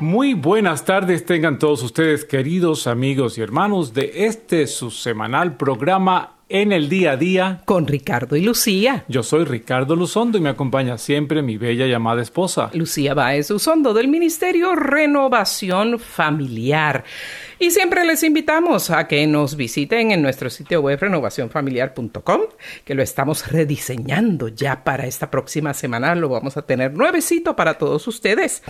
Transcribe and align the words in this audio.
Muy 0.00 0.32
buenas 0.32 0.86
tardes 0.86 1.26
tengan 1.26 1.58
todos 1.58 1.82
ustedes, 1.82 2.24
queridos 2.24 2.86
amigos 2.86 3.36
y 3.36 3.42
hermanos, 3.42 3.92
de 3.92 4.24
este 4.24 4.66
su 4.66 4.90
semanal 4.90 5.58
programa 5.58 6.39
en 6.50 6.72
el 6.72 6.88
día 6.88 7.12
a 7.12 7.16
día 7.16 7.62
con 7.64 7.86
Ricardo 7.86 8.34
y 8.34 8.42
Lucía. 8.42 9.04
Yo 9.06 9.22
soy 9.22 9.44
Ricardo 9.44 9.94
Luzondo 9.94 10.36
y 10.36 10.40
me 10.40 10.48
acompaña 10.48 10.98
siempre 10.98 11.42
mi 11.42 11.56
bella 11.56 11.86
llamada 11.86 12.20
esposa. 12.20 12.70
Lucía 12.74 13.14
Baez 13.14 13.50
Luzondo 13.50 13.94
del 13.94 14.08
Ministerio 14.08 14.74
Renovación 14.74 16.00
Familiar. 16.00 17.04
Y 17.60 17.70
siempre 17.70 18.04
les 18.04 18.22
invitamos 18.22 18.90
a 18.90 19.06
que 19.06 19.26
nos 19.26 19.54
visiten 19.54 20.10
en 20.10 20.22
nuestro 20.22 20.50
sitio 20.50 20.80
web 20.80 20.98
renovacionfamiliar.com, 20.98 22.40
que 22.84 22.94
lo 22.94 23.02
estamos 23.02 23.46
rediseñando 23.52 24.48
ya 24.48 24.82
para 24.82 25.06
esta 25.06 25.30
próxima 25.30 25.72
semana. 25.72 26.14
Lo 26.14 26.30
vamos 26.30 26.56
a 26.56 26.62
tener 26.62 26.94
nuevecito 26.94 27.54
para 27.54 27.74
todos 27.74 28.08
ustedes. 28.08 28.62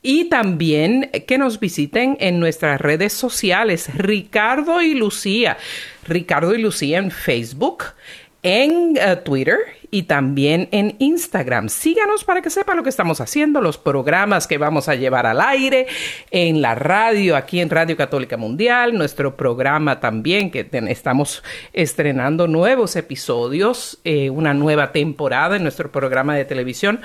Y 0.00 0.24
también 0.24 1.10
que 1.28 1.38
nos 1.38 1.60
visiten 1.60 2.16
en 2.20 2.40
nuestras 2.40 2.80
redes 2.80 3.12
sociales, 3.12 3.94
Ricardo 3.94 4.82
y 4.82 4.94
Lucía. 4.94 5.58
Ricardo 6.06 6.54
y 6.54 6.62
Lucía 6.62 6.98
en 6.98 7.10
Facebook, 7.10 7.84
en 8.42 8.98
uh, 8.98 9.22
Twitter 9.24 9.58
y 9.90 10.04
también 10.04 10.68
en 10.72 10.96
Instagram. 10.98 11.68
Síganos 11.68 12.24
para 12.24 12.40
que 12.40 12.48
sepa 12.48 12.74
lo 12.74 12.82
que 12.82 12.88
estamos 12.88 13.20
haciendo, 13.20 13.60
los 13.60 13.76
programas 13.76 14.46
que 14.46 14.56
vamos 14.56 14.88
a 14.88 14.94
llevar 14.94 15.26
al 15.26 15.40
aire 15.40 15.86
en 16.30 16.62
la 16.62 16.74
radio, 16.74 17.36
aquí 17.36 17.60
en 17.60 17.68
Radio 17.68 17.94
Católica 17.94 18.38
Mundial, 18.38 18.96
nuestro 18.96 19.36
programa 19.36 20.00
también, 20.00 20.50
que 20.50 20.66
estamos 20.88 21.44
estrenando 21.74 22.48
nuevos 22.48 22.96
episodios, 22.96 24.00
eh, 24.04 24.30
una 24.30 24.54
nueva 24.54 24.92
temporada 24.92 25.56
en 25.56 25.62
nuestro 25.62 25.92
programa 25.92 26.34
de 26.34 26.46
televisión 26.46 27.02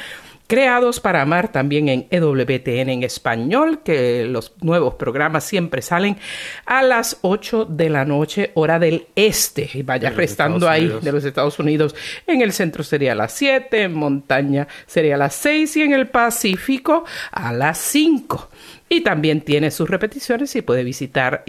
Creados 0.48 1.02
para 1.02 1.22
Amar 1.22 1.52
también 1.52 1.90
en 1.90 2.08
EWTN 2.10 2.90
en 2.90 3.04
español, 3.04 3.82
que 3.84 4.26
los 4.26 4.54
nuevos 4.62 4.96
programas 4.96 5.44
siempre 5.44 5.82
salen 5.82 6.18
a 6.66 6.82
las 6.84 7.18
8 7.22 7.66
de 7.66 7.90
la 7.90 8.06
noche, 8.06 8.52
hora 8.54 8.80
del 8.80 9.08
este. 9.16 9.70
Y 9.74 9.84
vaya 9.84 10.10
restando 10.10 10.70
ahí 10.70 10.88
de 11.02 11.12
los 11.12 11.26
Estados 11.26 11.60
Unidos. 11.60 11.96
En 12.26 12.42
el 12.42 12.54
centro 12.54 12.86
sería 12.86 13.12
a 13.12 13.16
las 13.16 13.34
7, 13.34 13.84
en 13.84 13.94
montaña 13.94 14.70
sería 14.86 15.16
a 15.16 15.18
las 15.18 15.36
6 15.36 15.76
y 15.78 15.82
en 15.82 15.94
el 15.94 16.08
Pacífico 16.08 17.04
a 17.32 17.52
las 17.52 17.78
5. 17.80 18.50
Y 18.90 19.02
también 19.02 19.42
tiene 19.42 19.70
sus 19.70 19.90
repeticiones 19.90 20.56
y 20.56 20.62
puede 20.62 20.86
visitar 20.86 21.44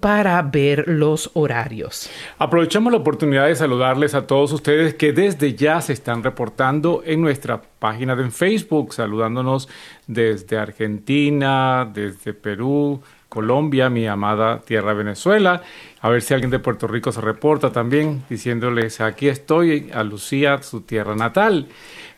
para 0.00 0.42
ver 0.42 0.84
los 0.88 1.30
horarios. 1.34 2.10
Aprovechamos 2.38 2.92
la 2.92 2.98
oportunidad 2.98 3.46
de 3.46 3.54
saludarles 3.54 4.14
a 4.14 4.26
todos 4.26 4.52
ustedes 4.52 4.94
que 4.94 5.12
desde 5.12 5.54
ya 5.54 5.80
se 5.80 5.92
están 5.92 6.22
reportando 6.22 7.02
en 7.04 7.20
nuestra 7.20 7.62
página 7.78 8.16
de 8.16 8.30
Facebook, 8.30 8.94
saludándonos 8.94 9.68
desde 10.06 10.58
Argentina, 10.58 11.88
desde 11.92 12.34
Perú, 12.34 13.00
Colombia, 13.28 13.88
mi 13.88 14.06
amada 14.06 14.60
tierra 14.60 14.92
Venezuela. 14.92 15.62
A 16.00 16.08
ver 16.10 16.20
si 16.20 16.34
alguien 16.34 16.50
de 16.50 16.58
Puerto 16.58 16.86
Rico 16.86 17.12
se 17.12 17.20
reporta 17.20 17.72
también, 17.72 18.24
diciéndoles 18.28 19.00
aquí 19.00 19.28
estoy, 19.28 19.90
a 19.94 20.02
Lucía, 20.02 20.62
su 20.62 20.82
tierra 20.82 21.14
natal. 21.14 21.68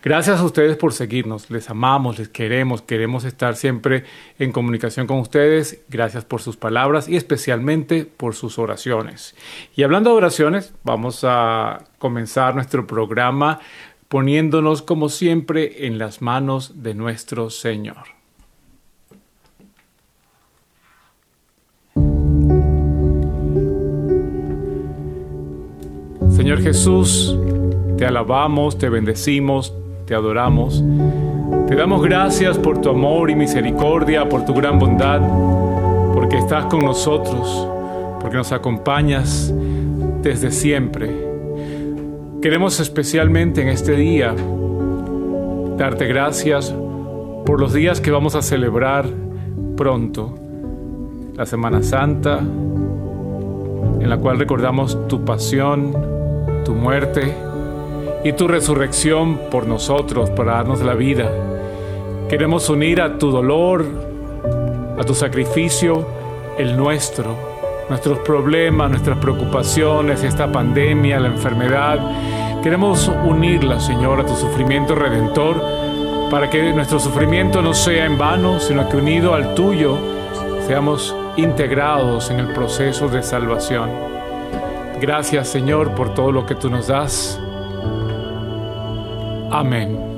Gracias 0.05 0.39
a 0.39 0.43
ustedes 0.43 0.77
por 0.77 0.93
seguirnos, 0.93 1.49
les 1.49 1.67
amamos, 1.71 2.19
les 2.19 2.29
queremos, 2.29 2.83
queremos 2.83 3.25
estar 3.25 3.55
siempre 3.55 4.03
en 4.37 4.51
comunicación 4.51 5.07
con 5.07 5.17
ustedes. 5.17 5.83
Gracias 5.89 6.23
por 6.23 6.43
sus 6.43 6.57
palabras 6.57 7.09
y 7.09 7.15
especialmente 7.15 8.05
por 8.05 8.35
sus 8.35 8.59
oraciones. 8.59 9.33
Y 9.75 9.81
hablando 9.81 10.11
de 10.11 10.17
oraciones, 10.17 10.75
vamos 10.83 11.23
a 11.23 11.85
comenzar 11.97 12.53
nuestro 12.53 12.85
programa 12.85 13.61
poniéndonos 14.07 14.83
como 14.83 15.09
siempre 15.09 15.87
en 15.87 15.97
las 15.97 16.21
manos 16.21 16.83
de 16.83 16.93
nuestro 16.93 17.49
Señor. 17.49 18.03
Señor 26.29 26.61
Jesús, 26.61 27.35
te 27.97 28.05
alabamos, 28.05 28.77
te 28.77 28.89
bendecimos, 28.89 29.73
te 30.05 30.13
adoramos. 30.13 30.83
Te 31.67 31.75
damos 31.75 32.03
gracias 32.03 32.57
por 32.57 32.79
tu 32.79 32.89
amor 32.89 33.29
y 33.29 33.35
misericordia, 33.35 34.29
por 34.29 34.45
tu 34.45 34.53
gran 34.53 34.77
bondad, 34.77 35.21
porque 36.13 36.37
estás 36.37 36.65
con 36.65 36.85
nosotros, 36.85 37.67
porque 38.21 38.37
nos 38.37 38.51
acompañas 38.51 39.53
desde 40.21 40.51
siempre. 40.51 41.09
Queremos 42.41 42.79
especialmente 42.79 43.61
en 43.61 43.69
este 43.69 43.93
día 43.93 44.35
darte 45.77 46.05
gracias 46.05 46.73
por 47.45 47.59
los 47.59 47.73
días 47.73 47.99
que 47.99 48.11
vamos 48.11 48.35
a 48.35 48.41
celebrar 48.41 49.05
pronto, 49.75 50.35
la 51.35 51.45
Semana 51.45 51.81
Santa, 51.81 52.39
en 52.39 54.09
la 54.09 54.17
cual 54.17 54.37
recordamos 54.37 55.07
tu 55.07 55.25
pasión, 55.25 55.93
tu 56.63 56.73
muerte, 56.73 57.33
y 58.25 58.33
tu 58.33 58.47
resurrección 58.47 59.39
por 59.51 59.67
nosotros 59.67 60.31
para 60.31 60.53
darnos 60.53 60.81
la 60.81 60.95
vida. 60.95 61.29
Queremos 62.27 62.67
unir 62.71 62.99
a 62.99 63.19
tu 63.19 63.29
dolor, 63.29 63.85
a 64.97 65.03
tu 65.03 65.13
sacrificio, 65.13 66.07
el 66.57 66.75
nuestro, 66.75 67.35
nuestros 67.87 68.17
problemas, 68.19 68.89
nuestras 68.89 69.19
preocupaciones, 69.19 70.23
esta 70.23 70.51
pandemia, 70.51 71.19
la 71.19 71.27
enfermedad. 71.27 71.99
Queremos 72.63 73.11
unirla, 73.25 73.79
Señor, 73.79 74.19
a 74.19 74.25
tu 74.25 74.35
sufrimiento 74.35 74.95
redentor, 74.95 75.61
para 76.31 76.49
que 76.49 76.73
nuestro 76.73 76.99
sufrimiento 76.99 77.61
no 77.61 77.75
sea 77.75 78.05
en 78.05 78.17
vano, 78.17 78.59
sino 78.59 78.89
que 78.89 78.97
unido 78.97 79.35
al 79.35 79.53
tuyo 79.53 79.99
seamos 80.65 81.15
integrados 81.37 82.31
en 82.31 82.39
el 82.39 82.53
proceso 82.53 83.07
de 83.07 83.21
salvación. 83.21 83.91
Gracias, 84.99 85.47
Señor, 85.47 85.91
por 85.91 86.15
todo 86.15 86.31
lo 86.31 86.47
que 86.47 86.55
tú 86.55 86.71
nos 86.71 86.87
das. 86.87 87.39
Amén. 89.51 90.15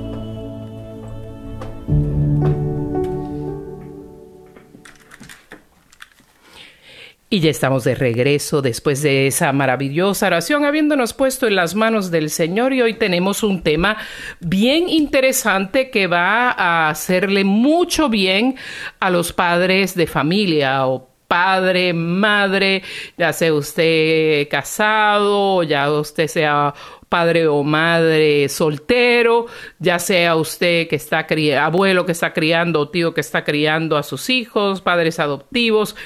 Y 7.30 7.40
ya 7.40 7.50
estamos 7.50 7.84
de 7.84 7.94
regreso 7.94 8.62
después 8.62 9.02
de 9.02 9.26
esa 9.26 9.52
maravillosa 9.52 10.28
oración, 10.28 10.64
habiéndonos 10.64 11.12
puesto 11.12 11.46
en 11.46 11.56
las 11.56 11.74
manos 11.74 12.10
del 12.10 12.30
Señor 12.30 12.72
y 12.72 12.80
hoy 12.80 12.94
tenemos 12.94 13.42
un 13.42 13.62
tema 13.62 13.98
bien 14.40 14.88
interesante 14.88 15.90
que 15.90 16.06
va 16.06 16.50
a 16.52 16.88
hacerle 16.88 17.44
mucho 17.44 18.08
bien 18.08 18.56
a 18.98 19.10
los 19.10 19.34
padres 19.34 19.94
de 19.94 20.06
familia 20.06 20.86
o 20.86 21.06
padre, 21.28 21.92
madre, 21.92 22.82
ya 23.18 23.34
sea 23.34 23.52
usted 23.52 24.48
casado, 24.48 25.62
ya 25.62 25.92
usted 25.92 26.26
sea 26.26 26.72
padre 27.08 27.46
o 27.46 27.62
madre 27.62 28.48
soltero, 28.48 29.46
ya 29.78 29.98
sea 29.98 30.36
usted 30.36 30.88
que 30.88 30.96
está 30.96 31.26
abuelo 31.60 32.04
que 32.06 32.12
está 32.12 32.32
criando 32.32 32.80
o 32.80 32.88
tío 32.88 33.14
que 33.14 33.20
está 33.20 33.44
criando 33.44 33.96
a 33.96 34.02
sus 34.02 34.30
hijos, 34.30 34.80
padres 34.80 35.18
adoptivos. 35.18 35.96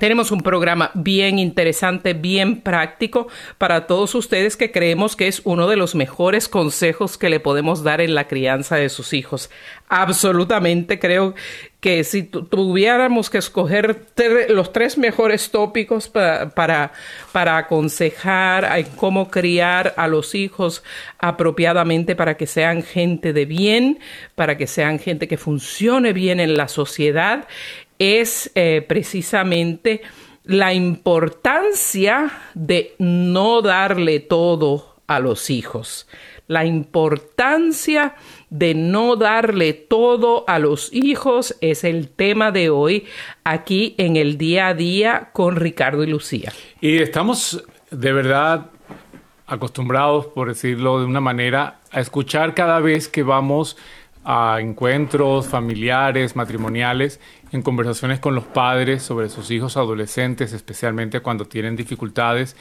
Tenemos 0.00 0.32
un 0.32 0.40
programa 0.40 0.90
bien 0.94 1.38
interesante, 1.38 2.12
bien 2.12 2.60
práctico 2.60 3.28
para 3.56 3.86
todos 3.86 4.16
ustedes 4.16 4.56
que 4.56 4.72
creemos 4.72 5.14
que 5.14 5.28
es 5.28 5.42
uno 5.44 5.68
de 5.68 5.76
los 5.76 5.94
mejores 5.94 6.48
consejos 6.48 7.16
que 7.16 7.30
le 7.30 7.38
podemos 7.38 7.84
dar 7.84 8.00
en 8.00 8.16
la 8.16 8.26
crianza 8.26 8.74
de 8.74 8.88
sus 8.88 9.12
hijos. 9.12 9.48
Absolutamente 9.88 10.98
creo 10.98 11.36
que 11.78 12.02
si 12.02 12.24
tuviéramos 12.24 13.30
que 13.30 13.38
escoger 13.38 14.06
los 14.48 14.72
tres 14.72 14.98
mejores 14.98 15.52
tópicos 15.52 16.08
para, 16.08 16.90
para 17.30 17.56
aconsejar 17.56 18.68
cómo 18.96 19.30
criar 19.30 19.94
a 19.96 20.08
los 20.08 20.34
hijos 20.34 20.82
apropiadamente 21.20 22.16
para 22.16 22.36
que 22.36 22.48
sean 22.48 22.82
gente 22.82 23.32
de 23.32 23.44
bien, 23.44 24.00
para 24.34 24.56
que 24.56 24.66
sean 24.66 24.98
gente 24.98 25.28
que 25.28 25.36
funcione 25.36 26.12
bien 26.12 26.40
en 26.40 26.56
la 26.56 26.66
sociedad, 26.66 27.46
es 27.98 28.50
eh, 28.54 28.84
precisamente 28.86 30.02
la 30.44 30.72
importancia 30.72 32.30
de 32.54 32.94
no 32.98 33.62
darle 33.62 34.20
todo 34.20 34.96
a 35.06 35.20
los 35.20 35.50
hijos, 35.50 36.06
la 36.48 36.64
importancia 36.64 38.14
de 38.50 38.74
no 38.74 39.16
darle 39.16 39.72
todo 39.72 40.44
a 40.46 40.58
los 40.58 40.92
hijos 40.92 41.56
es 41.60 41.82
el 41.82 42.08
tema 42.08 42.52
de 42.52 42.70
hoy 42.70 43.06
aquí 43.42 43.94
en 43.98 44.16
el 44.16 44.38
día 44.38 44.68
a 44.68 44.74
día 44.74 45.30
con 45.32 45.56
Ricardo 45.56 46.04
y 46.04 46.06
Lucía. 46.06 46.52
Y 46.80 46.98
estamos 46.98 47.64
de 47.90 48.12
verdad 48.12 48.70
acostumbrados, 49.46 50.26
por 50.26 50.48
decirlo 50.48 51.00
de 51.00 51.06
una 51.06 51.20
manera, 51.20 51.80
a 51.90 52.00
escuchar 52.00 52.54
cada 52.54 52.80
vez 52.80 53.08
que 53.08 53.22
vamos 53.22 53.76
a 54.28 54.58
encuentros 54.60 55.46
familiares, 55.46 56.34
matrimoniales, 56.34 57.20
en 57.52 57.62
conversaciones 57.62 58.18
con 58.18 58.34
los 58.34 58.42
padres 58.42 59.04
sobre 59.04 59.28
sus 59.28 59.52
hijos 59.52 59.76
adolescentes, 59.76 60.52
especialmente 60.52 61.20
cuando 61.20 61.44
tienen 61.44 61.76
dificultades, 61.76 62.56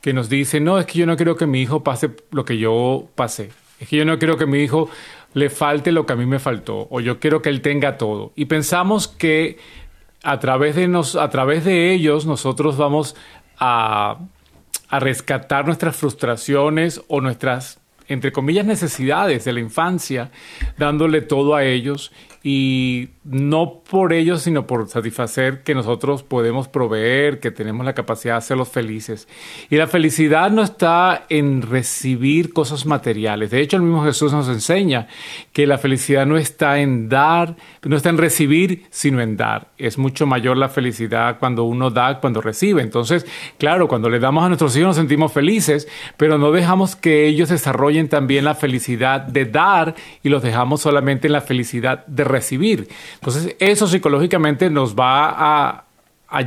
que 0.00 0.12
nos 0.12 0.28
dicen, 0.28 0.62
no, 0.62 0.78
es 0.78 0.86
que 0.86 1.00
yo 1.00 1.06
no 1.06 1.16
quiero 1.16 1.36
que 1.36 1.48
mi 1.48 1.60
hijo 1.60 1.82
pase 1.82 2.10
lo 2.30 2.44
que 2.44 2.56
yo 2.56 3.08
pasé, 3.16 3.50
es 3.80 3.88
que 3.88 3.96
yo 3.96 4.04
no 4.04 4.16
quiero 4.20 4.36
que 4.36 4.46
mi 4.46 4.60
hijo 4.60 4.88
le 5.34 5.50
falte 5.50 5.90
lo 5.90 6.06
que 6.06 6.12
a 6.12 6.16
mí 6.16 6.24
me 6.24 6.38
faltó, 6.38 6.86
o 6.88 7.00
yo 7.00 7.18
quiero 7.18 7.42
que 7.42 7.48
él 7.48 7.62
tenga 7.62 7.98
todo. 7.98 8.32
Y 8.36 8.44
pensamos 8.44 9.08
que 9.08 9.58
a 10.22 10.38
través 10.38 10.76
de, 10.76 10.86
nos, 10.86 11.16
a 11.16 11.28
través 11.30 11.64
de 11.64 11.92
ellos 11.92 12.26
nosotros 12.26 12.76
vamos 12.76 13.16
a, 13.58 14.18
a 14.88 15.00
rescatar 15.00 15.66
nuestras 15.66 15.96
frustraciones 15.96 17.02
o 17.08 17.20
nuestras 17.20 17.80
entre 18.08 18.32
comillas, 18.32 18.66
necesidades 18.66 19.44
de 19.44 19.52
la 19.52 19.60
infancia, 19.60 20.30
dándole 20.76 21.20
todo 21.20 21.54
a 21.54 21.64
ellos 21.64 22.12
y 22.42 23.08
no 23.24 23.82
por 23.88 24.12
ellos, 24.12 24.42
sino 24.42 24.66
por 24.66 24.88
satisfacer 24.88 25.62
que 25.62 25.74
nosotros 25.74 26.22
podemos 26.22 26.68
proveer, 26.68 27.40
que 27.40 27.50
tenemos 27.50 27.84
la 27.84 27.94
capacidad 27.94 28.34
de 28.34 28.38
hacerlos 28.38 28.68
felices. 28.68 29.28
Y 29.70 29.76
la 29.76 29.86
felicidad 29.86 30.50
no 30.50 30.62
está 30.62 31.26
en 31.28 31.62
recibir 31.62 32.52
cosas 32.52 32.86
materiales. 32.86 33.50
De 33.50 33.60
hecho, 33.60 33.76
el 33.76 33.82
mismo 33.82 34.04
Jesús 34.04 34.32
nos 34.32 34.48
enseña 34.48 35.08
que 35.52 35.66
la 35.66 35.78
felicidad 35.78 36.26
no 36.26 36.36
está 36.36 36.78
en 36.78 37.08
dar, 37.08 37.56
no 37.82 37.96
está 37.96 38.08
en 38.08 38.18
recibir, 38.18 38.86
sino 38.90 39.20
en 39.20 39.36
dar. 39.36 39.68
Es 39.76 39.98
mucho 39.98 40.26
mayor 40.26 40.56
la 40.56 40.68
felicidad 40.68 41.38
cuando 41.38 41.64
uno 41.64 41.90
da, 41.90 42.20
cuando 42.20 42.40
recibe. 42.40 42.82
Entonces, 42.82 43.26
claro, 43.58 43.88
cuando 43.88 44.08
le 44.08 44.20
damos 44.20 44.44
a 44.44 44.48
nuestros 44.48 44.76
hijos 44.76 44.88
nos 44.88 44.96
sentimos 44.96 45.32
felices, 45.32 45.88
pero 46.16 46.38
no 46.38 46.50
dejamos 46.52 46.96
que 46.96 47.26
ellos 47.26 47.48
desarrollen 47.48 48.08
también 48.08 48.44
la 48.44 48.54
felicidad 48.54 49.20
de 49.20 49.44
dar 49.44 49.94
y 50.22 50.28
los 50.28 50.42
dejamos 50.42 50.80
solamente 50.80 51.26
en 51.26 51.32
la 51.32 51.40
felicidad 51.40 52.06
de 52.06 52.24
recibir. 52.28 52.88
Entonces, 53.14 53.56
eso 53.58 53.86
psicológicamente 53.86 54.70
nos 54.70 54.94
va 54.94 55.34
a, 55.36 55.84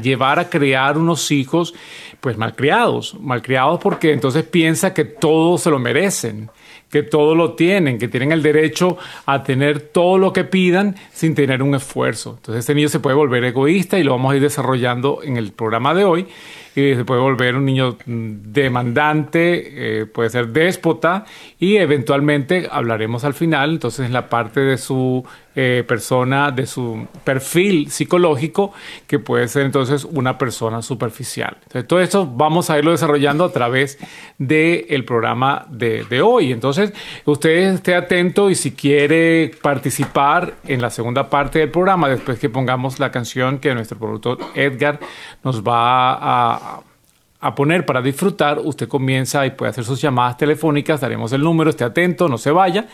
llevar 0.02 0.40
a 0.40 0.50
crear 0.50 0.98
unos 0.98 1.32
hijos 1.32 1.74
pues 2.20 2.38
malcriados, 2.38 3.16
malcriados 3.20 3.80
porque 3.80 4.14
entonces 4.14 4.44
piensa 4.44 4.94
que 4.94 5.06
todos 5.06 5.62
se 5.62 5.72
lo 5.72 5.80
merecen, 5.80 6.52
que 6.92 7.02
todo 7.02 7.34
lo 7.34 7.54
tienen, 7.54 7.98
que 7.98 8.08
tienen 8.08 8.32
el 8.32 8.44
derecho 8.44 9.00
a 9.26 9.42
tener 9.42 9.80
todo 9.80 10.20
lo 10.20 10.32
que 10.34 10.44
pidan 10.44 10.96
sin 11.12 11.34
tener 11.34 11.64
un 11.64 11.74
esfuerzo. 11.74 12.36
Entonces 12.38 12.60
este 12.60 12.76
niño 12.76 12.90
se 12.90 13.00
puede 13.00 13.16
volver 13.16 13.44
egoísta 13.44 13.98
y 13.98 14.04
lo 14.04 14.12
vamos 14.12 14.34
a 14.34 14.36
ir 14.36 14.42
desarrollando 14.44 15.22
en 15.24 15.38
el 15.38 15.52
programa 15.52 15.96
de 15.96 16.04
hoy 16.04 16.28
y 16.76 16.96
se 16.96 17.06
puede 17.06 17.22
volver 17.22 17.56
un 17.56 17.66
niño 17.66 17.98
demandante, 18.06 20.02
eh, 20.02 20.06
puede 20.06 20.30
ser 20.30 20.48
déspota 20.50 21.26
y 21.60 21.78
eventualmente 21.78 22.68
hablaremos 22.72 23.24
al 23.24 23.34
final, 23.34 23.72
entonces 23.72 24.06
en 24.06 24.14
la 24.14 24.30
parte 24.30 24.62
de 24.62 24.78
su 24.78 25.26
eh, 25.54 25.84
persona, 25.86 26.50
de 26.50 26.66
su 26.66 27.08
perfil 27.26 27.92
psicológico, 27.92 28.72
que 29.06 29.20
puede 29.20 29.50
ser 29.50 29.64
entonces 29.64 30.06
una 30.06 30.38
persona 30.38 30.82
superficial. 30.82 31.58
Entonces, 31.64 31.88
todo 31.90 32.00
esto 32.00 32.26
vamos 32.26 32.70
a 32.70 32.80
irlo 32.80 32.92
desarrollando 32.92 33.44
a 33.44 33.52
través 33.52 33.98
del 34.38 35.04
programa 35.04 35.66
de, 35.70 36.06
de 36.06 36.22
hoy. 36.22 36.54
Entonces, 36.54 36.94
usted 37.26 37.74
esté 37.74 37.96
atento 37.96 38.50
y 38.50 38.56
si 38.56 38.72
quiere 38.72 39.52
participar 39.62 40.54
en 40.66 40.82
la 40.82 40.90
segunda 40.90 41.30
parte 41.30 41.60
del 41.60 41.70
programa, 41.70 42.08
después 42.08 42.40
que 42.40 42.48
pongamos 42.48 43.00
la 43.00 43.12
canción 43.12 43.60
que 43.60 43.76
nuestro 43.76 44.00
productor 44.00 44.38
Edgar 44.56 45.02
nos 45.44 45.64
va 45.64 46.14
a 46.14 46.61
a, 46.62 47.56
poner 47.56 47.86
para 47.86 48.02
disfrutar, 48.02 48.60
usted 48.60 48.88
comienza 48.88 49.46
y 49.46 49.52
puede 49.52 49.72
hacer 49.72 49.84
sus 49.84 50.00
llamadas 50.00 50.38
telefónicas, 50.38 51.02
daremos 51.02 51.34
el 51.34 51.42
número, 51.42 51.72
esté 51.72 51.84
atento, 51.84 52.30
no 52.30 52.38
se 52.38 52.52
vaya, 52.52 52.88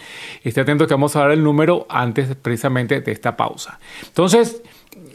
esté 0.44 0.62
atento 0.62 0.88
que 0.88 0.94
vamos 0.94 1.16
a 1.16 1.20
dar 1.20 1.32
el 1.32 1.44
número 1.44 1.86
antes 1.90 2.34
precisamente 2.36 3.02
de 3.02 3.12
esta 3.12 3.36
pausa. 3.36 3.80
Entonces, 4.06 4.62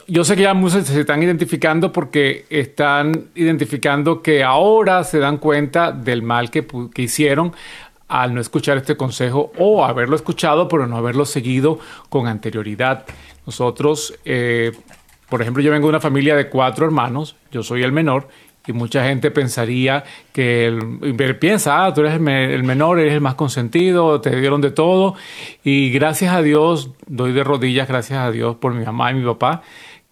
yo 0.07 0.25
sé 0.25 0.37
que 0.37 0.43
ya 0.43 0.55
muchos 0.55 0.87
se 0.87 1.01
están 1.01 1.23
identificando 1.23 1.93
porque 1.93 2.45
están 2.51 3.29
identificando 3.35 4.21
que 4.21 4.45
ahora 4.45 5.03
se 5.05 5.19
dan 5.19 5.39
cuenta 5.39 5.93
del 5.93 6.23
mal 6.23 6.51
que, 6.51 6.67
que 6.95 7.03
hicieron 7.03 7.53
al 8.09 8.35
no 8.35 8.43
escuchar 8.43 8.77
este 8.77 8.95
consejo 8.95 9.53
o 9.59 9.85
haberlo 9.85 10.17
escuchado 10.17 10.69
pero 10.69 10.87
no 10.87 10.99
haberlo 10.99 11.25
seguido 11.25 11.79
con 12.11 12.27
anterioridad. 12.27 13.07
Nosotros 13.47 14.15
eh, 14.25 14.73
por 15.33 15.41
ejemplo, 15.41 15.63
yo 15.63 15.71
vengo 15.71 15.87
de 15.87 15.93
una 15.93 16.01
familia 16.01 16.37
de 16.37 16.51
cuatro 16.51 16.85
hermanos, 16.85 17.37
yo 17.51 17.63
soy 17.63 17.83
el 17.83 17.91
menor, 17.91 18.29
y 18.67 18.75
mucha 18.75 19.03
gente 19.07 19.31
pensaría 19.31 20.05
que 20.31 20.67
el, 20.67 21.39
piensa, 21.39 21.87
ah, 21.87 21.95
tú 21.95 22.03
eres 22.03 22.13
el, 22.13 22.21
menor, 22.21 23.01
eres 23.01 23.15
el 23.15 23.23
más 23.23 23.35
consentido, 23.35 24.21
te 24.21 24.39
dieron 24.39 24.61
de 24.61 24.73
todo. 24.73 25.15
Y 25.65 25.91
gracias 25.91 26.35
a 26.35 26.43
Dios, 26.43 26.91
doy 27.07 27.33
de 27.33 27.45
rodillas, 27.45 27.89
gracias 27.89 28.19
a 28.19 28.31
Dios 28.31 28.57
por 28.57 28.75
mi 28.75 28.85
mamá 28.85 29.11
y 29.11 29.15
mi 29.15 29.25
papá, 29.25 29.63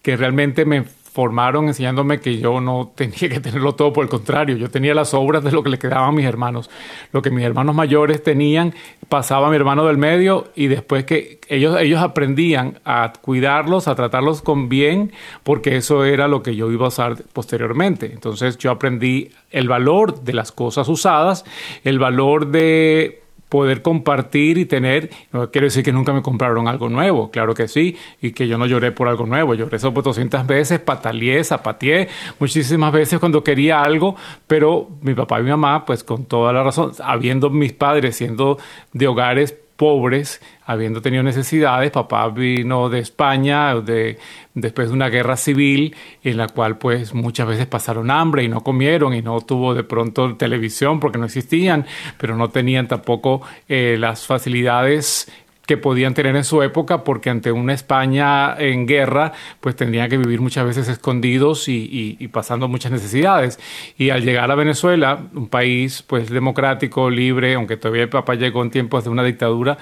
que 0.01 0.17
realmente 0.17 0.65
me 0.65 0.85
formaron 1.11 1.67
enseñándome 1.67 2.19
que 2.19 2.37
yo 2.37 2.61
no 2.61 2.91
tenía 2.95 3.29
que 3.29 3.39
tenerlo 3.39 3.75
todo, 3.75 3.91
por 3.93 4.03
el 4.03 4.09
contrario, 4.09 4.57
yo 4.57 4.69
tenía 4.69 4.93
las 4.93 5.13
obras 5.13 5.43
de 5.43 5.51
lo 5.51 5.63
que 5.63 5.69
le 5.69 5.79
quedaban 5.79 6.09
a 6.09 6.11
mis 6.11 6.25
hermanos. 6.25 6.69
Lo 7.11 7.21
que 7.21 7.29
mis 7.29 7.43
hermanos 7.43 7.75
mayores 7.75 8.23
tenían, 8.23 8.73
pasaba 9.09 9.47
a 9.47 9.49
mi 9.49 9.55
hermano 9.55 9.85
del 9.85 9.97
medio 9.97 10.49
y 10.55 10.67
después 10.67 11.05
que 11.05 11.39
ellos, 11.49 11.79
ellos 11.79 12.01
aprendían 12.01 12.79
a 12.85 13.13
cuidarlos, 13.21 13.87
a 13.87 13.95
tratarlos 13.95 14.41
con 14.41 14.69
bien, 14.69 15.11
porque 15.43 15.75
eso 15.75 16.05
era 16.05 16.27
lo 16.27 16.43
que 16.43 16.55
yo 16.55 16.71
iba 16.71 16.85
a 16.85 16.89
usar 16.89 17.17
posteriormente. 17.33 18.11
Entonces 18.13 18.57
yo 18.57 18.71
aprendí 18.71 19.31
el 19.49 19.67
valor 19.67 20.21
de 20.21 20.33
las 20.33 20.51
cosas 20.51 20.87
usadas, 20.87 21.43
el 21.83 21.99
valor 21.99 22.47
de 22.47 23.20
poder 23.51 23.81
compartir 23.81 24.57
y 24.57 24.63
tener, 24.63 25.09
no 25.33 25.51
quiero 25.51 25.67
decir 25.67 25.83
que 25.83 25.91
nunca 25.91 26.13
me 26.13 26.21
compraron 26.21 26.69
algo 26.69 26.87
nuevo, 26.87 27.29
claro 27.31 27.53
que 27.53 27.67
sí, 27.67 27.97
y 28.21 28.31
que 28.31 28.47
yo 28.47 28.57
no 28.57 28.65
lloré 28.65 28.93
por 28.93 29.09
algo 29.09 29.25
nuevo, 29.25 29.53
lloré 29.55 29.77
sobre 29.77 30.01
200 30.01 30.47
veces, 30.47 30.79
pataleé, 30.79 31.43
zapateé 31.43 32.07
muchísimas 32.39 32.93
veces 32.93 33.19
cuando 33.19 33.43
quería 33.43 33.81
algo, 33.81 34.15
pero 34.47 34.87
mi 35.01 35.13
papá 35.13 35.41
y 35.41 35.43
mi 35.43 35.49
mamá, 35.49 35.85
pues 35.85 36.05
con 36.05 36.23
toda 36.23 36.53
la 36.53 36.63
razón, 36.63 36.93
habiendo 37.03 37.49
mis 37.49 37.73
padres 37.73 38.15
siendo 38.15 38.57
de 38.93 39.07
hogares 39.07 39.53
pobres, 39.81 40.39
habiendo 40.67 41.01
tenido 41.01 41.23
necesidades. 41.23 41.89
Papá 41.89 42.29
vino 42.29 42.87
de 42.87 42.99
España 42.99 43.73
de, 43.81 44.19
después 44.53 44.89
de 44.89 44.93
una 44.93 45.09
guerra 45.09 45.35
civil 45.37 45.95
en 46.23 46.37
la 46.37 46.49
cual 46.49 46.77
pues 46.77 47.15
muchas 47.15 47.47
veces 47.47 47.65
pasaron 47.65 48.11
hambre 48.11 48.43
y 48.43 48.47
no 48.47 48.61
comieron 48.61 49.15
y 49.15 49.23
no 49.23 49.41
tuvo 49.41 49.73
de 49.73 49.83
pronto 49.83 50.35
televisión 50.35 50.99
porque 50.99 51.17
no 51.17 51.25
existían, 51.25 51.87
pero 52.19 52.35
no 52.35 52.49
tenían 52.49 52.87
tampoco 52.87 53.41
eh, 53.67 53.95
las 53.97 54.27
facilidades 54.27 55.31
que 55.71 55.77
podían 55.77 56.13
tener 56.13 56.35
en 56.35 56.43
su 56.43 56.61
época, 56.63 57.05
porque 57.05 57.29
ante 57.29 57.49
una 57.49 57.71
España 57.71 58.57
en 58.59 58.85
guerra, 58.85 59.31
pues 59.61 59.73
tendrían 59.73 60.09
que 60.09 60.17
vivir 60.17 60.41
muchas 60.41 60.65
veces 60.65 60.89
escondidos 60.89 61.69
y, 61.69 62.17
y, 62.19 62.27
pasando 62.27 62.67
muchas 62.67 62.91
necesidades. 62.91 63.57
Y 63.97 64.09
al 64.09 64.25
llegar 64.25 64.51
a 64.51 64.55
Venezuela, 64.55 65.27
un 65.33 65.47
país 65.47 66.03
pues 66.05 66.29
democrático, 66.29 67.09
libre, 67.09 67.53
aunque 67.53 67.77
todavía 67.77 68.03
el 68.03 68.09
papá 68.09 68.35
llegó 68.35 68.61
en 68.63 68.69
tiempos 68.69 69.05
de 69.05 69.11
una 69.11 69.23
dictadura, 69.23 69.77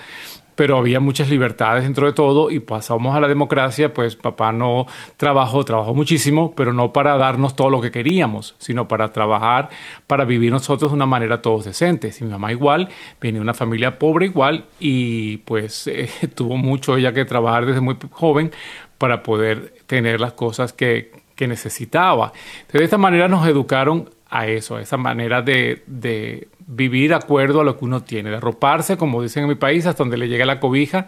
pero 0.59 0.77
había 0.77 0.99
muchas 0.99 1.29
libertades 1.29 1.85
dentro 1.85 2.05
de 2.05 2.11
todo 2.11 2.51
y 2.51 2.59
pasamos 2.59 3.15
a 3.15 3.21
la 3.21 3.29
democracia, 3.29 3.93
pues 3.93 4.17
papá 4.17 4.51
no 4.51 4.87
trabajó, 5.15 5.63
trabajó 5.63 5.95
muchísimo, 5.95 6.53
pero 6.53 6.73
no 6.73 6.91
para 6.91 7.15
darnos 7.15 7.55
todo 7.55 7.69
lo 7.69 7.79
que 7.79 7.91
queríamos, 7.91 8.55
sino 8.57 8.85
para 8.85 9.13
trabajar, 9.13 9.69
para 10.05 10.25
vivir 10.25 10.51
nosotros 10.51 10.91
de 10.91 10.95
una 10.95 11.05
manera 11.05 11.41
todos 11.41 11.63
decentes. 11.63 12.19
Y 12.19 12.25
mi 12.25 12.31
mamá 12.31 12.51
igual, 12.51 12.89
venía 13.21 13.39
de 13.39 13.43
una 13.43 13.53
familia 13.53 13.97
pobre 13.97 14.25
igual 14.25 14.65
y 14.81 15.37
pues 15.37 15.87
eh, 15.87 16.09
tuvo 16.35 16.57
mucho 16.57 16.97
ella 16.97 17.13
que 17.13 17.23
trabajar 17.23 17.65
desde 17.65 17.79
muy 17.79 17.95
joven 18.11 18.51
para 18.97 19.23
poder 19.23 19.75
tener 19.87 20.19
las 20.19 20.33
cosas 20.33 20.73
que, 20.73 21.13
que 21.35 21.47
necesitaba. 21.47 22.33
de 22.69 22.83
esta 22.83 22.97
manera 22.97 23.29
nos 23.29 23.47
educaron 23.47 24.09
a 24.29 24.47
eso, 24.47 24.75
a 24.75 24.81
esa 24.81 24.97
manera 24.97 25.41
de, 25.41 25.83
de 25.87 26.47
vivir 26.67 27.13
acuerdo 27.13 27.61
a 27.61 27.63
lo 27.63 27.77
que 27.77 27.85
uno 27.85 28.03
tiene, 28.03 28.29
de 28.29 28.37
arroparse, 28.37 28.97
como 28.97 29.21
dicen 29.21 29.43
en 29.43 29.49
mi 29.49 29.55
país, 29.55 29.85
hasta 29.85 30.03
donde 30.03 30.17
le 30.17 30.27
llega 30.27 30.45
la 30.45 30.59
cobija 30.59 31.07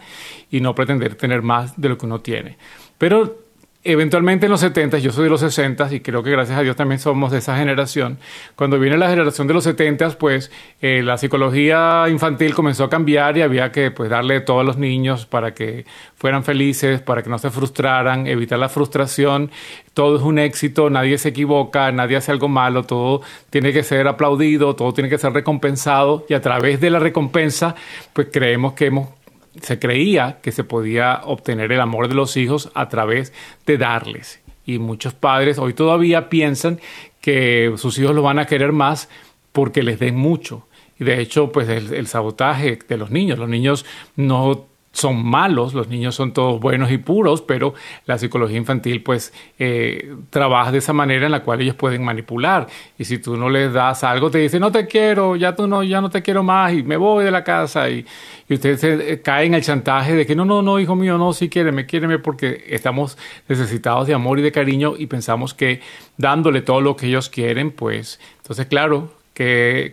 y 0.50 0.60
no 0.60 0.74
pretender 0.74 1.14
tener 1.14 1.42
más 1.42 1.80
de 1.80 1.88
lo 1.88 1.98
que 1.98 2.06
uno 2.06 2.20
tiene. 2.20 2.58
Pero 2.98 3.41
eventualmente 3.84 4.46
en 4.46 4.52
los 4.52 4.60
70, 4.60 4.98
yo 4.98 5.10
soy 5.10 5.24
de 5.24 5.30
los 5.30 5.40
60 5.40 5.92
y 5.92 6.00
creo 6.00 6.22
que 6.22 6.30
gracias 6.30 6.58
a 6.58 6.62
Dios 6.62 6.76
también 6.76 7.00
somos 7.00 7.32
de 7.32 7.38
esa 7.38 7.56
generación. 7.56 8.18
Cuando 8.54 8.78
viene 8.78 8.96
la 8.96 9.08
generación 9.08 9.48
de 9.48 9.54
los 9.54 9.64
70, 9.64 10.10
pues 10.18 10.50
eh, 10.80 11.02
la 11.02 11.18
psicología 11.18 12.04
infantil 12.08 12.54
comenzó 12.54 12.84
a 12.84 12.90
cambiar 12.90 13.36
y 13.36 13.42
había 13.42 13.72
que 13.72 13.90
pues 13.90 14.08
darle 14.08 14.40
todo 14.40 14.60
a 14.60 14.64
los 14.64 14.76
niños 14.76 15.26
para 15.26 15.52
que 15.52 15.84
fueran 16.14 16.44
felices, 16.44 17.00
para 17.00 17.22
que 17.22 17.30
no 17.30 17.38
se 17.38 17.50
frustraran, 17.50 18.26
evitar 18.26 18.58
la 18.58 18.68
frustración. 18.68 19.50
Todo 19.94 20.16
es 20.16 20.22
un 20.22 20.38
éxito, 20.38 20.88
nadie 20.88 21.18
se 21.18 21.30
equivoca, 21.30 21.90
nadie 21.90 22.16
hace 22.16 22.30
algo 22.30 22.48
malo, 22.48 22.84
todo 22.84 23.22
tiene 23.50 23.72
que 23.72 23.82
ser 23.82 24.06
aplaudido, 24.06 24.76
todo 24.76 24.94
tiene 24.94 25.10
que 25.10 25.18
ser 25.18 25.32
recompensado 25.32 26.24
y 26.28 26.34
a 26.34 26.40
través 26.40 26.80
de 26.80 26.90
la 26.90 26.98
recompensa, 26.98 27.74
pues 28.12 28.28
creemos 28.32 28.74
que 28.74 28.86
hemos 28.86 29.21
se 29.60 29.78
creía 29.78 30.38
que 30.42 30.52
se 30.52 30.64
podía 30.64 31.20
obtener 31.24 31.72
el 31.72 31.80
amor 31.80 32.08
de 32.08 32.14
los 32.14 32.36
hijos 32.36 32.70
a 32.74 32.88
través 32.88 33.32
de 33.66 33.78
darles. 33.78 34.40
Y 34.64 34.78
muchos 34.78 35.14
padres 35.14 35.58
hoy 35.58 35.74
todavía 35.74 36.28
piensan 36.28 36.80
que 37.20 37.72
sus 37.76 37.98
hijos 37.98 38.14
lo 38.14 38.22
van 38.22 38.38
a 38.38 38.46
querer 38.46 38.72
más 38.72 39.08
porque 39.52 39.82
les 39.82 39.98
den 39.98 40.16
mucho. 40.16 40.66
Y 40.98 41.04
de 41.04 41.20
hecho, 41.20 41.52
pues 41.52 41.68
el, 41.68 41.92
el 41.92 42.06
sabotaje 42.06 42.78
de 42.88 42.96
los 42.96 43.10
niños. 43.10 43.38
Los 43.38 43.48
niños 43.48 43.84
no 44.16 44.66
son 44.92 45.24
malos, 45.24 45.72
los 45.72 45.88
niños 45.88 46.14
son 46.14 46.32
todos 46.32 46.60
buenos 46.60 46.90
y 46.92 46.98
puros, 46.98 47.40
pero 47.40 47.74
la 48.04 48.18
psicología 48.18 48.58
infantil 48.58 49.02
pues 49.02 49.32
eh, 49.58 50.14
trabaja 50.28 50.70
de 50.70 50.78
esa 50.78 50.92
manera 50.92 51.26
en 51.26 51.32
la 51.32 51.42
cual 51.42 51.62
ellos 51.62 51.74
pueden 51.74 52.04
manipular. 52.04 52.66
Y 52.98 53.04
si 53.04 53.18
tú 53.18 53.36
no 53.36 53.48
les 53.48 53.72
das 53.72 54.04
algo, 54.04 54.30
te 54.30 54.38
dicen, 54.38 54.60
no 54.60 54.70
te 54.70 54.86
quiero, 54.86 55.34
ya 55.34 55.56
tú 55.56 55.66
no, 55.66 55.82
ya 55.82 56.00
no 56.00 56.10
te 56.10 56.22
quiero 56.22 56.42
más 56.42 56.74
y 56.74 56.82
me 56.82 56.98
voy 56.98 57.24
de 57.24 57.30
la 57.30 57.42
casa. 57.42 57.88
Y, 57.88 58.04
y 58.48 58.54
usted 58.54 58.76
se, 58.76 59.12
eh, 59.12 59.22
cae 59.22 59.46
en 59.46 59.54
el 59.54 59.62
chantaje 59.62 60.14
de 60.14 60.26
que 60.26 60.36
no, 60.36 60.44
no, 60.44 60.60
no, 60.60 60.78
hijo 60.78 60.94
mío, 60.94 61.16
no, 61.16 61.32
sí 61.32 61.48
quiéreme, 61.48 61.86
quiéreme 61.86 62.18
porque 62.18 62.64
estamos 62.68 63.16
necesitados 63.48 64.06
de 64.06 64.14
amor 64.14 64.38
y 64.38 64.42
de 64.42 64.52
cariño 64.52 64.94
y 64.98 65.06
pensamos 65.06 65.54
que 65.54 65.80
dándole 66.18 66.60
todo 66.60 66.82
lo 66.82 66.96
que 66.96 67.06
ellos 67.06 67.30
quieren, 67.30 67.70
pues 67.70 68.20
entonces 68.42 68.66
claro, 68.66 69.21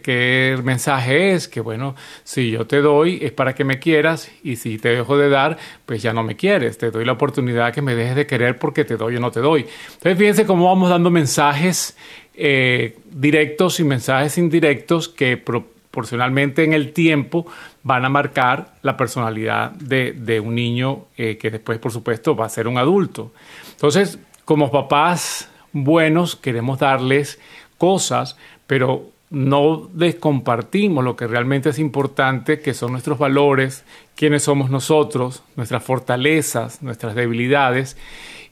¿Qué, 0.04 0.60
mensaje 0.64 1.34
es? 1.34 1.48
Que 1.48 1.62
bueno, 1.62 1.96
si 2.24 2.52
yo 2.52 2.68
te 2.68 2.82
doy 2.82 3.20
es 3.22 3.32
para 3.32 3.56
que 3.56 3.64
me 3.64 3.80
quieras 3.80 4.32
y 4.44 4.58
si 4.58 4.78
te 4.78 4.90
dejo 4.90 5.18
de 5.18 5.30
dar, 5.30 5.58
pues 5.86 6.02
ya 6.02 6.14
no 6.14 6.24
me 6.24 6.36
quieres. 6.36 6.78
Te 6.78 6.92
doy 6.92 7.06
la 7.06 7.14
oportunidad 7.14 7.74
que 7.74 7.82
me 7.82 7.96
dejes 7.96 8.16
de 8.16 8.28
querer 8.28 8.58
porque 8.58 8.86
te 8.86 8.98
doy 8.98 9.16
o 9.16 9.20
no 9.20 9.32
te 9.32 9.40
doy. 9.40 9.66
Entonces 9.94 10.18
fíjense 10.18 10.46
cómo 10.46 10.66
vamos 10.66 10.90
dando 10.90 11.10
mensajes 11.10 11.98
eh, 12.36 12.98
directos 13.12 13.80
y 13.80 13.84
mensajes 13.84 14.38
indirectos 14.38 15.10
que 15.10 15.38
proporcionalmente 15.38 16.64
en 16.64 16.74
el 16.74 16.94
tiempo 16.94 17.46
van 17.84 18.06
a 18.06 18.10
marcar 18.10 18.76
la 18.82 18.96
personalidad 18.96 19.72
de, 19.72 20.40
un 20.40 20.56
niño 20.56 21.08
eh, 21.18 21.38
que 21.38 21.50
después, 21.50 21.80
por 21.80 21.92
supuesto, 21.92 22.36
va 22.36 22.46
a 22.46 22.50
ser 22.50 22.68
un 22.68 22.78
adulto. 22.78 23.34
Entonces, 23.72 24.20
como 24.46 24.72
papás 24.72 25.50
buenos, 25.74 26.36
queremos 26.36 26.80
darles 26.80 27.40
cosas, 27.78 28.38
pero 28.68 29.10
no 29.30 29.90
descompartimos 29.94 31.04
lo 31.04 31.16
que 31.16 31.28
realmente 31.28 31.70
es 31.70 31.80
importante, 31.80 32.60
que 32.60 32.74
son 32.74 32.92
nuestros 32.92 33.20
valores, 33.20 33.86
quiénes 34.16 34.44
somos 34.44 34.70
nosotros, 34.72 35.44
nuestras 35.56 35.84
fortalezas, 35.84 36.82
nuestras 36.82 37.16
debilidades. 37.16 37.96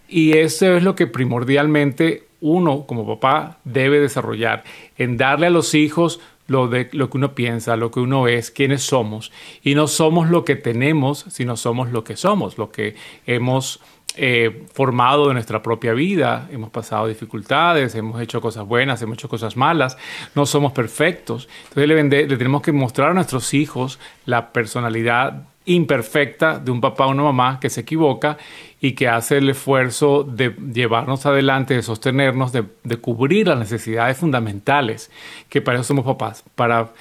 Y 0.07 0.33
eso 0.33 0.77
es 0.77 0.83
lo 0.83 0.95
que 0.95 1.07
primordialmente 1.07 2.27
uno 2.39 2.85
como 2.85 3.07
papá 3.07 3.57
debe 3.63 3.99
desarrollar, 3.99 4.63
en 4.97 5.17
darle 5.17 5.47
a 5.47 5.51
los 5.51 5.73
hijos 5.73 6.19
lo, 6.45 6.67
de, 6.67 6.89
lo 6.93 7.09
que 7.09 7.17
uno 7.17 7.33
piensa, 7.33 7.75
lo 7.75 7.91
que 7.91 7.99
uno 7.99 8.27
es, 8.27 8.51
quiénes 8.51 8.83
somos. 8.83 9.31
Y 9.63 9.75
no 9.75 9.87
somos 9.87 10.29
lo 10.29 10.45
que 10.45 10.55
tenemos, 10.55 11.25
sino 11.29 11.57
somos 11.57 11.91
lo 11.91 12.03
que 12.03 12.15
somos, 12.15 12.57
lo 12.57 12.71
que 12.71 12.95
hemos 13.25 13.81
eh, 14.17 14.65
formado 14.73 15.27
de 15.27 15.33
nuestra 15.33 15.61
propia 15.61 15.93
vida, 15.93 16.47
hemos 16.51 16.71
pasado 16.71 17.07
dificultades, 17.07 17.93
hemos 17.95 18.19
hecho 18.19 18.41
cosas 18.41 18.65
buenas, 18.65 19.01
hemos 19.01 19.17
hecho 19.17 19.29
cosas 19.29 19.55
malas, 19.55 19.97
no 20.33 20.45
somos 20.45 20.71
perfectos. 20.71 21.47
Entonces 21.69 21.87
le, 21.87 22.37
tenemos 22.37 22.61
que 22.61 22.71
mostrar 22.71 23.11
a 23.11 23.13
nuestros 23.13 23.53
hijos 23.53 23.99
la 24.25 24.51
personalidad 24.51 25.43
imperfecta 25.65 26.59
de 26.59 26.71
un 26.71 26.81
papá 26.81 27.05
o 27.05 27.11
una 27.11 27.23
mamá 27.23 27.59
que 27.59 27.69
se 27.69 27.81
equivoca 27.81 28.37
y 28.79 28.93
que 28.93 29.07
hace 29.07 29.37
el 29.37 29.49
esfuerzo 29.49 30.23
de 30.23 30.55
llevarnos 30.73 31.25
adelante, 31.25 31.75
de 31.75 31.83
sostenernos, 31.83 32.51
de, 32.51 32.63
de, 32.83 32.97
cubrir 32.97 33.47
las 33.47 33.59
necesidades 33.59 34.17
fundamentales, 34.17 35.11
que 35.49 35.61
para 35.61 35.77
eso 35.77 35.89
somos 35.89 36.05
papás, 36.05 36.43
para 36.55 36.93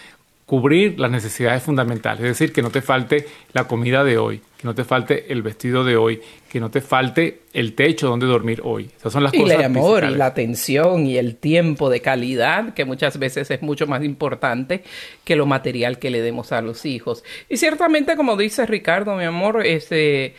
cubrir 0.47 1.01
las 1.01 1.11
necesidades 1.11 1.65
fundamentales, 1.65 2.21
es 2.21 2.39
decir, 2.39 2.53
que 2.53 2.63
no 2.63 2.71
te 2.71 2.81
falte 2.81 3.27
la 3.53 3.65
comida 3.65 4.05
de 4.05 4.17
hoy, 4.17 4.41
que 4.57 4.65
no 4.65 4.77
te 4.77 4.85
falte 4.85 5.33
el 5.33 5.43
vestido 5.43 5.83
de 5.83 5.97
hoy, 5.97 6.21
que 6.49 6.61
no 6.61 6.71
te 6.71 6.81
falte 6.81 7.43
el 7.53 7.75
techo 7.75 8.07
donde 8.07 8.27
dormir 8.27 8.61
hoy. 8.63 8.89
Esas 8.97 9.13
son 9.13 9.25
las 9.25 9.35
y 9.35 9.41
cosas. 9.41 9.59
el 9.59 9.65
amor 9.65 10.05
y 10.05 10.15
la 10.15 10.27
atención 10.27 11.05
y 11.05 11.17
el 11.17 11.35
tiempo 11.35 11.91
de 11.91 12.01
calidad, 12.01 12.75
que 12.75 12.85
muchas 12.85 13.19
veces 13.19 13.51
es 13.51 13.61
mucho 13.61 13.89
más 13.89 14.05
importante 14.05 14.85
que 15.25 15.35
lo 15.35 15.47
material 15.47 15.99
que 15.99 16.11
le 16.11 16.23
demos 16.23 16.53
a 16.53 16.63
los 16.63 16.87
hijos. 16.87 17.25
Y 17.49 17.57
ciertamente, 17.57 18.15
como 18.15 18.37
dice 18.37 18.67
Ricardo, 18.67 19.17
mi 19.17 19.25
amor, 19.25 19.67
este 19.67 20.37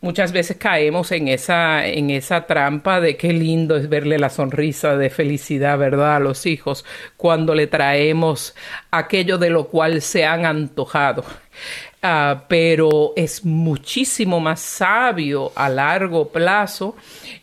muchas 0.00 0.32
veces 0.32 0.56
caemos 0.56 1.12
en 1.12 1.28
esa, 1.28 1.86
en 1.86 2.10
esa 2.10 2.46
trampa 2.46 3.00
de 3.00 3.16
qué 3.16 3.32
lindo 3.32 3.76
es 3.76 3.88
verle 3.88 4.18
la 4.18 4.30
sonrisa 4.30 4.96
de 4.96 5.10
felicidad, 5.10 5.78
¿verdad?, 5.78 6.16
a 6.16 6.20
los 6.20 6.46
hijos 6.46 6.84
cuando 7.16 7.54
le 7.54 7.66
traemos 7.66 8.54
aquello 8.90 9.38
de 9.38 9.50
lo 9.50 9.68
cual 9.68 10.02
se 10.02 10.24
han 10.24 10.46
antojado. 10.46 11.24
Uh, 12.00 12.38
pero 12.46 13.12
es 13.16 13.44
muchísimo 13.44 14.38
más 14.38 14.60
sabio 14.60 15.50
a 15.56 15.68
largo 15.68 16.28
plazo 16.28 16.94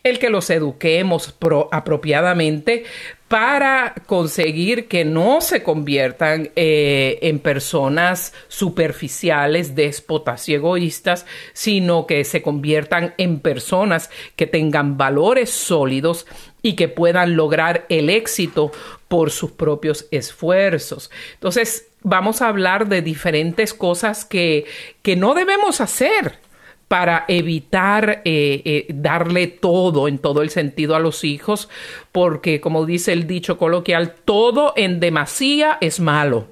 el 0.01 0.17
que 0.17 0.29
los 0.29 0.49
eduquemos 0.49 1.33
pro 1.33 1.67
apropiadamente 1.73 2.85
para 3.27 3.95
conseguir 4.05 4.87
que 4.87 5.03
no 5.03 5.41
se 5.41 5.63
conviertan 5.63 6.51
eh, 6.55 7.17
en 7.23 7.39
personas 7.39 8.33
superficiales, 8.47 9.73
déspotas 9.73 10.47
y 10.47 10.53
egoístas, 10.53 11.25
sino 11.53 12.05
que 12.05 12.23
se 12.23 12.43
conviertan 12.43 13.15
en 13.17 13.39
personas 13.39 14.11
que 14.35 14.45
tengan 14.45 14.97
valores 14.97 15.49
sólidos 15.49 16.27
y 16.61 16.73
que 16.73 16.87
puedan 16.87 17.35
lograr 17.35 17.85
el 17.89 18.09
éxito 18.11 18.71
por 19.07 19.31
sus 19.31 19.51
propios 19.51 20.07
esfuerzos. 20.11 21.09
Entonces, 21.33 21.87
vamos 22.03 22.43
a 22.43 22.47
hablar 22.47 22.87
de 22.87 23.01
diferentes 23.01 23.73
cosas 23.73 24.23
que, 24.23 24.65
que 25.01 25.15
no 25.15 25.33
debemos 25.33 25.81
hacer 25.81 26.44
para 26.87 27.25
evitar 27.27 28.21
eh, 28.25 28.61
eh, 28.63 28.85
darle 28.89 29.47
todo 29.47 30.07
en 30.07 30.19
todo 30.19 30.41
el 30.41 30.49
sentido 30.49 30.95
a 30.95 30.99
los 30.99 31.23
hijos, 31.23 31.69
porque 32.11 32.61
como 32.61 32.85
dice 32.85 33.13
el 33.13 33.27
dicho 33.27 33.57
coloquial, 33.57 34.13
todo 34.23 34.73
en 34.75 34.99
demasía 34.99 35.77
es 35.81 35.99
malo. 35.99 36.47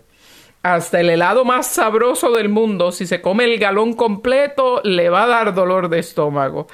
Hasta 0.63 1.01
el 1.01 1.09
helado 1.09 1.43
más 1.43 1.67
sabroso 1.67 2.31
del 2.31 2.49
mundo, 2.49 2.91
si 2.91 3.05
se 3.05 3.21
come 3.21 3.43
el 3.43 3.59
galón 3.59 3.93
completo, 3.93 4.81
le 4.83 5.09
va 5.09 5.23
a 5.23 5.27
dar 5.27 5.53
dolor 5.53 5.89
de 5.89 5.99
estómago. 5.99 6.67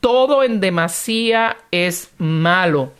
Todo 0.00 0.42
en 0.42 0.60
demasía 0.60 1.56
es 1.70 2.12
malo. 2.18 2.92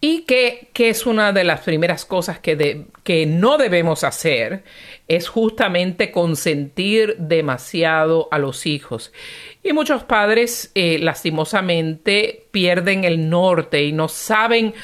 Y 0.00 0.22
que, 0.22 0.68
que, 0.72 0.90
es 0.90 1.06
una 1.06 1.32
de 1.32 1.42
las 1.42 1.60
primeras 1.60 2.04
cosas 2.04 2.38
que, 2.38 2.86
que 3.02 3.26
no 3.26 3.58
debemos 3.58 4.04
hacer, 4.04 4.62
es 5.08 5.28
justamente 5.28 6.12
consentir 6.12 7.16
demasiado 7.18 8.28
a 8.30 8.38
los 8.38 8.66
hijos. 8.66 9.12
Y 9.62 9.72
muchos 9.72 10.04
padres, 10.04 10.70
eh, 10.74 10.98
lastimosamente, 11.00 12.46
pierden 12.52 13.02
el 13.04 13.28
norte 13.28 13.82
y 13.82 13.92
no 13.92 14.06
saben 14.06 14.74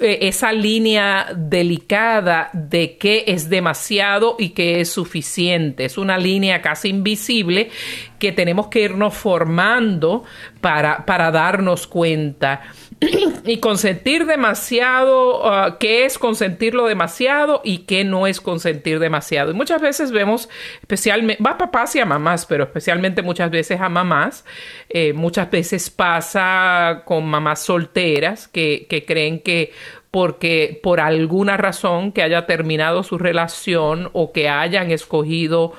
eh, 0.00 0.20
esa 0.22 0.52
línea 0.52 1.28
delicada 1.36 2.48
de 2.54 2.96
qué 2.96 3.24
es 3.26 3.50
demasiado 3.50 4.36
y 4.38 4.50
qué 4.50 4.80
es 4.80 4.88
suficiente. 4.90 5.84
Es 5.84 5.98
una 5.98 6.16
línea 6.16 6.62
casi 6.62 6.88
invisible 6.88 7.70
que 8.18 8.32
tenemos 8.32 8.68
que 8.68 8.80
irnos 8.80 9.14
formando 9.14 10.24
para, 10.62 11.04
para 11.04 11.30
darnos 11.30 11.86
cuenta. 11.86 12.62
y 13.44 13.58
consentir 13.58 14.26
demasiado, 14.26 15.40
uh, 15.40 15.78
qué 15.78 16.04
es 16.04 16.18
consentirlo 16.18 16.86
demasiado 16.86 17.60
y 17.64 17.78
qué 17.78 18.04
no 18.04 18.26
es 18.26 18.40
consentir 18.40 18.98
demasiado. 18.98 19.50
Y 19.50 19.54
muchas 19.54 19.80
veces 19.80 20.12
vemos, 20.12 20.48
especialmente, 20.80 21.42
va 21.42 21.52
a 21.52 21.58
papás 21.58 21.94
y 21.96 22.00
a 22.00 22.06
mamás, 22.06 22.46
pero 22.46 22.64
especialmente 22.64 23.22
muchas 23.22 23.50
veces 23.50 23.80
a 23.80 23.88
mamás, 23.88 24.44
eh, 24.88 25.12
muchas 25.12 25.50
veces 25.50 25.90
pasa 25.90 27.02
con 27.04 27.26
mamás 27.26 27.60
solteras 27.60 28.48
que, 28.48 28.86
que 28.88 29.04
creen 29.04 29.40
que 29.40 29.72
porque 30.10 30.78
por 30.82 31.00
alguna 31.00 31.56
razón 31.56 32.12
que 32.12 32.22
haya 32.22 32.44
terminado 32.44 33.02
su 33.02 33.16
relación 33.16 34.10
o 34.12 34.30
que 34.30 34.50
hayan 34.50 34.90
escogido 34.90 35.72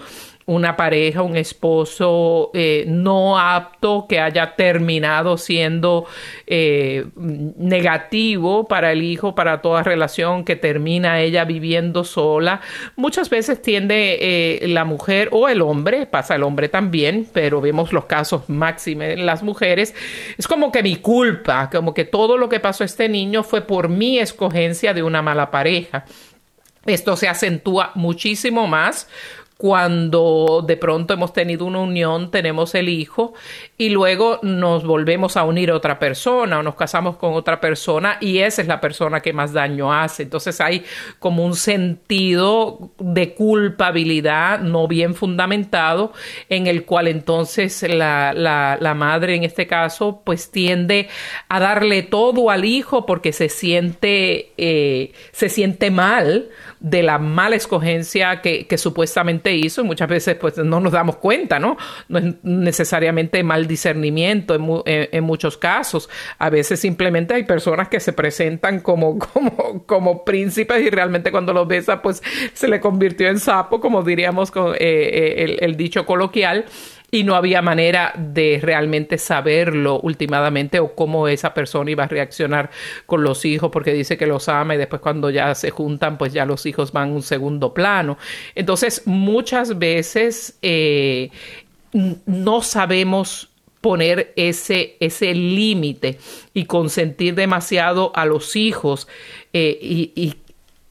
una 0.46 0.76
pareja, 0.76 1.22
un 1.22 1.38
esposo 1.38 2.52
eh, 2.54 2.86
no 2.88 3.40
apto 3.40 4.06
que 4.08 4.20
haya 4.20 4.56
terminado 4.56 5.38
siendo 5.38 6.06
eh, 6.48 7.06
negativo 7.16 8.68
para 8.68 8.92
el 8.92 9.04
hijo, 9.04 9.36
para 9.36 9.62
toda 9.62 9.84
relación 9.84 10.44
que 10.44 10.56
termina 10.56 11.22
ella 11.22 11.46
viviendo 11.46 12.04
sola. 12.04 12.62
Muchas 12.96 13.30
veces 13.30 13.62
tiende 13.62 14.18
eh, 14.22 14.68
la 14.68 14.86
mujer 14.86 15.30
o 15.32 15.48
el 15.48 15.62
hombre, 15.62 16.06
pasa 16.06 16.36
el 16.36 16.44
hombre 16.44 16.70
también, 16.70 17.28
pero 17.32 17.62
vemos 17.62 17.94
los 17.94 18.06
casos 18.06 18.50
máximos 18.50 19.06
en 19.06 19.26
las 19.26 19.44
mujeres. 19.44 19.96
Es 20.38 20.48
como 20.48 20.72
que 20.72 20.84
mi 20.84 20.98
culpa, 20.98 21.70
como 21.72 21.94
que 21.94 22.06
todo 22.06 22.38
lo 22.38 22.50
que 22.50 22.60
pasó 22.60 22.84
a 22.84 22.86
este 22.86 23.08
niño 23.08 23.44
fue 23.44 23.62
por 23.62 23.88
mi 23.88 24.20
escogencia 24.20 24.94
de 24.94 25.04
una 25.04 25.22
mala 25.22 25.52
pareja. 25.52 26.06
Esto 26.86 27.16
se 27.16 27.30
acentúa 27.30 27.92
muchísimo 27.96 28.68
más 28.68 29.08
cuando 29.58 30.64
de 30.66 30.78
pronto 30.78 31.14
hemos 31.14 31.34
tenido 31.34 31.66
una 31.66 31.80
unión, 31.80 32.32
tenemos 32.32 32.76
el 32.76 32.90
hijo 32.90 33.34
y 33.78 33.90
luego 33.90 34.40
nos 34.42 34.84
volvemos 34.84 35.38
a 35.38 35.44
unir 35.44 35.72
a 35.72 35.76
otra 35.76 36.00
persona 36.00 36.60
o 36.60 36.64
nos 36.64 36.76
casamos 36.76 37.18
con 37.18 37.34
otra 37.34 37.62
persona 37.62 38.18
y 38.20 38.40
esa 38.40 38.62
es 38.62 38.68
la 38.68 38.82
persona 38.82 39.22
que 39.22 39.34
más 39.34 39.54
daño 39.54 39.94
hace. 39.94 40.24
Entonces 40.24 40.60
hay 40.60 40.84
como 41.20 41.46
un 41.46 41.56
sentido 41.56 42.92
de 43.00 43.34
culpabilidad 43.34 44.60
no 44.60 44.88
bien 44.88 45.16
fundamentado 45.16 46.14
en 46.50 46.68
el 46.68 46.86
cual 46.86 47.08
entonces 47.08 47.84
la, 47.84 48.34
la, 48.34 48.94
madre 48.94 49.36
en 49.36 49.44
este 49.44 49.66
caso 49.66 50.22
pues 50.24 50.52
tiende 50.52 51.08
a 51.50 51.60
darle 51.60 52.04
todo 52.04 52.50
al 52.50 52.64
hijo 52.66 53.06
porque 53.06 53.34
se 53.34 53.50
siente, 53.50 54.52
eh, 54.58 55.14
se 55.32 55.50
siente 55.50 55.90
mal 55.90 56.50
de 56.84 57.02
la 57.02 57.18
mala 57.18 57.56
escogencia 57.56 58.42
que, 58.42 58.68
supuestamente 58.78 59.43
hizo 59.52 59.82
y 59.82 59.84
muchas 59.84 60.08
veces 60.08 60.36
pues 60.36 60.58
no 60.58 60.80
nos 60.80 60.92
damos 60.94 61.18
cuenta, 61.18 61.60
¿no? 61.60 61.78
No 62.08 62.20
es 62.20 62.36
necesariamente 62.44 63.44
mal 63.44 63.68
discernimiento 63.68 64.56
en, 64.56 64.84
en, 64.86 65.24
muchos 65.24 65.58
casos. 65.58 66.10
A 66.38 66.50
veces 66.50 66.80
simplemente 66.80 67.34
hay 67.34 67.44
personas 67.44 67.90
que 67.90 68.00
se 68.00 68.14
presentan 68.14 68.80
como, 68.80 69.18
como, 69.34 69.86
como 69.86 70.24
príncipes 70.24 70.82
y 70.82 70.90
realmente 70.90 71.32
cuando 71.32 71.54
los 71.54 71.68
besa 71.68 72.02
pues 72.02 72.22
se 72.54 72.68
le 72.68 72.80
convirtió 72.80 73.28
en 73.28 73.40
sapo, 73.40 73.80
como 73.80 74.04
diríamos 74.04 74.52
con 74.52 74.74
eh, 74.76 74.78
eh, 74.80 75.58
el 75.62 75.76
dicho 75.76 76.06
coloquial 76.06 76.66
y 77.14 77.24
no 77.24 77.36
había 77.36 77.62
manera 77.62 78.12
de 78.18 78.60
realmente 78.60 79.20
saberlo 79.20 80.00
últimamente 80.00 80.80
o 80.80 80.96
cómo 80.96 81.28
esa 81.28 81.54
persona 81.54 81.92
iba 81.92 82.06
a 82.06 82.08
reaccionar 82.08 82.72
con 83.06 83.24
los 83.24 83.46
hijos 83.46 83.70
porque 83.70 83.94
dice 83.94 84.18
que 84.18 84.26
los 84.26 84.50
ama 84.50 84.74
y 84.74 84.80
después 84.80 85.00
cuando 85.00 85.30
ya 85.30 85.54
se 85.54 85.70
juntan 85.70 86.18
pues 86.18 86.34
ya 86.34 86.44
los 86.44 86.66
hijos 86.66 86.92
van 86.92 87.12
a 87.12 87.14
un 87.14 87.22
segundo 87.22 87.72
plano. 87.72 88.18
Entonces 88.56 89.04
muchas 89.06 89.78
veces 89.78 90.58
eh, 90.64 91.30
no 92.26 92.64
sabemos 92.64 93.52
poner 93.80 94.34
ese, 94.36 94.98
ese 95.00 95.36
límite 95.36 96.18
y 96.56 96.66
consentir 96.66 97.36
demasiado 97.36 98.12
a 98.16 98.26
los 98.26 98.56
hijos 98.56 99.08
eh, 99.54 99.78
y, 99.80 100.14
y 100.16 100.34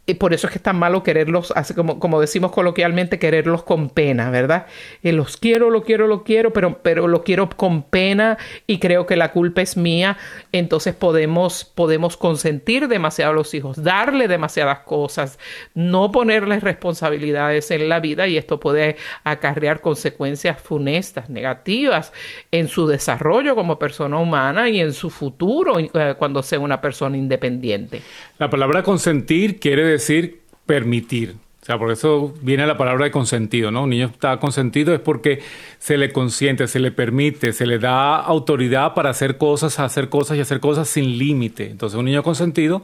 y 0.04 0.14
por 0.14 0.34
eso 0.34 0.48
es 0.48 0.52
que 0.52 0.58
es 0.58 0.62
tan 0.62 0.78
malo 0.78 1.04
quererlos, 1.04 1.52
así 1.54 1.74
como, 1.74 2.00
como 2.00 2.20
decimos 2.20 2.50
coloquialmente, 2.50 3.20
quererlos 3.20 3.62
con 3.62 3.88
pena, 3.88 4.30
¿verdad? 4.30 4.66
Eh, 5.04 5.12
los 5.12 5.36
quiero, 5.36 5.70
lo 5.70 5.84
quiero, 5.84 6.08
lo 6.08 6.24
quiero, 6.24 6.52
pero, 6.52 6.80
pero 6.82 7.06
lo 7.06 7.22
quiero 7.22 7.48
con 7.48 7.84
pena 7.84 8.36
y 8.66 8.80
creo 8.80 9.06
que 9.06 9.14
la 9.14 9.30
culpa 9.30 9.62
es 9.62 9.76
mía. 9.76 10.18
Entonces 10.50 10.96
podemos, 10.96 11.64
podemos 11.64 12.16
consentir 12.16 12.88
demasiado 12.88 13.30
a 13.30 13.34
los 13.34 13.54
hijos, 13.54 13.80
darle 13.80 14.26
demasiadas 14.26 14.80
cosas, 14.80 15.38
no 15.74 16.10
ponerles 16.10 16.64
responsabilidades 16.64 17.70
en 17.70 17.88
la 17.88 18.00
vida 18.00 18.26
y 18.26 18.36
esto 18.36 18.58
puede 18.58 18.96
acarrear 19.22 19.80
consecuencias 19.80 20.60
funestas, 20.60 21.30
negativas 21.30 22.12
en 22.50 22.66
su 22.66 22.88
desarrollo 22.88 23.54
como 23.54 23.78
persona 23.78 24.18
humana 24.18 24.68
y 24.68 24.80
en 24.80 24.94
su 24.94 25.10
futuro 25.10 25.78
eh, 25.78 26.14
cuando 26.18 26.42
sea 26.42 26.58
una 26.58 26.80
persona 26.80 27.16
independiente. 27.16 28.02
La 28.38 28.50
palabra 28.50 28.82
consentir 28.82 29.60
quiere 29.60 29.91
decir 29.92 30.40
permitir. 30.66 31.36
O 31.62 31.64
sea, 31.64 31.78
por 31.78 31.92
eso 31.92 32.34
viene 32.42 32.66
la 32.66 32.76
palabra 32.76 33.04
de 33.04 33.12
consentido, 33.12 33.70
¿no? 33.70 33.84
Un 33.84 33.90
niño 33.90 34.06
está 34.06 34.40
consentido 34.40 34.92
es 34.92 35.00
porque 35.00 35.40
se 35.78 35.96
le 35.96 36.12
consiente, 36.12 36.66
se 36.66 36.80
le 36.80 36.90
permite, 36.90 37.52
se 37.52 37.66
le 37.66 37.78
da 37.78 38.16
autoridad 38.16 38.94
para 38.94 39.10
hacer 39.10 39.38
cosas, 39.38 39.78
hacer 39.78 40.08
cosas 40.08 40.36
y 40.36 40.40
hacer 40.40 40.58
cosas 40.58 40.88
sin 40.88 41.18
límite. 41.18 41.70
Entonces, 41.70 41.96
un 41.96 42.06
niño 42.06 42.24
consentido 42.24 42.82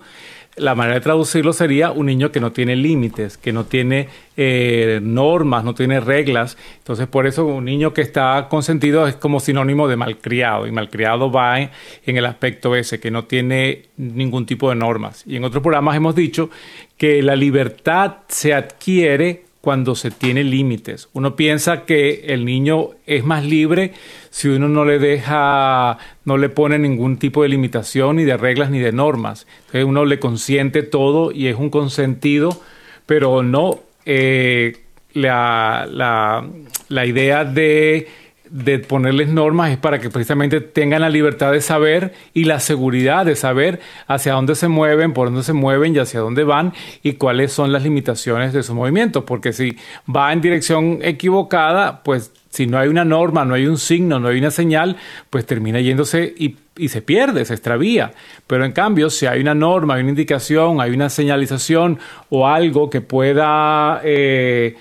la 0.59 0.75
manera 0.75 0.97
de 0.97 1.01
traducirlo 1.01 1.53
sería 1.53 1.91
un 1.91 2.07
niño 2.07 2.31
que 2.31 2.41
no 2.41 2.53
tiene 2.53 2.77
límites, 2.77 3.37
que 3.37 3.53
no 3.53 3.65
tiene 3.65 4.09
eh, 4.37 5.01
normas, 5.03 5.65
no 5.65 5.75
tiene 5.75 6.01
reglas. 6.01 6.57
Entonces, 6.79 7.07
por 7.07 7.27
eso 7.27 7.45
un 7.47 7.65
niño 7.65 7.93
que 7.93 8.03
está 8.03 8.47
consentido 8.49 9.07
es 9.07 9.17
como 9.17 9.41
sinónimo 9.41 9.89
de 9.89 9.97
malcriado. 9.97 10.67
Y 10.67 10.73
malcriado 10.73 11.31
va 11.31 11.61
en, 11.61 11.71
en 12.07 12.17
el 12.17 12.27
aspecto 12.27 12.77
ese, 12.77 13.01
que 13.01 13.11
no 13.11 13.25
tiene 13.25 13.87
ningún 13.97 14.47
tipo 14.47 14.69
de 14.69 14.77
normas. 14.77 15.25
Y 15.27 15.37
en 15.37 15.45
otros 15.45 15.63
programas 15.63 15.97
hemos 15.97 16.15
dicho 16.15 16.51
que 16.97 17.23
la 17.23 17.37
libertad 17.37 18.19
se 18.29 18.55
adquiere 18.55 19.48
cuando 19.61 19.95
se 19.95 20.11
tiene 20.11 20.45
límites. 20.45 21.09
Uno 21.13 21.37
piensa 21.37 21.85
que 21.85 22.27
el 22.29 22.45
niño 22.45 22.91
es 23.07 23.25
más 23.25 23.45
libre 23.45 23.93
si 24.31 24.49
uno 24.49 24.69
no 24.69 24.85
le 24.85 24.99
deja, 24.99 25.99
no 26.25 26.37
le 26.37 26.49
pone 26.49 26.79
ningún 26.79 27.19
tipo 27.19 27.43
de 27.43 27.49
limitación, 27.49 28.17
ni 28.17 28.25
de 28.25 28.37
reglas, 28.37 28.71
ni 28.71 28.79
de 28.79 28.93
normas. 28.93 29.47
Entonces 29.59 29.85
uno 29.85 30.05
le 30.05 30.19
consiente 30.19 30.83
todo 30.83 31.33
y 31.33 31.49
es 31.49 31.57
un 31.57 31.71
consentido, 31.71 32.61
pero 33.07 33.43
no 33.43 33.81
eh, 34.07 34.77
la, 35.13 35.89
la, 35.91 36.47
la 36.89 37.07
idea 37.07 37.45
de 37.45 38.07
de 38.51 38.79
ponerles 38.79 39.29
normas 39.29 39.71
es 39.71 39.79
para 39.79 39.99
que 39.99 40.11
precisamente 40.11 40.61
tengan 40.61 41.03
la 41.03 41.11
libertad 41.11 41.53
de 41.53 41.61
saber 41.61 42.15
y 42.35 42.45
la 42.45 42.61
seguridad 42.61 43.27
de 43.27 43.37
saber 43.37 43.81
hacia 44.07 44.33
dónde 44.33 44.55
se 44.55 44.69
mueven, 44.69 45.13
por 45.13 45.29
dónde 45.29 45.43
se 45.43 45.53
mueven 45.53 45.95
y 45.95 45.99
hacia 45.99 46.21
dónde 46.21 46.45
van 46.45 46.73
y 47.03 47.15
cuáles 47.15 47.53
son 47.53 47.73
las 47.73 47.83
limitaciones 47.83 48.53
de 48.53 48.63
su 48.63 48.75
movimiento. 48.75 49.25
Porque 49.25 49.53
si 49.53 49.77
va 50.15 50.33
en 50.33 50.41
dirección 50.41 50.99
equivocada, 51.03 52.03
pues 52.03 52.33
si 52.51 52.67
no 52.67 52.79
hay 52.79 52.89
una 52.89 53.05
norma, 53.05 53.45
no 53.45 53.55
hay 53.55 53.67
un 53.67 53.79
signo, 53.79 54.19
no 54.19 54.29
hay 54.29 54.39
una 54.39 54.51
señal, 54.51 54.97
pues 55.31 55.47
termina 55.47 55.81
yéndose 55.81 56.35
y, 56.37 56.57
se 56.89 57.03
pierde, 57.03 57.45
se 57.45 57.55
extravía. 57.55 58.13
Pero 58.47 58.65
en 58.65 58.73
cambio, 58.73 59.11
si 59.11 59.27
hay 59.27 59.41
una 59.41 59.55
norma, 59.55 59.95
hay 59.95 60.03
una 60.03 60.11
indicación, 60.11 60.81
hay 60.81 60.93
una 60.93 61.11
señalización 61.11 61.99
o 62.31 62.47
algo 62.47 62.89
que 62.89 63.01
pueda 63.01 64.01
eh, 64.05 64.77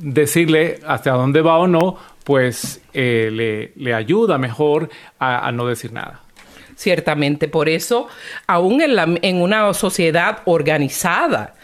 decirle 0.00 0.80
hacia 0.86 1.12
dónde 1.12 1.42
va 1.42 1.58
o 1.58 1.66
no, 1.66 1.96
pues 2.24 2.80
eh, 2.94 3.70
le, 3.76 3.94
ayuda 3.94 4.38
mejor 4.38 4.90
a, 5.18 5.52
no 5.52 5.66
decir 5.66 5.92
nada. 5.92 6.22
Ciertamente, 6.76 7.46
por 7.46 7.68
eso, 7.68 8.08
aún 8.46 8.80
en, 8.80 9.20
en 9.22 9.40
una 9.40 9.72
sociedad 9.74 10.38
organizada, 10.46 11.54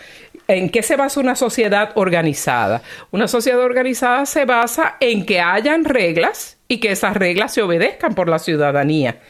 ¿En 0.46 0.68
qué 0.68 0.82
se 0.82 0.96
basa 0.96 1.20
una 1.20 1.36
sociedad 1.36 1.92
organizada? 1.94 2.82
Una 3.12 3.28
sociedad 3.28 3.60
organizada 3.60 4.26
se 4.26 4.44
basa 4.46 4.96
en 4.98 5.24
que 5.24 5.38
hayan 5.38 5.84
reglas 5.84 6.58
y 6.66 6.78
que 6.78 6.90
esas 6.90 7.16
reglas 7.16 7.54
se 7.54 7.62
obedezcan 7.62 8.16
por 8.16 8.28
la 8.28 8.40
ciudadanía. 8.40 9.20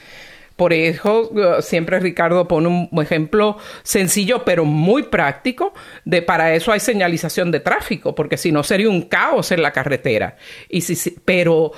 Por 0.60 0.74
eso 0.74 1.30
uh, 1.30 1.62
siempre 1.62 1.98
Ricardo 2.00 2.46
pone 2.46 2.68
un 2.68 3.02
ejemplo 3.02 3.56
sencillo 3.82 4.44
pero 4.44 4.66
muy 4.66 5.04
práctico 5.04 5.72
de 6.04 6.20
para 6.20 6.54
eso 6.54 6.70
hay 6.70 6.80
señalización 6.80 7.50
de 7.50 7.60
tráfico, 7.60 8.14
porque 8.14 8.36
si 8.36 8.52
no 8.52 8.62
sería 8.62 8.90
un 8.90 9.00
caos 9.00 9.52
en 9.52 9.62
la 9.62 9.72
carretera. 9.72 10.36
Y 10.68 10.82
si, 10.82 11.16
pero 11.24 11.72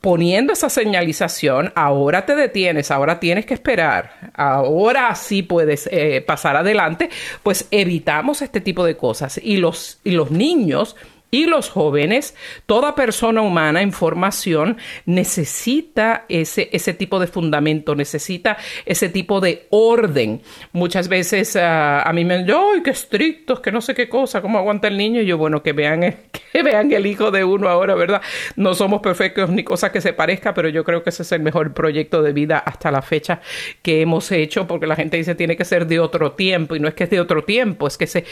poniendo 0.00 0.52
esa 0.52 0.70
señalización, 0.70 1.72
ahora 1.74 2.26
te 2.26 2.36
detienes, 2.36 2.92
ahora 2.92 3.18
tienes 3.18 3.44
que 3.44 3.54
esperar, 3.54 4.30
ahora 4.34 5.12
sí 5.16 5.42
puedes 5.42 5.88
eh, 5.90 6.22
pasar 6.24 6.54
adelante, 6.54 7.10
pues 7.42 7.66
evitamos 7.72 8.40
este 8.40 8.60
tipo 8.60 8.84
de 8.84 8.96
cosas. 8.96 9.40
Y 9.42 9.56
los, 9.56 9.98
y 10.04 10.12
los 10.12 10.30
niños 10.30 10.94
y 11.30 11.46
los 11.46 11.68
jóvenes, 11.68 12.34
toda 12.66 12.94
persona 12.94 13.42
humana 13.42 13.82
en 13.82 13.92
formación 13.92 14.78
necesita 15.04 16.24
ese, 16.28 16.70
ese 16.72 16.94
tipo 16.94 17.20
de 17.20 17.26
fundamento, 17.26 17.94
necesita 17.94 18.56
ese 18.86 19.08
tipo 19.08 19.40
de 19.40 19.66
orden. 19.70 20.40
Muchas 20.72 21.08
veces 21.08 21.54
ah, 21.56 22.02
a 22.02 22.12
mí 22.12 22.24
me 22.24 22.38
dicen, 22.38 22.54
¡ay, 22.56 22.82
qué 22.82 22.90
estrictos, 22.90 23.60
que 23.60 23.70
no 23.70 23.80
sé 23.82 23.94
qué 23.94 24.08
cosa, 24.08 24.40
cómo 24.40 24.58
aguanta 24.58 24.88
el 24.88 24.96
niño! 24.96 25.20
Y 25.20 25.26
yo, 25.26 25.36
bueno, 25.36 25.62
que 25.62 25.72
vean, 25.72 26.00
que 26.52 26.62
vean 26.62 26.90
el 26.92 27.06
hijo 27.06 27.30
de 27.30 27.44
uno 27.44 27.68
ahora, 27.68 27.94
¿verdad? 27.94 28.22
No 28.56 28.74
somos 28.74 29.02
perfectos 29.02 29.50
ni 29.50 29.64
cosa 29.64 29.92
que 29.92 30.00
se 30.00 30.14
parezca, 30.14 30.54
pero 30.54 30.68
yo 30.70 30.82
creo 30.84 31.02
que 31.02 31.10
ese 31.10 31.24
es 31.24 31.32
el 31.32 31.42
mejor 31.42 31.74
proyecto 31.74 32.22
de 32.22 32.32
vida 32.32 32.58
hasta 32.58 32.90
la 32.90 33.02
fecha 33.02 33.40
que 33.82 34.00
hemos 34.00 34.32
hecho, 34.32 34.66
porque 34.66 34.86
la 34.86 34.96
gente 34.96 35.18
dice 35.18 35.34
tiene 35.34 35.56
que 35.56 35.64
ser 35.64 35.86
de 35.86 36.00
otro 36.00 36.32
tiempo, 36.32 36.74
y 36.74 36.80
no 36.80 36.88
es 36.88 36.94
que 36.94 37.04
es 37.04 37.10
de 37.10 37.20
otro 37.20 37.44
tiempo, 37.44 37.86
es 37.86 37.98
que 37.98 38.06
se, 38.06 38.24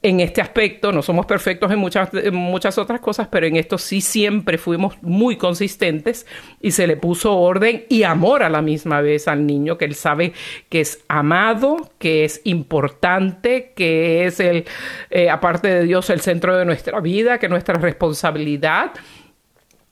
en 0.00 0.20
este 0.20 0.40
aspecto 0.40 0.92
no 0.92 1.02
somos 1.02 1.26
perfectos 1.26 1.72
en 1.72 1.78
muchas 1.78 2.10
muchas 2.32 2.78
otras 2.78 3.00
cosas, 3.00 3.28
pero 3.28 3.46
en 3.46 3.56
esto 3.56 3.78
sí 3.78 4.00
siempre 4.00 4.56
fuimos 4.56 5.02
muy 5.02 5.36
consistentes 5.36 6.24
y 6.60 6.70
se 6.70 6.86
le 6.86 6.96
puso 6.96 7.36
orden 7.36 7.84
y 7.88 8.04
amor 8.04 8.44
a 8.44 8.48
la 8.48 8.62
misma 8.62 9.00
vez 9.00 9.26
al 9.26 9.44
niño, 9.44 9.76
que 9.76 9.86
él 9.86 9.94
sabe 9.94 10.32
que 10.68 10.80
es 10.80 11.04
amado, 11.08 11.90
que 11.98 12.24
es 12.24 12.40
importante, 12.44 13.72
que 13.74 14.26
es 14.26 14.38
el, 14.38 14.66
eh, 15.10 15.30
aparte 15.30 15.68
de 15.68 15.82
Dios, 15.84 16.10
el 16.10 16.20
centro 16.20 16.56
de 16.56 16.64
nuestra 16.64 17.00
vida, 17.00 17.38
que 17.38 17.48
nuestra 17.48 17.74
responsabilidad 17.74 18.92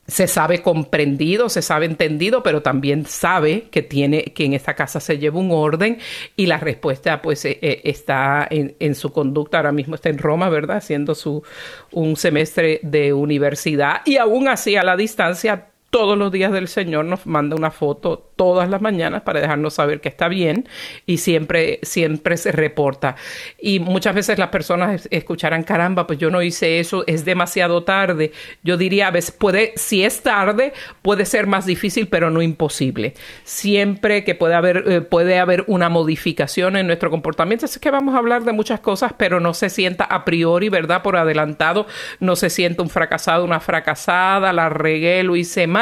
se 0.07 0.27
sabe 0.27 0.62
comprendido, 0.62 1.49
se 1.49 1.62
sabe 1.62 1.87
entendido, 1.87 2.42
pero 2.42 2.62
también 2.62 3.07
sabe 3.07 3.69
que 3.71 3.83
tiene 3.83 4.25
que 4.25 4.45
en 4.45 4.53
esta 4.53 4.75
casa 4.75 5.01
se 5.01 5.19
lleva 5.19 5.38
un 5.38 5.51
orden 5.51 5.99
y 6.37 6.47
la 6.47 6.59
respuesta 6.59 7.23
pues 7.23 7.45
eh, 7.45 7.59
eh, 7.61 7.81
está 7.85 8.47
en, 8.49 8.77
en, 8.79 8.95
su 8.95 9.12
conducta. 9.12 9.59
Ahora 9.59 9.73
mismo 9.73 9.95
está 9.95 10.09
en 10.09 10.19
Roma, 10.19 10.49
¿verdad? 10.49 10.79
Haciendo 10.79 11.14
su 11.14 11.42
un 11.92 12.16
semestre 12.16 12.81
de 12.83 13.12
universidad 13.12 14.03
y 14.05 14.16
aún 14.16 14.49
así 14.49 14.77
a 14.77 14.83
la 14.83 14.97
distancia 14.97 15.71
todos 15.90 16.18
los 16.18 16.33
días 16.33 16.53
del 16.53 16.68
Señor 16.68 17.05
nos 17.05 17.27
manda 17.27 17.57
una 17.57 17.70
foto 17.70 18.31
todas 18.37 18.68
las 18.68 18.83
mañanas 18.83 19.22
para 19.22 19.40
dejarnos 19.40 19.75
saber 19.75 20.01
que 20.01 20.11
está 20.11 20.29
bien 20.29 20.68
y 21.07 21.18
siempre, 21.18 21.79
siempre 21.83 22.37
se 22.37 22.53
reporta. 22.53 23.16
Y 23.59 23.81
muchas 23.81 24.14
veces 24.14 24.38
las 24.38 24.49
personas 24.49 25.09
escucharán, 25.11 25.62
caramba, 25.62 26.07
pues 26.07 26.18
yo 26.18 26.31
no 26.31 26.42
hice 26.42 26.81
eso, 26.81 27.05
es 27.07 27.25
demasiado 27.25 27.85
tarde. 27.85 28.33
Yo 28.62 28.77
diría, 28.77 29.09
a 29.09 29.11
veces 29.11 29.31
puede, 29.31 29.72
si 29.77 30.05
es 30.05 30.22
tarde, 30.22 30.75
puede 31.01 31.25
ser 31.25 31.46
más 31.46 31.64
difícil, 31.64 32.09
pero 32.09 32.31
no 32.31 32.42
imposible. 32.42 33.14
Siempre 33.44 34.22
que 34.25 34.35
puede 34.35 34.55
haber, 34.55 34.85
eh, 34.87 35.01
puede 35.01 35.38
haber 35.38 35.64
una 35.66 35.88
modificación 35.88 36.77
en 36.77 36.88
nuestro 36.88 37.11
comportamiento. 37.11 37.64
Es 37.64 37.79
que 37.79 37.90
vamos 37.90 38.14
a 38.14 38.18
hablar 38.18 38.44
de 38.44 38.53
muchas 38.53 38.81
cosas, 38.81 39.14
pero 39.16 39.40
no 39.40 39.55
se 39.55 39.70
sienta 39.70 40.05
a 40.05 40.27
priori, 40.27 40.68
¿verdad? 40.68 41.03
Por 41.03 41.16
adelantado, 41.16 41.87
no 42.20 42.37
se 42.37 42.51
sienta 42.51 42.83
un 42.83 42.90
fracasado, 42.90 43.44
una 43.44 43.61
fracasada, 43.61 44.53
la 44.53 44.68
regué, 44.68 45.22
lo 45.22 45.37
hice 45.37 45.66
mal 45.66 45.76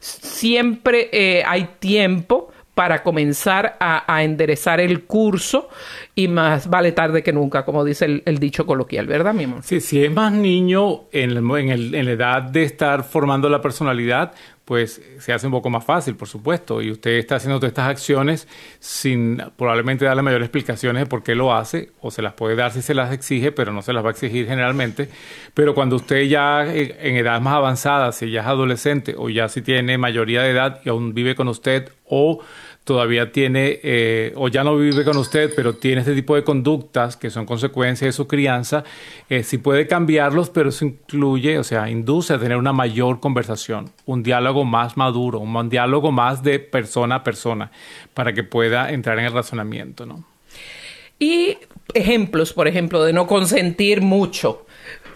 siempre 0.00 1.08
eh, 1.12 1.42
hay 1.46 1.68
tiempo 1.78 2.52
para 2.74 3.02
comenzar 3.02 3.76
a, 3.78 4.22
enderezar 4.22 4.80
el 4.80 5.04
curso 5.04 5.68
y 6.16 6.28
más 6.28 6.70
vale 6.70 6.92
tarde 6.92 7.22
que 7.22 7.32
nunca, 7.32 7.64
como 7.64 7.84
dice 7.84 8.22
el, 8.24 8.38
dicho 8.38 8.66
coloquial, 8.66 9.06
¿verdad, 9.06 9.34
mi 9.34 9.44
amor? 9.44 9.62
Sí, 9.64 9.80
si 9.80 10.04
es 10.04 10.12
más 10.12 10.32
niño 10.32 11.02
en, 11.10 11.36
en, 11.36 12.04
la 12.04 12.10
edad 12.12 12.42
de 12.42 12.62
estar 12.62 13.02
formando 13.02 13.48
la 13.48 13.60
personalidad, 13.60 14.32
pues 14.64 15.02
se 15.18 15.32
hace 15.32 15.46
un 15.46 15.52
poco 15.52 15.70
más 15.70 15.84
fácil, 15.84 16.14
por 16.14 16.28
supuesto, 16.28 16.80
y 16.80 16.92
usted 16.92 17.12
está 17.12 17.36
haciendo 17.36 17.58
todas 17.58 17.72
estas 17.72 17.88
acciones 17.88 18.48
sin 18.78 19.42
probablemente 19.56 20.04
darle 20.04 20.22
mayores 20.22 20.46
explicaciones 20.46 21.02
de 21.02 21.06
por 21.06 21.24
qué 21.24 21.34
lo 21.34 21.52
hace, 21.52 21.90
o 22.00 22.12
se 22.12 22.22
las 22.22 22.34
puede 22.34 22.54
dar 22.54 22.70
si 22.70 22.80
se 22.80 22.94
las 22.94 23.12
exige, 23.12 23.50
pero 23.50 23.72
no 23.72 23.82
se 23.82 23.92
las 23.92 24.04
va 24.04 24.08
a 24.08 24.12
exigir 24.12 24.46
generalmente. 24.46 25.08
Pero 25.52 25.74
cuando 25.74 25.96
usted 25.96 26.22
ya 26.22 26.64
eh, 26.64 26.96
en 27.00 27.16
edad 27.16 27.40
más 27.40 27.54
avanzada, 27.54 28.12
si 28.12 28.30
ya 28.30 28.42
es 28.42 28.46
adolescente 28.46 29.16
o 29.18 29.28
ya 29.28 29.48
si 29.48 29.62
tiene 29.62 29.98
mayoría 29.98 30.42
de 30.42 30.50
edad 30.50 30.80
y 30.84 30.90
aún 30.90 31.12
vive 31.12 31.34
con 31.34 31.48
usted 31.48 31.90
o 32.04 32.40
todavía 32.84 33.32
tiene 33.32 33.80
eh, 33.82 34.32
o 34.36 34.48
ya 34.48 34.62
no 34.62 34.76
vive 34.76 35.04
con 35.04 35.16
usted, 35.16 35.52
pero 35.56 35.74
tiene 35.74 36.02
este 36.02 36.14
tipo 36.14 36.34
de 36.34 36.44
conductas 36.44 37.16
que 37.16 37.30
son 37.30 37.46
consecuencia 37.46 38.06
de 38.06 38.12
su 38.12 38.26
crianza, 38.26 38.84
eh, 39.30 39.42
sí 39.42 39.58
puede 39.58 39.86
cambiarlos, 39.86 40.50
pero 40.50 40.68
eso 40.68 40.84
incluye, 40.84 41.58
o 41.58 41.64
sea, 41.64 41.88
induce 41.90 42.34
a 42.34 42.38
tener 42.38 42.58
una 42.58 42.74
mayor 42.74 43.20
conversación, 43.20 43.90
un 44.04 44.22
diálogo 44.22 44.64
más 44.64 44.96
maduro, 44.98 45.38
un 45.38 45.68
diálogo 45.70 46.12
más 46.12 46.42
de 46.42 46.58
persona 46.58 47.16
a 47.16 47.24
persona, 47.24 47.72
para 48.12 48.34
que 48.34 48.44
pueda 48.44 48.90
entrar 48.90 49.18
en 49.18 49.24
el 49.24 49.32
razonamiento, 49.32 50.04
¿no? 50.04 50.24
Y 51.18 51.56
ejemplos, 51.94 52.52
por 52.52 52.68
ejemplo, 52.68 53.02
de 53.02 53.14
no 53.14 53.26
consentir 53.26 54.02
mucho. 54.02 54.66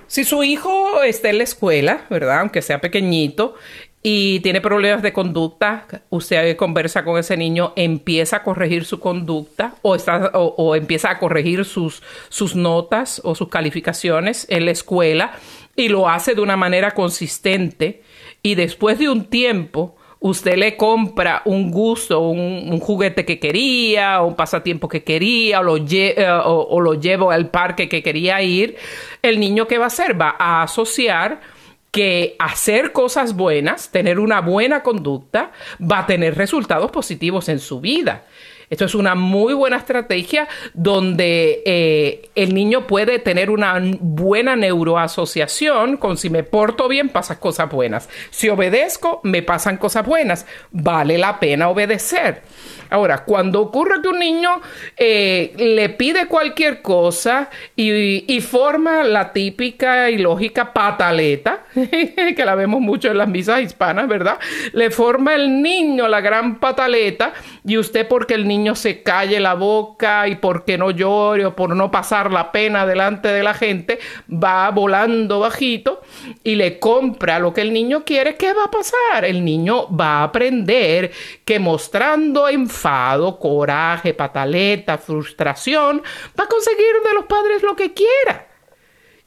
Si 0.06 0.24
su 0.24 0.42
hijo 0.42 1.02
está 1.02 1.28
en 1.28 1.38
la 1.38 1.44
escuela, 1.44 2.06
¿verdad? 2.08 2.40
Aunque 2.40 2.62
sea 2.62 2.80
pequeñito, 2.80 3.56
y 4.02 4.40
tiene 4.40 4.60
problemas 4.60 5.02
de 5.02 5.12
conducta, 5.12 5.86
usted 6.10 6.56
conversa 6.56 7.04
con 7.04 7.18
ese 7.18 7.36
niño, 7.36 7.72
empieza 7.74 8.36
a 8.36 8.42
corregir 8.44 8.84
su 8.84 9.00
conducta 9.00 9.74
o, 9.82 9.96
está, 9.96 10.30
o, 10.34 10.76
empieza 10.76 11.10
a 11.10 11.18
corregir 11.18 11.64
sus, 11.64 12.02
sus 12.28 12.54
notas 12.54 13.20
o 13.24 13.34
sus 13.34 13.48
calificaciones 13.48 14.46
en 14.50 14.66
la 14.66 14.70
escuela 14.70 15.32
y 15.74 15.88
lo 15.88 16.08
hace 16.08 16.34
de 16.34 16.40
una 16.40 16.56
manera 16.56 16.92
consistente 16.92 18.02
y 18.40 18.54
después 18.54 19.00
de 19.00 19.08
un 19.08 19.24
tiempo 19.24 19.96
usted 20.20 20.56
le 20.56 20.76
compra 20.76 21.42
un 21.44 21.70
gusto, 21.72 22.20
un, 22.20 22.78
juguete 22.78 23.24
que 23.24 23.40
quería, 23.40 24.22
un 24.22 24.36
pasatiempo 24.36 24.88
que 24.88 25.02
quería, 25.02 25.60
o 25.60 25.62
lo, 25.64 25.76
eh, 25.76 26.26
o 26.30 26.80
lo 26.80 26.94
llevo 26.94 27.30
al 27.32 27.50
parque 27.50 27.88
que 27.88 28.02
quería 28.02 28.40
ir, 28.42 28.76
el 29.22 29.40
niño 29.40 29.66
¿qué 29.66 29.78
va 29.78 29.84
a 29.84 29.88
hacer? 29.88 30.20
Va 30.20 30.36
a 30.38 30.62
asociar 30.62 31.40
que 31.90 32.36
hacer 32.38 32.92
cosas 32.92 33.34
buenas, 33.34 33.90
tener 33.90 34.18
una 34.18 34.40
buena 34.40 34.82
conducta, 34.82 35.52
va 35.80 36.00
a 36.00 36.06
tener 36.06 36.36
resultados 36.36 36.90
positivos 36.90 37.48
en 37.48 37.58
su 37.58 37.80
vida. 37.80 38.24
Esto 38.70 38.84
es 38.84 38.94
una 38.94 39.14
muy 39.14 39.54
buena 39.54 39.78
estrategia 39.78 40.46
donde 40.74 41.62
eh, 41.64 42.30
el 42.34 42.54
niño 42.54 42.86
puede 42.86 43.18
tener 43.18 43.50
una 43.50 43.80
buena 44.00 44.56
neuroasociación 44.56 45.96
con 45.96 46.18
si 46.18 46.28
me 46.28 46.42
porto 46.42 46.86
bien, 46.86 47.08
pasan 47.08 47.38
cosas 47.38 47.70
buenas. 47.70 48.10
Si 48.30 48.48
obedezco, 48.50 49.20
me 49.22 49.42
pasan 49.42 49.78
cosas 49.78 50.04
buenas. 50.04 50.46
Vale 50.70 51.16
la 51.16 51.40
pena 51.40 51.70
obedecer. 51.70 52.42
Ahora, 52.90 53.24
cuando 53.24 53.60
ocurre 53.60 54.00
que 54.02 54.08
un 54.08 54.18
niño 54.18 54.60
eh, 54.96 55.52
le 55.56 55.88
pide 55.90 56.26
cualquier 56.26 56.82
cosa 56.82 57.50
y, 57.76 58.40
forma 58.40 59.04
la 59.04 59.32
típica 59.32 60.10
y 60.10 60.16
lógica 60.18 60.72
pataleta, 60.72 61.57
que 62.36 62.44
la 62.44 62.54
vemos 62.54 62.80
mucho 62.80 63.10
en 63.10 63.18
las 63.18 63.28
misas 63.28 63.60
hispanas, 63.62 64.06
¿verdad? 64.06 64.38
Le 64.72 64.90
forma 64.90 65.34
el 65.34 65.62
niño 65.62 66.08
la 66.08 66.20
gran 66.20 66.60
pataleta 66.60 67.32
y 67.64 67.78
usted 67.78 68.06
porque 68.06 68.34
el 68.34 68.46
niño 68.46 68.74
se 68.74 69.02
calle 69.02 69.40
la 69.40 69.54
boca 69.54 70.28
y 70.28 70.36
porque 70.36 70.78
no 70.78 70.90
llore 70.90 71.46
o 71.46 71.56
por 71.56 71.74
no 71.74 71.90
pasar 71.90 72.30
la 72.30 72.52
pena 72.52 72.86
delante 72.86 73.28
de 73.28 73.42
la 73.42 73.54
gente, 73.54 73.98
va 74.30 74.70
volando 74.70 75.40
bajito 75.40 76.02
y 76.44 76.54
le 76.54 76.78
compra 76.78 77.38
lo 77.38 77.52
que 77.52 77.62
el 77.62 77.72
niño 77.72 78.04
quiere, 78.04 78.36
¿qué 78.36 78.52
va 78.52 78.64
a 78.64 78.70
pasar? 78.70 79.24
El 79.24 79.44
niño 79.44 79.88
va 79.94 80.18
a 80.18 80.24
aprender 80.24 81.10
que 81.44 81.58
mostrando 81.58 82.48
en 82.48 82.58
enfado, 82.68 83.38
coraje, 83.38 84.14
pataleta, 84.14 84.98
frustración, 84.98 86.02
va 86.38 86.44
a 86.44 86.48
conseguir 86.48 86.94
de 87.04 87.14
los 87.14 87.24
padres 87.24 87.62
lo 87.62 87.74
que 87.74 87.94
quiera. 87.94 88.47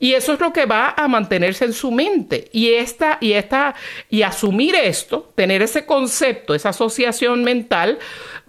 Y 0.02 0.16
eso 0.16 0.34
es 0.34 0.40
lo 0.40 0.52
que 0.52 0.66
va 0.66 0.96
a 0.98 1.08
mantenerse 1.08 1.64
en 1.64 1.74
su 1.74 1.92
mente. 1.92 2.50
Y 2.52 2.74
esta, 2.74 3.20
y 3.22 3.34
esta, 3.34 3.76
y 4.10 4.24
asumir 4.24 4.74
esto, 4.74 5.32
tener 5.36 5.62
ese 5.62 5.86
concepto, 5.86 6.56
esa 6.56 6.70
asociación 6.70 7.44
mental, 7.44 8.00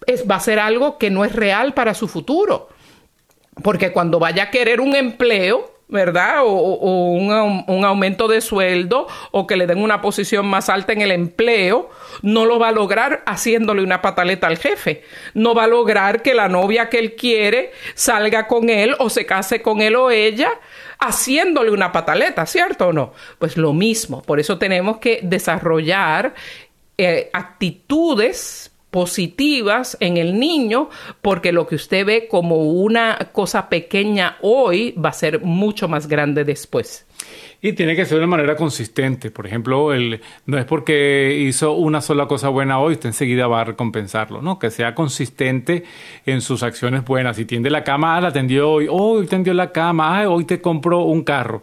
es, 0.06 0.28
va 0.28 0.36
a 0.36 0.40
ser 0.40 0.58
algo 0.58 0.96
que 0.96 1.10
no 1.10 1.26
es 1.26 1.36
real 1.36 1.74
para 1.74 1.92
su 1.92 2.08
futuro. 2.08 2.70
Porque 3.62 3.92
cuando 3.92 4.18
vaya 4.18 4.44
a 4.44 4.50
querer 4.50 4.80
un 4.80 4.96
empleo, 4.96 5.70
¿verdad? 5.88 6.38
O, 6.42 7.12
un, 7.66 7.84
aumento 7.84 8.28
de 8.28 8.40
sueldo 8.40 9.06
o 9.30 9.46
que 9.46 9.56
le 9.56 9.66
den 9.66 9.82
una 9.82 10.00
posición 10.00 10.46
más 10.46 10.70
alta 10.70 10.94
en 10.94 11.02
el 11.02 11.10
empleo, 11.10 11.90
no 12.22 12.46
lo 12.46 12.58
va 12.58 12.68
a 12.68 12.72
lograr 12.72 13.22
haciéndole 13.26 13.82
una 13.82 14.00
pataleta 14.00 14.46
al 14.46 14.56
jefe. 14.56 15.04
No 15.34 15.54
va 15.54 15.64
a 15.64 15.66
lograr 15.66 16.22
que 16.22 16.32
la 16.32 16.48
novia 16.48 16.88
que 16.88 16.98
él 16.98 17.14
quiere 17.14 17.72
salga 17.92 18.46
con 18.46 18.70
él 18.70 18.96
o 19.00 19.10
se 19.10 19.26
case 19.26 19.60
con 19.60 19.82
él 19.82 19.96
o 19.96 20.10
ella 20.10 20.52
haciéndole 21.02 21.70
una 21.70 21.90
pataleta, 21.90 22.46
¿cierto 22.46 22.88
o 22.88 22.92
no? 22.92 23.12
Pues 23.38 23.56
lo 23.56 23.72
mismo. 23.72 24.22
Por 24.22 24.38
eso 24.38 24.58
tenemos 24.58 24.98
que 24.98 25.20
desarrollar 25.22 26.34
eh, 26.96 27.28
actitudes 27.32 28.70
positivas 28.90 29.96
en 30.00 30.18
el 30.18 30.38
niño, 30.38 30.90
porque 31.22 31.50
lo 31.50 31.66
que 31.66 31.76
usted 31.76 32.04
ve 32.04 32.28
como 32.28 32.56
una 32.56 33.30
cosa 33.32 33.68
pequeña 33.68 34.36
hoy 34.42 34.92
va 34.92 35.08
a 35.08 35.14
ser 35.14 35.40
mucho 35.40 35.88
más 35.88 36.06
grande 36.06 36.44
después. 36.44 37.06
Y 37.64 37.74
tiene 37.74 37.94
que 37.94 38.04
ser 38.04 38.18
de 38.18 38.24
una 38.24 38.36
manera 38.36 38.56
consistente. 38.56 39.30
Por 39.30 39.46
ejemplo, 39.46 39.92
el, 39.92 40.20
no 40.46 40.58
es 40.58 40.64
porque 40.64 41.38
hizo 41.46 41.72
una 41.74 42.00
sola 42.00 42.26
cosa 42.26 42.48
buena 42.48 42.80
hoy, 42.80 42.94
usted 42.94 43.10
enseguida 43.10 43.46
va 43.46 43.60
a 43.60 43.64
recompensarlo, 43.64 44.42
¿no? 44.42 44.58
Que 44.58 44.72
sea 44.72 44.96
consistente 44.96 45.84
en 46.26 46.40
sus 46.40 46.64
acciones 46.64 47.04
buenas. 47.04 47.36
Si 47.36 47.44
tiende 47.44 47.70
la 47.70 47.84
cama, 47.84 48.16
ah, 48.16 48.20
la 48.20 48.32
tendió 48.32 48.68
hoy, 48.68 48.88
hoy 48.90 49.26
tendió 49.28 49.54
la 49.54 49.70
cama, 49.70 50.20
ah, 50.20 50.28
hoy 50.28 50.44
te 50.44 50.60
compró 50.60 51.02
un 51.02 51.22
carro 51.22 51.62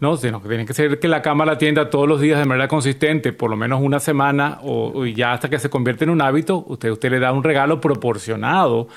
no, 0.00 0.16
sino 0.16 0.42
que 0.42 0.48
tiene 0.48 0.66
que 0.66 0.74
ser 0.74 0.98
que 0.98 1.08
la 1.08 1.22
cama 1.22 1.46
la 1.46 1.52
atienda 1.52 1.88
todos 1.88 2.08
los 2.08 2.20
días 2.20 2.38
de 2.38 2.44
manera 2.44 2.68
consistente, 2.68 3.32
por 3.32 3.48
lo 3.48 3.56
menos 3.56 3.80
una 3.80 4.00
semana 4.00 4.58
o, 4.62 5.06
ya 5.06 5.32
hasta 5.32 5.48
que 5.48 5.58
se 5.58 5.70
convierte 5.70 6.04
en 6.04 6.10
un 6.10 6.20
hábito, 6.20 6.64
usted, 6.66 6.90
usted 6.90 7.10
le 7.10 7.20
da 7.20 7.32
un 7.32 7.44
regalo 7.44 7.80
proporcionado 7.80 8.88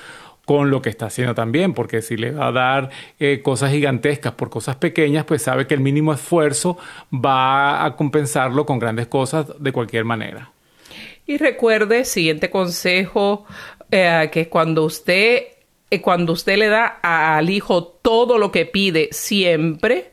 con 0.48 0.70
lo 0.70 0.80
que 0.80 0.88
está 0.88 1.04
haciendo 1.04 1.34
también, 1.34 1.74
porque 1.74 2.00
si 2.00 2.16
le 2.16 2.30
va 2.30 2.46
a 2.46 2.52
dar 2.52 2.88
eh, 3.20 3.42
cosas 3.42 3.70
gigantescas 3.70 4.32
por 4.32 4.48
cosas 4.48 4.76
pequeñas, 4.76 5.26
pues 5.26 5.42
sabe 5.42 5.66
que 5.66 5.74
el 5.74 5.80
mínimo 5.80 6.10
esfuerzo 6.10 6.78
va 7.12 7.84
a 7.84 7.96
compensarlo 7.96 8.64
con 8.64 8.78
grandes 8.78 9.08
cosas 9.08 9.46
de 9.58 9.72
cualquier 9.72 10.06
manera. 10.06 10.50
Y 11.26 11.36
recuerde, 11.36 12.06
siguiente 12.06 12.48
consejo, 12.48 13.44
eh, 13.90 14.30
que 14.32 14.48
cuando 14.48 14.84
usted, 14.84 15.48
eh, 15.90 16.00
cuando 16.00 16.32
usted 16.32 16.56
le 16.56 16.68
da 16.68 16.98
al 17.02 17.50
hijo 17.50 17.84
todo 17.84 18.38
lo 18.38 18.50
que 18.50 18.64
pide 18.64 19.10
siempre, 19.12 20.12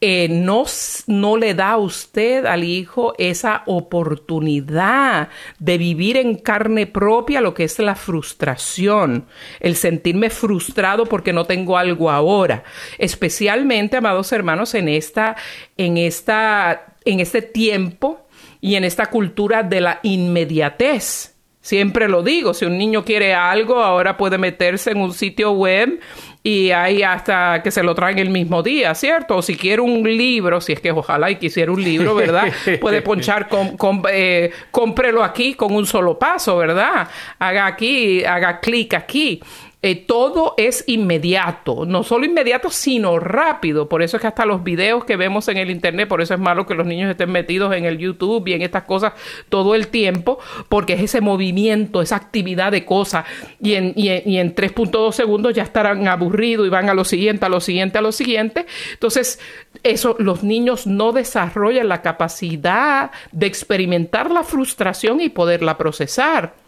eh, 0.00 0.28
no, 0.28 0.64
no 1.08 1.36
le 1.36 1.54
da 1.54 1.70
a 1.70 1.76
usted 1.78 2.46
al 2.46 2.62
hijo 2.62 3.14
esa 3.18 3.64
oportunidad 3.66 5.28
de 5.58 5.76
vivir 5.76 6.16
en 6.16 6.36
carne 6.36 6.86
propia 6.86 7.40
lo 7.40 7.52
que 7.52 7.64
es 7.64 7.80
la 7.80 7.96
frustración, 7.96 9.26
el 9.58 9.74
sentirme 9.74 10.30
frustrado 10.30 11.06
porque 11.06 11.32
no 11.32 11.46
tengo 11.46 11.76
algo 11.76 12.10
ahora, 12.10 12.62
especialmente, 12.98 13.96
amados 13.96 14.30
hermanos, 14.30 14.74
en 14.74 14.88
esta, 14.88 15.34
en 15.76 15.96
esta, 15.96 16.94
en 17.04 17.18
este 17.18 17.42
tiempo 17.42 18.28
y 18.60 18.76
en 18.76 18.84
esta 18.84 19.06
cultura 19.06 19.64
de 19.64 19.80
la 19.80 19.98
inmediatez. 20.04 21.37
Siempre 21.60 22.08
lo 22.08 22.22
digo, 22.22 22.54
si 22.54 22.64
un 22.64 22.78
niño 22.78 23.04
quiere 23.04 23.34
algo, 23.34 23.82
ahora 23.82 24.16
puede 24.16 24.38
meterse 24.38 24.92
en 24.92 25.00
un 25.00 25.12
sitio 25.12 25.52
web 25.52 26.00
y 26.42 26.70
ahí 26.70 27.02
hasta 27.02 27.62
que 27.62 27.70
se 27.70 27.82
lo 27.82 27.94
traen 27.94 28.18
el 28.18 28.30
mismo 28.30 28.62
día, 28.62 28.94
¿cierto? 28.94 29.36
O 29.36 29.42
si 29.42 29.56
quiere 29.56 29.82
un 29.82 30.02
libro, 30.04 30.60
si 30.60 30.72
es 30.72 30.80
que 30.80 30.92
ojalá 30.92 31.30
y 31.30 31.36
quisiera 31.36 31.72
un 31.72 31.82
libro, 31.82 32.14
¿verdad? 32.14 32.52
Puede 32.80 33.02
ponchar, 33.02 33.48
con, 33.48 34.02
eh, 34.10 34.50
cómprelo 34.70 35.22
aquí 35.24 35.54
con 35.54 35.74
un 35.74 35.84
solo 35.84 36.18
paso, 36.18 36.56
¿verdad? 36.56 37.08
Haga 37.38 37.66
aquí, 37.66 38.24
haga 38.24 38.60
clic 38.60 38.94
aquí. 38.94 39.42
Eh, 39.80 39.94
todo 39.94 40.54
es 40.56 40.82
inmediato, 40.88 41.86
no 41.86 42.02
solo 42.02 42.24
inmediato, 42.24 42.68
sino 42.68 43.20
rápido. 43.20 43.88
Por 43.88 44.02
eso 44.02 44.16
es 44.16 44.20
que 44.20 44.26
hasta 44.26 44.44
los 44.44 44.64
videos 44.64 45.04
que 45.04 45.14
vemos 45.16 45.46
en 45.46 45.56
el 45.56 45.70
Internet, 45.70 46.08
por 46.08 46.20
eso 46.20 46.34
es 46.34 46.40
malo 46.40 46.66
que 46.66 46.74
los 46.74 46.84
niños 46.84 47.08
estén 47.08 47.30
metidos 47.30 47.72
en 47.72 47.84
el 47.84 47.96
YouTube 47.96 48.48
y 48.48 48.54
en 48.54 48.62
estas 48.62 48.82
cosas 48.82 49.12
todo 49.48 49.76
el 49.76 49.86
tiempo, 49.86 50.40
porque 50.68 50.94
es 50.94 51.02
ese 51.02 51.20
movimiento, 51.20 52.02
esa 52.02 52.16
actividad 52.16 52.72
de 52.72 52.84
cosas, 52.84 53.24
y 53.60 53.74
en, 53.74 53.92
y 53.94 54.08
en 54.08 54.54
3.2 54.54 55.12
segundos 55.12 55.54
ya 55.54 55.62
estarán 55.62 56.08
aburridos 56.08 56.66
y 56.66 56.70
van 56.70 56.88
a 56.88 56.94
lo 56.94 57.04
siguiente, 57.04 57.46
a 57.46 57.48
lo 57.48 57.60
siguiente, 57.60 57.98
a 57.98 58.02
lo 58.02 58.10
siguiente. 58.10 58.66
Entonces, 58.94 59.38
eso, 59.84 60.16
los 60.18 60.42
niños 60.42 60.88
no 60.88 61.12
desarrollan 61.12 61.88
la 61.88 62.02
capacidad 62.02 63.12
de 63.30 63.46
experimentar 63.46 64.32
la 64.32 64.42
frustración 64.42 65.20
y 65.20 65.28
poderla 65.28 65.78
procesar. 65.78 66.67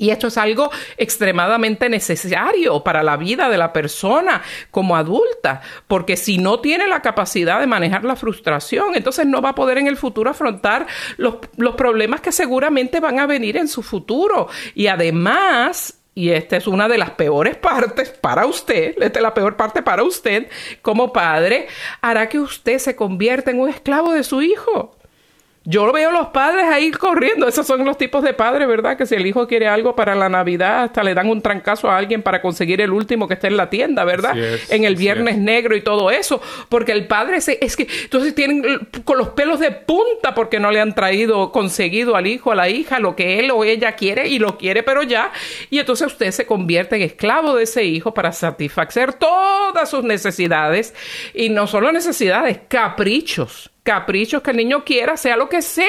Y 0.00 0.10
esto 0.10 0.28
es 0.28 0.38
algo 0.38 0.70
extremadamente 0.96 1.88
necesario 1.88 2.84
para 2.84 3.02
la 3.02 3.16
vida 3.16 3.48
de 3.48 3.58
la 3.58 3.72
persona 3.72 4.42
como 4.70 4.96
adulta, 4.96 5.60
porque 5.88 6.16
si 6.16 6.38
no 6.38 6.60
tiene 6.60 6.86
la 6.86 7.02
capacidad 7.02 7.58
de 7.58 7.66
manejar 7.66 8.04
la 8.04 8.14
frustración, 8.14 8.94
entonces 8.94 9.26
no 9.26 9.42
va 9.42 9.50
a 9.50 9.54
poder 9.56 9.76
en 9.76 9.88
el 9.88 9.96
futuro 9.96 10.30
afrontar 10.30 10.86
los, 11.16 11.38
problemas 11.76 12.20
que 12.20 12.30
seguramente 12.30 13.00
van 13.00 13.18
a 13.18 13.26
venir 13.26 13.56
en 13.56 13.66
su 13.66 13.82
futuro. 13.82 14.48
Y 14.76 14.86
además, 14.86 15.98
y 16.14 16.30
esta 16.30 16.56
es 16.56 16.68
una 16.68 16.86
de 16.86 16.98
las 16.98 17.10
peores 17.10 17.56
partes 17.56 18.10
para 18.10 18.46
usted, 18.46 18.94
esta 19.00 19.18
es 19.18 19.22
la 19.22 19.34
peor 19.34 19.56
parte 19.56 19.82
para 19.82 20.04
usted 20.04 20.48
como 20.80 21.12
padre, 21.12 21.66
hará 22.00 22.28
que 22.28 22.38
usted 22.38 22.78
se 22.78 22.94
convierta 22.94 23.50
en 23.50 23.58
un 23.58 23.68
esclavo 23.68 24.12
de 24.12 24.22
su 24.22 24.42
hijo. 24.42 24.97
Yo 25.70 25.92
veo 25.92 26.10
los 26.12 26.28
padres 26.28 26.64
ahí 26.64 26.90
corriendo. 26.90 27.46
Esos 27.46 27.66
son 27.66 27.84
los 27.84 27.98
tipos 27.98 28.22
de 28.22 28.32
padres, 28.32 28.66
¿verdad? 28.66 28.96
Que 28.96 29.04
si 29.04 29.16
el 29.16 29.26
hijo 29.26 29.46
quiere 29.46 29.68
algo 29.68 29.94
para 29.94 30.14
la 30.14 30.30
Navidad, 30.30 30.84
hasta 30.84 31.02
le 31.02 31.12
dan 31.12 31.28
un 31.28 31.42
trancazo 31.42 31.90
a 31.90 31.98
alguien 31.98 32.22
para 32.22 32.40
conseguir 32.40 32.80
el 32.80 32.90
último 32.90 33.28
que 33.28 33.34
esté 33.34 33.48
en 33.48 33.58
la 33.58 33.68
tienda, 33.68 34.04
¿verdad? 34.04 34.34
en 34.70 34.84
el 34.84 34.96
viernes 34.96 35.36
negro 35.36 35.76
y 35.76 35.82
todo 35.82 36.10
eso. 36.10 36.40
Porque 36.70 36.92
el 36.92 37.06
padre 37.06 37.42
se, 37.42 37.58
es 37.60 37.76
que 37.76 37.86
entonces 38.04 38.34
tienen 38.34 38.88
con 39.04 39.18
los 39.18 39.28
pelos 39.28 39.60
de 39.60 39.70
punta 39.70 40.34
porque 40.34 40.58
no 40.58 40.70
le 40.70 40.80
han 40.80 40.94
traído, 40.94 41.52
conseguido 41.52 42.16
al 42.16 42.26
hijo, 42.26 42.50
a 42.50 42.54
la 42.54 42.70
hija, 42.70 42.98
lo 42.98 43.14
que 43.14 43.38
él 43.38 43.50
o 43.50 43.62
ella 43.62 43.92
quiere 43.92 44.26
y 44.26 44.38
lo 44.38 44.56
quiere, 44.56 44.82
pero 44.82 45.02
ya. 45.02 45.32
Y 45.68 45.80
entonces 45.80 46.06
usted 46.06 46.30
se 46.30 46.46
convierte 46.46 46.96
en 46.96 47.02
esclavo 47.02 47.54
de 47.54 47.64
ese 47.64 47.84
hijo 47.84 48.14
para 48.14 48.32
satisfacer 48.32 49.12
todas 49.12 49.90
sus 49.90 50.02
necesidades. 50.02 50.94
Y 51.34 51.50
no 51.50 51.66
solo 51.66 51.92
necesidades, 51.92 52.58
caprichos 52.68 53.70
caprichos 53.88 54.42
que 54.42 54.50
el 54.50 54.58
niño 54.58 54.84
quiera, 54.84 55.16
sea 55.16 55.34
lo 55.34 55.48
que 55.48 55.62
sea, 55.62 55.86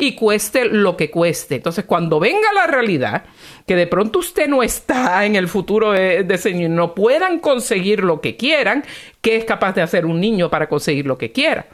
y 0.00 0.16
cueste 0.16 0.64
lo 0.64 0.96
que 0.96 1.12
cueste. 1.12 1.54
Entonces, 1.54 1.84
cuando 1.84 2.18
venga 2.18 2.52
la 2.52 2.66
realidad, 2.66 3.22
que 3.64 3.76
de 3.76 3.86
pronto 3.86 4.18
usted 4.18 4.48
no 4.48 4.64
está 4.64 5.24
en 5.24 5.36
el 5.36 5.46
futuro 5.46 5.92
de, 5.92 6.24
de 6.24 6.34
ese 6.34 6.52
niño, 6.52 6.70
no 6.70 6.92
puedan 6.92 7.38
conseguir 7.38 8.02
lo 8.02 8.20
que 8.20 8.36
quieran, 8.36 8.82
¿qué 9.20 9.36
es 9.36 9.44
capaz 9.44 9.74
de 9.74 9.82
hacer 9.82 10.06
un 10.06 10.20
niño 10.20 10.50
para 10.50 10.68
conseguir 10.68 11.06
lo 11.06 11.18
que 11.18 11.30
quiera? 11.30 11.66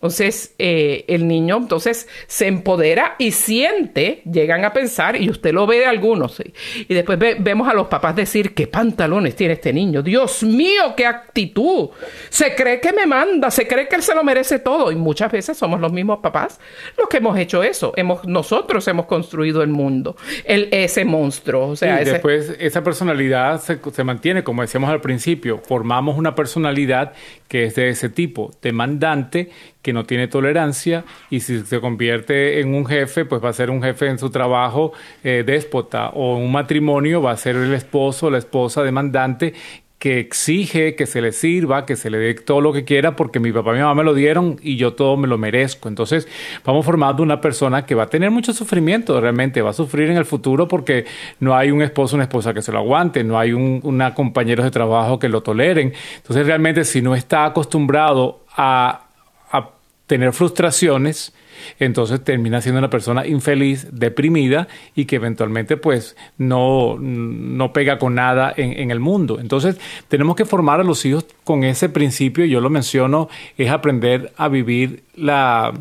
Entonces, 0.00 0.54
eh, 0.58 1.04
el 1.08 1.28
niño 1.28 1.58
entonces 1.58 2.08
se 2.26 2.46
empodera 2.46 3.16
y 3.18 3.32
siente, 3.32 4.22
llegan 4.24 4.64
a 4.64 4.72
pensar, 4.72 5.20
y 5.20 5.28
usted 5.28 5.52
lo 5.52 5.66
ve 5.66 5.80
de 5.80 5.86
algunos, 5.86 6.40
y 6.88 6.94
después 6.94 7.18
vemos 7.18 7.68
a 7.68 7.74
los 7.74 7.88
papás 7.88 8.16
decir, 8.16 8.54
¿qué 8.54 8.66
pantalones 8.66 9.36
tiene 9.36 9.54
este 9.54 9.72
niño? 9.72 10.02
Dios 10.02 10.42
mío, 10.42 10.94
qué 10.96 11.06
actitud. 11.06 11.90
Se 12.28 12.54
cree 12.54 12.80
que 12.80 12.92
me 12.92 13.06
manda, 13.06 13.50
se 13.50 13.66
cree 13.66 13.88
que 13.88 13.96
él 13.96 14.02
se 14.02 14.14
lo 14.14 14.24
merece 14.24 14.58
todo. 14.58 14.90
Y 14.90 14.96
muchas 14.96 15.30
veces 15.30 15.56
somos 15.56 15.80
los 15.80 15.92
mismos 15.92 16.20
papás 16.20 16.60
los 16.96 17.08
que 17.08 17.18
hemos 17.18 17.38
hecho 17.38 17.62
eso. 17.62 17.92
Hemos, 17.96 18.24
nosotros 18.26 18.86
hemos 18.88 19.06
construido 19.06 19.62
el 19.62 19.68
mundo, 19.68 20.16
el, 20.44 20.68
ese 20.70 21.04
monstruo. 21.04 21.68
O 21.68 21.76
sea, 21.76 22.02
y 22.02 22.04
después 22.04 22.54
esa 22.58 22.82
personalidad 22.82 23.60
se, 23.60 23.78
se 23.92 24.04
mantiene, 24.04 24.42
como 24.42 24.62
decíamos 24.62 24.90
al 24.90 25.00
principio, 25.00 25.58
formamos 25.58 26.16
una 26.16 26.34
personalidad 26.34 27.12
que 27.48 27.64
es 27.64 27.74
de 27.74 27.88
ese 27.88 28.08
tipo, 28.08 28.52
demandante, 28.62 29.50
que 29.82 29.92
no 29.92 30.04
tiene 30.04 30.28
tolerancia 30.28 31.04
y 31.30 31.40
si 31.40 31.60
se 31.60 31.80
convierte 31.80 32.60
en 32.60 32.74
un 32.74 32.86
jefe, 32.86 33.24
pues 33.24 33.42
va 33.42 33.48
a 33.48 33.52
ser 33.52 33.70
un 33.70 33.82
jefe 33.82 34.06
en 34.08 34.18
su 34.18 34.30
trabajo 34.30 34.92
eh, 35.24 35.42
déspota 35.46 36.10
o 36.10 36.36
un 36.36 36.52
matrimonio 36.52 37.22
va 37.22 37.32
a 37.32 37.36
ser 37.36 37.56
el 37.56 37.72
esposo 37.74 38.26
o 38.26 38.30
la 38.30 38.38
esposa 38.38 38.82
demandante 38.82 39.54
que 40.00 40.18
exige 40.18 40.96
que 40.96 41.04
se 41.04 41.20
le 41.20 41.30
sirva, 41.30 41.84
que 41.84 41.94
se 41.94 42.08
le 42.08 42.16
dé 42.16 42.32
todo 42.32 42.62
lo 42.62 42.72
que 42.72 42.84
quiera, 42.84 43.16
porque 43.16 43.38
mi 43.38 43.52
papá 43.52 43.72
y 43.72 43.74
mi 43.74 43.80
mamá 43.80 43.96
me 43.96 44.02
lo 44.02 44.14
dieron 44.14 44.58
y 44.62 44.76
yo 44.76 44.94
todo 44.94 45.18
me 45.18 45.28
lo 45.28 45.36
merezco. 45.36 45.90
Entonces, 45.90 46.26
vamos 46.64 46.86
formando 46.86 47.22
una 47.22 47.42
persona 47.42 47.84
que 47.84 47.94
va 47.94 48.04
a 48.04 48.06
tener 48.06 48.30
mucho 48.30 48.54
sufrimiento, 48.54 49.20
realmente 49.20 49.60
va 49.60 49.70
a 49.70 49.74
sufrir 49.74 50.08
en 50.08 50.16
el 50.16 50.24
futuro 50.24 50.66
porque 50.66 51.04
no 51.38 51.54
hay 51.54 51.70
un 51.70 51.82
esposo 51.82 52.16
una 52.16 52.24
esposa 52.24 52.54
que 52.54 52.62
se 52.62 52.72
lo 52.72 52.78
aguante, 52.78 53.22
no 53.22 53.38
hay 53.38 53.52
un, 53.52 53.80
una 53.84 54.14
compañeros 54.14 54.64
de 54.64 54.70
trabajo 54.70 55.18
que 55.18 55.28
lo 55.28 55.42
toleren. 55.42 55.92
Entonces, 56.16 56.46
realmente, 56.46 56.84
si 56.86 57.02
no 57.02 57.14
está 57.14 57.44
acostumbrado 57.44 58.46
a 58.56 59.09
tener 60.10 60.32
frustraciones, 60.32 61.32
entonces 61.78 62.24
termina 62.24 62.60
siendo 62.60 62.80
una 62.80 62.90
persona 62.90 63.28
infeliz, 63.28 63.86
deprimida 63.92 64.66
y 64.96 65.04
que 65.04 65.14
eventualmente 65.14 65.76
pues 65.76 66.16
no, 66.36 66.96
no 66.98 67.72
pega 67.72 68.00
con 68.00 68.16
nada 68.16 68.52
en, 68.56 68.90
el 68.90 68.98
mundo. 68.98 69.38
Entonces 69.38 69.78
tenemos 70.08 70.34
que 70.34 70.44
formar 70.44 70.80
a 70.80 70.82
los 70.82 71.04
hijos 71.04 71.26
con 71.44 71.62
ese 71.62 71.88
principio, 71.88 72.44
yo 72.44 72.60
lo 72.60 72.70
menciono, 72.70 73.28
es 73.56 73.70
aprender 73.70 74.32
a 74.36 74.48
vivir 74.48 75.04
la... 75.14 75.72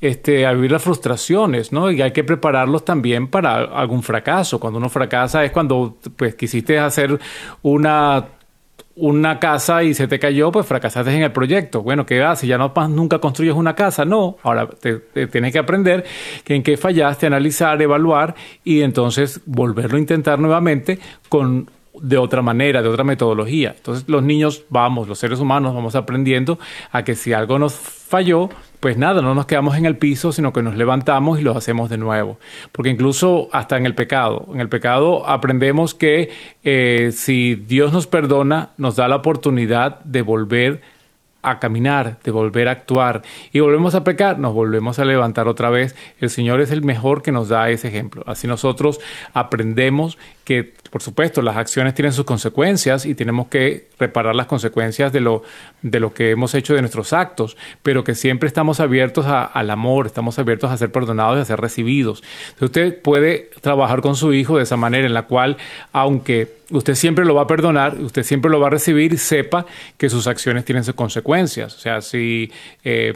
Este, 0.00 0.46
a 0.46 0.52
vivir 0.52 0.70
las 0.70 0.84
frustraciones, 0.84 1.72
¿no? 1.72 1.90
Y 1.90 2.00
hay 2.02 2.12
que 2.12 2.22
prepararlos 2.22 2.84
también 2.84 3.26
para 3.26 3.64
algún 3.64 4.04
fracaso. 4.04 4.60
Cuando 4.60 4.78
uno 4.78 4.88
fracasa 4.88 5.44
es 5.44 5.50
cuando 5.50 5.96
pues 6.14 6.36
quisiste 6.36 6.78
hacer 6.78 7.18
una 7.62 8.24
una 8.98 9.38
casa 9.38 9.82
y 9.82 9.94
se 9.94 10.08
te 10.08 10.18
cayó, 10.18 10.50
pues 10.50 10.66
fracasaste 10.66 11.14
en 11.14 11.22
el 11.22 11.32
proyecto. 11.32 11.82
Bueno, 11.82 12.04
¿qué 12.04 12.22
haces? 12.22 12.48
Ya 12.48 12.58
no 12.58 12.72
nunca 12.88 13.18
construyes 13.18 13.54
una 13.54 13.74
casa. 13.74 14.04
No, 14.04 14.36
ahora 14.42 14.68
te, 14.68 14.98
tienes 15.28 15.52
que 15.52 15.58
aprender 15.58 16.04
que 16.44 16.54
en 16.54 16.62
qué 16.62 16.76
fallaste, 16.76 17.26
analizar, 17.26 17.80
evaluar 17.80 18.34
y 18.64 18.82
entonces 18.82 19.40
volverlo 19.46 19.96
a 19.96 20.00
intentar 20.00 20.38
nuevamente 20.38 20.98
con 21.28 21.70
de 22.02 22.18
otra 22.18 22.42
manera, 22.42 22.82
de 22.82 22.88
otra 22.88 23.04
metodología. 23.04 23.74
Entonces 23.76 24.08
los 24.08 24.22
niños 24.22 24.64
vamos, 24.68 25.08
los 25.08 25.18
seres 25.18 25.40
humanos 25.40 25.74
vamos 25.74 25.94
aprendiendo 25.94 26.58
a 26.92 27.04
que 27.04 27.14
si 27.14 27.32
algo 27.32 27.58
nos 27.58 27.74
falló, 27.74 28.48
pues 28.80 28.96
nada, 28.96 29.22
no 29.22 29.34
nos 29.34 29.46
quedamos 29.46 29.76
en 29.76 29.86
el 29.86 29.96
piso, 29.96 30.32
sino 30.32 30.52
que 30.52 30.62
nos 30.62 30.76
levantamos 30.76 31.40
y 31.40 31.42
lo 31.42 31.56
hacemos 31.56 31.90
de 31.90 31.98
nuevo. 31.98 32.38
Porque 32.72 32.90
incluso 32.90 33.48
hasta 33.52 33.76
en 33.76 33.86
el 33.86 33.94
pecado, 33.94 34.46
en 34.52 34.60
el 34.60 34.68
pecado 34.68 35.28
aprendemos 35.28 35.94
que 35.94 36.30
eh, 36.64 37.10
si 37.12 37.54
Dios 37.54 37.92
nos 37.92 38.06
perdona, 38.06 38.70
nos 38.76 38.96
da 38.96 39.08
la 39.08 39.16
oportunidad 39.16 40.00
de 40.04 40.22
volver 40.22 40.97
a 41.42 41.60
caminar, 41.60 42.18
de 42.24 42.30
volver 42.30 42.68
a 42.68 42.72
actuar 42.72 43.22
y 43.52 43.60
volvemos 43.60 43.94
a 43.94 44.02
pecar, 44.02 44.38
nos 44.38 44.52
volvemos 44.54 44.98
a 44.98 45.04
levantar 45.04 45.46
otra 45.46 45.70
vez. 45.70 45.94
El 46.20 46.30
Señor 46.30 46.60
es 46.60 46.70
el 46.70 46.82
mejor 46.82 47.22
que 47.22 47.30
nos 47.30 47.48
da 47.48 47.70
ese 47.70 47.88
ejemplo. 47.88 48.24
Así 48.26 48.48
nosotros 48.48 49.00
aprendemos 49.34 50.18
que, 50.44 50.74
por 50.90 51.02
supuesto, 51.02 51.42
las 51.42 51.56
acciones 51.56 51.94
tienen 51.94 52.12
sus 52.12 52.24
consecuencias 52.24 53.06
y 53.06 53.14
tenemos 53.14 53.48
que 53.48 53.88
reparar 53.98 54.34
las 54.34 54.46
consecuencias 54.46 55.12
de 55.12 55.20
lo, 55.20 55.42
de 55.82 56.00
lo 56.00 56.12
que 56.12 56.30
hemos 56.30 56.54
hecho 56.54 56.74
de 56.74 56.80
nuestros 56.80 57.12
actos, 57.12 57.56
pero 57.82 58.02
que 58.02 58.14
siempre 58.14 58.46
estamos 58.46 58.80
abiertos 58.80 59.26
al 59.26 59.70
amor, 59.70 60.06
estamos 60.06 60.38
abiertos 60.38 60.70
a 60.70 60.76
ser 60.76 60.90
perdonados 60.90 61.38
y 61.38 61.42
a 61.42 61.44
ser 61.44 61.60
recibidos. 61.60 62.24
Entonces 62.54 62.66
usted 62.66 63.02
puede 63.02 63.50
trabajar 63.60 64.00
con 64.00 64.16
su 64.16 64.32
hijo 64.32 64.56
de 64.56 64.64
esa 64.64 64.76
manera 64.76 65.06
en 65.06 65.14
la 65.14 65.26
cual, 65.26 65.56
aunque 65.92 66.58
usted 66.70 66.94
siempre 66.94 67.24
lo 67.24 67.34
va 67.34 67.42
a 67.42 67.46
perdonar, 67.46 67.96
usted 68.00 68.22
siempre 68.22 68.50
lo 68.50 68.60
va 68.60 68.68
a 68.68 68.70
recibir, 68.70 69.18
sepa 69.18 69.66
que 69.96 70.08
sus 70.08 70.26
acciones 70.26 70.64
tienen 70.64 70.82
sus 70.84 70.94
consecuencias. 70.94 71.27
O 71.28 71.78
sea, 71.78 72.00
si 72.00 72.50
eh, 72.84 73.12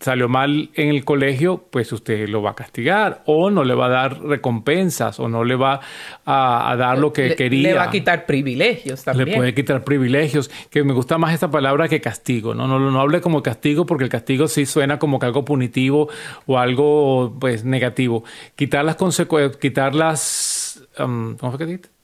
salió 0.00 0.28
mal 0.28 0.70
en 0.74 0.90
el 0.90 1.04
colegio, 1.04 1.64
pues 1.70 1.92
usted 1.92 2.28
lo 2.28 2.40
va 2.42 2.50
a 2.50 2.54
castigar 2.54 3.22
o 3.26 3.50
no 3.50 3.64
le 3.64 3.74
va 3.74 3.86
a 3.86 3.88
dar 3.88 4.22
recompensas 4.22 5.18
o 5.18 5.28
no 5.28 5.44
le 5.44 5.56
va 5.56 5.80
a, 6.24 6.76
dar 6.78 6.98
lo 6.98 7.12
que 7.12 7.34
quería. 7.34 7.70
Le 7.70 7.74
va 7.74 7.84
a 7.84 7.90
quitar 7.90 8.26
privilegios 8.26 9.04
también. 9.04 9.28
Le 9.28 9.36
puede 9.36 9.54
quitar 9.54 9.82
privilegios, 9.84 10.50
que 10.70 10.84
me 10.84 10.92
gusta 10.92 11.18
más 11.18 11.34
esta 11.34 11.50
palabra 11.50 11.88
que 11.88 12.00
castigo, 12.00 12.54
¿no? 12.54 12.66
No, 12.66 12.78
no, 12.78 13.00
hable 13.00 13.20
como 13.20 13.42
castigo 13.42 13.86
porque 13.86 14.04
el 14.04 14.10
castigo 14.10 14.46
sí 14.48 14.66
suena 14.66 14.98
como 14.98 15.18
que 15.18 15.26
algo 15.26 15.44
punitivo 15.44 16.08
o 16.46 16.58
algo 16.58 17.36
pues 17.40 17.64
negativo. 17.64 18.24
Quitar 18.54 18.84
las 18.84 18.96
consecuencias, 18.96 19.56
quitar 19.56 19.94
las... 19.94 20.86
Um, 20.98 21.36
¿Cómo 21.36 21.52
fue 21.52 21.58
que 21.58 21.66
dijiste? 21.66 21.97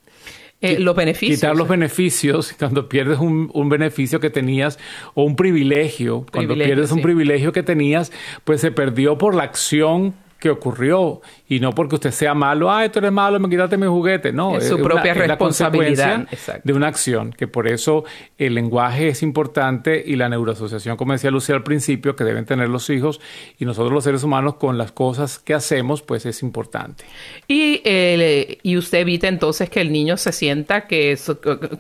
Eh, 0.60 0.78
los 0.78 0.96
beneficios. 0.96 1.40
Quitar 1.40 1.56
los 1.56 1.68
beneficios 1.68 2.54
cuando 2.58 2.88
pierdes 2.88 3.18
un, 3.18 3.68
beneficio 3.68 4.20
que 4.20 4.30
tenías 4.30 4.78
o 5.14 5.24
un 5.24 5.36
privilegio. 5.36 6.24
Cuando 6.32 6.54
pierdes 6.54 6.90
un 6.90 7.02
privilegio 7.02 7.52
que 7.52 7.62
tenías, 7.62 8.12
pues 8.44 8.60
se 8.60 8.72
perdió 8.72 9.18
por 9.18 9.34
la 9.34 9.42
acción 9.42 10.14
que 10.44 10.50
ocurrió 10.50 11.22
y 11.48 11.58
no 11.58 11.74
porque 11.74 11.94
usted 11.94 12.10
sea 12.10 12.34
malo, 12.34 12.70
ah, 12.70 12.84
esto 12.84 12.98
eres 12.98 13.12
malo, 13.12 13.40
me 13.40 13.48
quitaste 13.48 13.78
mi 13.78 13.86
juguete. 13.86 14.30
No, 14.30 14.58
es 14.58 14.68
su 14.68 14.76
propia 14.76 15.14
responsabilidad 15.14 16.28
de 16.62 16.72
una 16.74 16.88
acción, 16.88 17.32
que 17.32 17.48
por 17.48 17.66
eso 17.66 18.04
el 18.36 18.54
lenguaje 18.54 19.08
es 19.08 19.22
importante 19.22 20.04
y 20.06 20.16
la 20.16 20.28
neuroasociación, 20.28 20.98
como 20.98 21.14
decía 21.14 21.30
Lucía 21.30 21.54
al 21.54 21.62
principio, 21.62 22.14
que 22.14 22.24
deben 22.24 22.44
tener 22.44 22.68
los 22.68 22.90
hijos 22.90 23.22
y 23.58 23.64
nosotros 23.64 23.90
los 23.90 24.04
seres 24.04 24.22
humanos 24.22 24.56
con 24.56 24.76
las 24.76 24.92
cosas 24.92 25.38
que 25.38 25.54
hacemos, 25.54 26.02
pues 26.02 26.26
es 26.26 26.42
importante. 26.42 27.04
Y, 27.48 27.80
eh, 27.86 28.58
y 28.62 28.76
usted 28.76 28.98
evita 28.98 29.28
entonces 29.28 29.70
que 29.70 29.80
el 29.80 29.90
niño 29.90 30.18
se 30.18 30.30
sienta 30.30 30.86
que, 30.86 31.18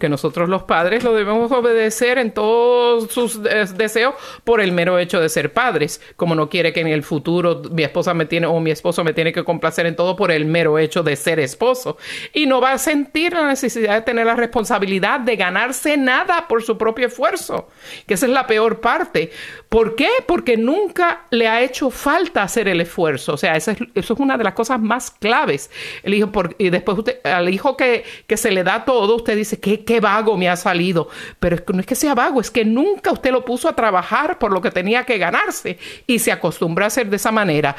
que 0.00 0.08
nosotros 0.08 0.48
los 0.48 0.62
padres 0.62 1.04
lo 1.04 1.12
debemos 1.12 1.52
obedecer 1.52 2.16
en 2.16 2.30
todos 2.30 3.12
sus 3.12 3.42
deseos 3.42 4.14
por 4.42 4.62
el 4.62 4.72
mero 4.72 4.98
hecho 4.98 5.20
de 5.20 5.28
ser 5.28 5.52
padres, 5.52 6.00
como 6.16 6.34
no 6.34 6.48
quiere 6.48 6.72
que 6.72 6.80
en 6.80 6.86
el 6.86 7.02
futuro 7.02 7.60
mi 7.70 7.82
esposa 7.82 8.14
me 8.14 8.24
tiene 8.24 8.46
mi 8.60 8.70
esposo 8.70 9.04
me 9.04 9.12
tiene 9.12 9.32
que 9.32 9.44
complacer 9.44 9.86
en 9.86 9.96
todo 9.96 10.16
por 10.16 10.30
el 10.30 10.44
mero 10.46 10.78
hecho 10.78 11.02
de 11.02 11.16
ser 11.16 11.40
esposo. 11.40 11.96
Y 12.32 12.46
no 12.46 12.60
va 12.60 12.72
a 12.72 12.78
sentir 12.78 13.32
la 13.32 13.46
necesidad 13.46 13.94
de 13.94 14.02
tener 14.02 14.26
la 14.26 14.36
responsabilidad 14.36 15.20
de 15.20 15.36
ganarse 15.36 15.96
nada 15.96 16.46
por 16.48 16.62
su 16.62 16.78
propio 16.78 17.06
esfuerzo, 17.06 17.68
que 18.06 18.14
esa 18.14 18.26
es 18.26 18.32
la 18.32 18.46
peor 18.46 18.80
parte. 18.80 19.30
¿Por 19.68 19.96
qué? 19.96 20.08
Porque 20.26 20.56
nunca 20.56 21.26
le 21.30 21.48
ha 21.48 21.62
hecho 21.62 21.90
falta 21.90 22.42
hacer 22.42 22.68
el 22.68 22.80
esfuerzo. 22.80 23.34
O 23.34 23.36
sea, 23.36 23.56
eso 23.56 23.72
es, 23.72 23.78
eso 23.94 24.14
es 24.14 24.20
una 24.20 24.38
de 24.38 24.44
las 24.44 24.54
cosas 24.54 24.80
más 24.80 25.10
claves. 25.10 25.70
El 26.02 26.14
hijo, 26.14 26.30
y 26.58 26.70
después 26.70 26.98
usted, 26.98 27.20
al 27.24 27.48
hijo 27.52 27.76
que, 27.76 28.04
que, 28.26 28.36
se 28.36 28.50
le 28.50 28.62
da 28.62 28.84
todo, 28.84 29.16
usted 29.16 29.36
dice, 29.36 29.58
¿qué, 29.58 29.84
qué 29.84 30.00
vago 30.00 30.36
me 30.36 30.48
ha 30.48 30.56
salido. 30.56 31.08
Pero 31.40 31.56
es 31.56 31.62
que 31.62 31.72
no 31.72 31.80
es 31.80 31.86
que 31.86 31.94
sea 31.94 32.14
vago, 32.14 32.40
es 32.40 32.50
que 32.50 32.64
nunca 32.64 33.12
usted 33.12 33.30
lo 33.32 33.44
puso 33.44 33.68
a 33.68 33.76
trabajar 33.76 34.38
por 34.38 34.52
lo 34.52 34.60
que 34.60 34.70
tenía 34.70 35.04
que 35.04 35.18
ganarse 35.18 35.78
y 36.06 36.18
se 36.18 36.32
acostumbra 36.32 36.86
a 36.86 36.88
hacer 36.88 37.08
de 37.08 37.16
esa 37.16 37.32
manera. 37.32 37.76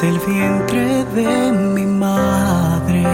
Del 0.00 0.18
vientre 0.20 1.04
de 1.14 1.52
mi 1.52 1.84
madre. 1.84 3.04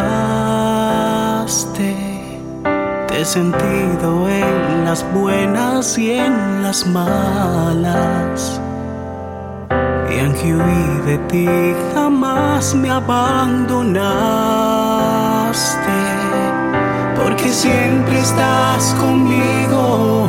Te 3.09 3.21
he 3.21 3.25
sentido 3.25 4.29
en 4.29 4.85
las 4.85 5.05
buenas 5.12 5.99
y 5.99 6.12
en 6.12 6.62
las 6.62 6.87
malas. 6.87 8.61
Y 10.14 10.21
aunque 10.21 10.55
huí 10.55 11.01
de 11.07 11.19
ti, 11.27 11.49
jamás 11.95 12.75
me 12.75 12.91
abandonaste 12.91 14.38
porque 17.17 17.49
siempre 17.49 18.21
estás 18.21 18.95
conmigo. 19.01 20.29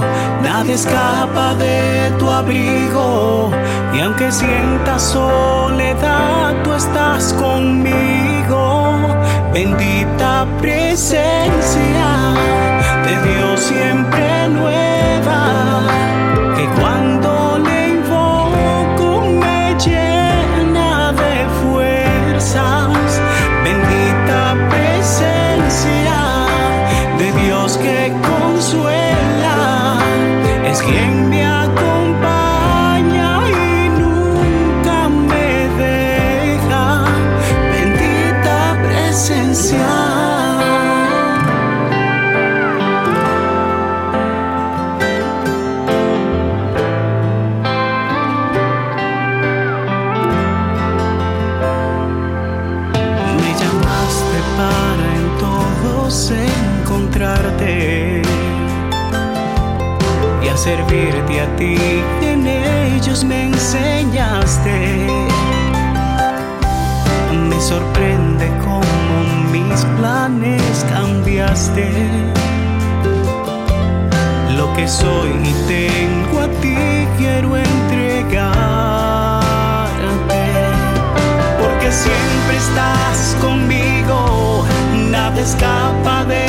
Nadie 0.60 0.74
escapa 0.74 1.56
de 1.56 2.12
tu 2.19 2.30
abrigo. 2.30 3.50
Y 3.93 4.02
aunque 4.02 4.30
sientas 4.30 5.02
soledad, 5.04 6.54
tú 6.65 6.74
estás 6.74 7.32
conmigo. 7.32 8.91
Bendita 9.54 10.45
presencia 10.60 12.10
de 13.06 13.13
Dios 13.30 13.58
siempre 13.62 14.50
nueva. 14.50 15.43
Que 16.58 16.65
cuando 16.82 17.60
le 17.60 17.91
invoco 17.95 19.28
me 19.41 19.78
llena 19.86 21.13
de 21.13 21.36
fuerzas. 21.62 23.22
Bendita 23.63 24.58
presencia 24.69 26.19
de 27.17 27.32
Dios 27.43 27.78
que 27.78 28.12
consuela, 28.28 29.09
es 30.70 30.82
quien 30.84 31.30
me 31.30 31.59
servirte 60.70 61.42
a 61.42 61.48
ti. 61.58 61.76
En 62.22 62.46
ellos 62.46 63.24
me 63.24 63.46
enseñaste. 63.46 64.78
Me 67.50 67.60
sorprende 67.60 68.46
cómo 68.66 69.14
mis 69.54 69.80
planes 69.98 70.86
cambiaste. 70.96 71.88
Lo 74.58 74.67
que 74.76 74.88
soy 74.88 75.32
y 75.52 75.54
tengo 75.76 76.36
a 76.48 76.48
ti 76.62 76.78
quiero 77.17 77.50
entregarte. 77.58 78.34
Porque 81.62 81.90
siempre 81.92 82.56
estás 82.65 83.17
conmigo 83.42 84.65
nada 85.10 85.40
escapa 85.42 86.26
de 86.26 86.48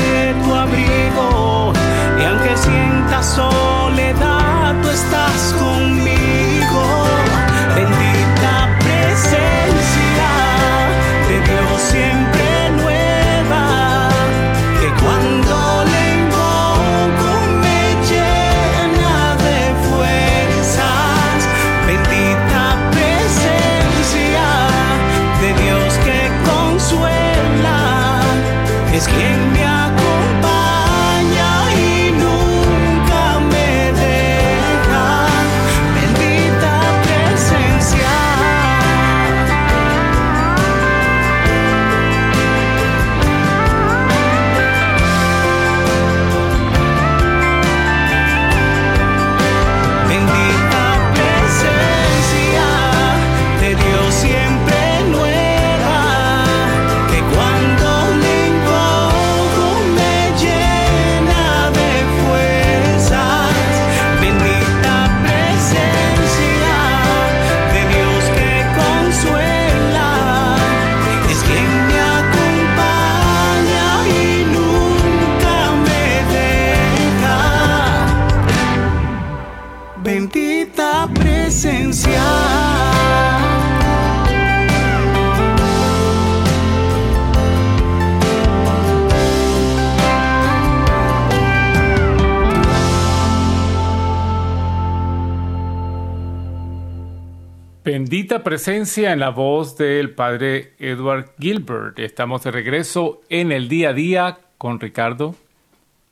Presencia 98.43 99.13
en 99.13 99.21
la 99.21 99.31
voz 99.31 99.77
del 99.77 100.11
padre 100.11 100.75
Edward 100.79 101.33
Gilbert. 101.39 101.99
Estamos 101.99 102.43
de 102.43 102.51
regreso 102.51 103.21
en 103.29 103.53
el 103.53 103.69
día 103.69 103.91
a 103.91 103.93
día 103.93 104.39
con 104.59 104.81
Ricardo 104.81 105.35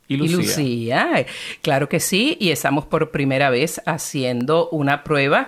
y 0.09 0.17
Lucía. 0.27 1.25
claro 1.61 1.87
que 1.87 1.99
sí, 1.99 2.35
y 2.39 2.49
estamos 2.49 2.85
por 2.85 3.11
primera 3.11 3.49
vez 3.51 3.79
haciendo 3.85 4.69
una 4.69 5.03
prueba 5.03 5.47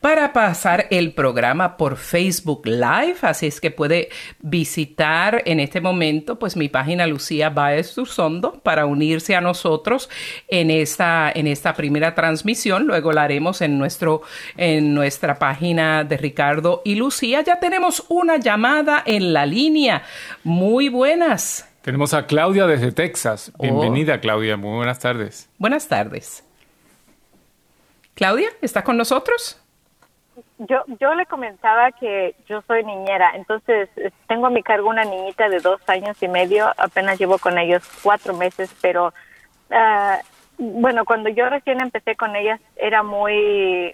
para 0.00 0.32
pasar 0.32 0.86
el 0.90 1.12
programa 1.12 1.76
por 1.78 1.96
Facebook 1.96 2.66
Live, 2.66 3.16
así 3.22 3.46
es 3.46 3.60
que 3.60 3.70
puede 3.70 4.10
visitar 4.40 5.42
en 5.46 5.60
este 5.60 5.80
momento 5.80 6.38
pues 6.38 6.56
mi 6.56 6.68
página 6.68 7.06
Lucía 7.06 7.48
Baez 7.48 7.96
Ursondo 7.96 8.60
para 8.62 8.84
unirse 8.84 9.34
a 9.34 9.40
nosotros 9.40 10.10
en 10.48 10.70
esta, 10.70 11.32
en 11.34 11.46
esta 11.46 11.72
primera 11.74 12.14
transmisión, 12.14 12.86
luego 12.86 13.12
la 13.12 13.22
haremos 13.22 13.62
en, 13.62 13.78
nuestro, 13.78 14.22
en 14.58 14.92
nuestra 14.94 15.38
página 15.38 16.04
de 16.04 16.18
Ricardo 16.18 16.82
y 16.84 16.96
Lucía. 16.96 17.40
Ya 17.42 17.58
tenemos 17.58 18.04
una 18.08 18.36
llamada 18.36 19.02
en 19.06 19.32
la 19.32 19.46
línea. 19.46 20.02
Muy 20.44 20.88
buenas. 20.88 21.71
Tenemos 21.82 22.14
a 22.14 22.26
Claudia 22.26 22.66
desde 22.68 22.92
Texas. 22.92 23.52
Oh. 23.58 23.62
Bienvenida, 23.62 24.20
Claudia. 24.20 24.56
Muy 24.56 24.76
buenas 24.76 25.00
tardes. 25.00 25.50
Buenas 25.58 25.88
tardes. 25.88 26.46
Claudia, 28.14 28.50
¿estás 28.60 28.84
con 28.84 28.96
nosotros? 28.96 29.58
Yo, 30.58 30.84
yo 31.00 31.12
le 31.14 31.26
comentaba 31.26 31.90
que 31.90 32.36
yo 32.48 32.62
soy 32.68 32.84
niñera, 32.84 33.32
entonces 33.34 33.88
eh, 33.96 34.12
tengo 34.28 34.46
a 34.46 34.50
mi 34.50 34.62
cargo 34.62 34.88
una 34.88 35.04
niñita 35.04 35.48
de 35.48 35.58
dos 35.58 35.80
años 35.88 36.22
y 36.22 36.28
medio, 36.28 36.72
apenas 36.76 37.18
llevo 37.18 37.38
con 37.38 37.58
ellos 37.58 37.82
cuatro 38.02 38.32
meses, 38.32 38.72
pero 38.80 39.12
ah, 39.70 40.20
bueno, 40.58 41.04
cuando 41.04 41.30
yo 41.30 41.48
recién 41.48 41.80
empecé 41.80 42.14
con 42.14 42.36
ellas 42.36 42.60
era 42.76 43.02
muy, 43.02 43.92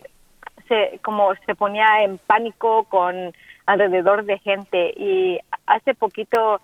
se, 0.68 1.00
como 1.02 1.34
se 1.46 1.54
ponía 1.54 2.02
en 2.02 2.18
pánico 2.18 2.84
con 2.84 3.32
alrededor 3.64 4.24
de 4.24 4.38
gente 4.38 4.92
y 4.96 5.38
hace 5.66 5.94
poquito 5.94 6.60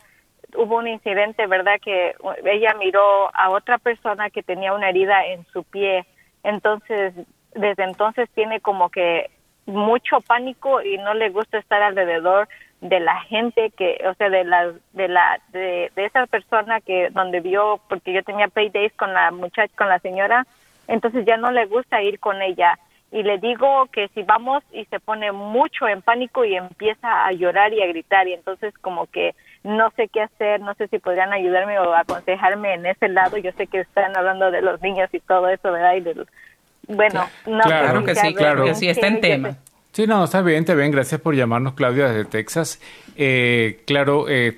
hubo 0.57 0.77
un 0.77 0.89
incidente, 0.89 1.47
¿verdad? 1.47 1.81
Que 1.81 2.15
ella 2.45 2.75
miró 2.79 3.31
a 3.35 3.51
otra 3.51 3.79
persona 3.79 4.31
que 4.31 4.43
tenía 4.43 4.73
una 4.73 4.89
herida 4.89 5.27
en 5.27 5.45
su 5.47 5.65
pie. 5.65 6.05
Entonces, 6.43 7.15
desde 7.55 7.85
entonces 7.85 8.29
tiene 8.35 8.61
como 8.61 8.91
que 8.91 9.31
mucho 9.67 10.21
pánico 10.21 10.83
y 10.83 10.99
no 10.99 11.15
le 11.15 11.31
gusta 11.31 11.59
estar 11.59 11.83
alrededor 11.83 12.49
de 12.81 13.01
la 13.01 13.19
gente 13.23 13.71
que, 13.71 13.99
o 14.07 14.15
sea, 14.15 14.29
de 14.29 14.45
la, 14.45 14.73
de 14.93 15.09
la, 15.09 15.41
de, 15.53 15.91
esa 15.97 16.27
persona 16.27 16.81
que 16.81 17.09
donde 17.11 17.41
vio, 17.41 17.81
porque 17.89 18.13
yo 18.13 18.23
tenía 18.23 18.49
days 18.55 18.93
con 18.95 19.15
la 19.15 19.31
muchacha, 19.31 19.73
con 19.77 19.89
la 19.89 19.99
señora, 20.01 20.47
entonces 20.87 21.25
ya 21.25 21.39
no 21.39 21.51
le 21.51 21.65
gusta 21.65 22.03
ir 22.03 22.21
con 22.21 22.43
ella. 22.43 22.79
Y 23.11 23.23
le 23.23 23.39
digo 23.39 23.87
que 23.93 24.09
si 24.09 24.23
vamos 24.23 24.63
y 24.73 24.85
se 24.87 25.01
pone 25.01 25.33
mucho 25.33 25.89
en 25.89 26.03
pánico 26.03 26.45
y 26.45 26.57
empieza 26.57 27.27
a 27.27 27.33
llorar 27.33 27.73
y 27.73 27.81
a 27.81 27.87
gritar 27.87 28.27
y 28.29 28.35
entonces 28.35 28.77
como 28.79 29.07
que 29.07 29.35
no 29.65 29.91
sé 29.97 30.09
qué 30.09 30.21
hacer, 30.21 30.61
no 30.61 30.75
sé 30.75 30.89
si 30.89 30.99
podrían 30.99 31.33
ayudarme 31.33 31.79
o 31.79 31.95
aconsejarme 31.95 32.75
en 32.75 32.87
ese 32.87 33.09
lado. 33.09 33.39
Yo 33.39 33.51
sé 33.53 33.67
que 33.67 33.81
están 33.81 34.17
hablando 34.17 34.51
de 34.51 34.63
los 34.63 34.81
niños 34.83 35.09
y 35.13 35.21
todo 35.21 35.49
eso, 35.49 35.73
¿verdad? 35.73 35.97
Y 35.97 36.93
bueno, 36.93 37.27
no 37.47 37.61
claro 37.61 38.05
que 38.05 38.15
sí, 38.15 38.35
claro 38.35 38.65
que 38.65 38.75
sí, 38.75 38.89
está 38.89 39.07
en 39.07 39.21
tema. 39.21 39.57
Sí, 39.93 40.09
no, 40.09 40.25
está 40.25 40.43
bien, 40.43 40.65
te 40.65 40.75
bien. 40.75 40.91
Gracias 40.91 41.21
por 41.21 41.37
llamarnos, 41.37 41.75
Claudia, 41.75 42.09
desde 42.09 42.25
Texas. 42.25 42.81
Eh, 43.17 43.85
claro, 43.87 44.29
eh, 44.29 44.53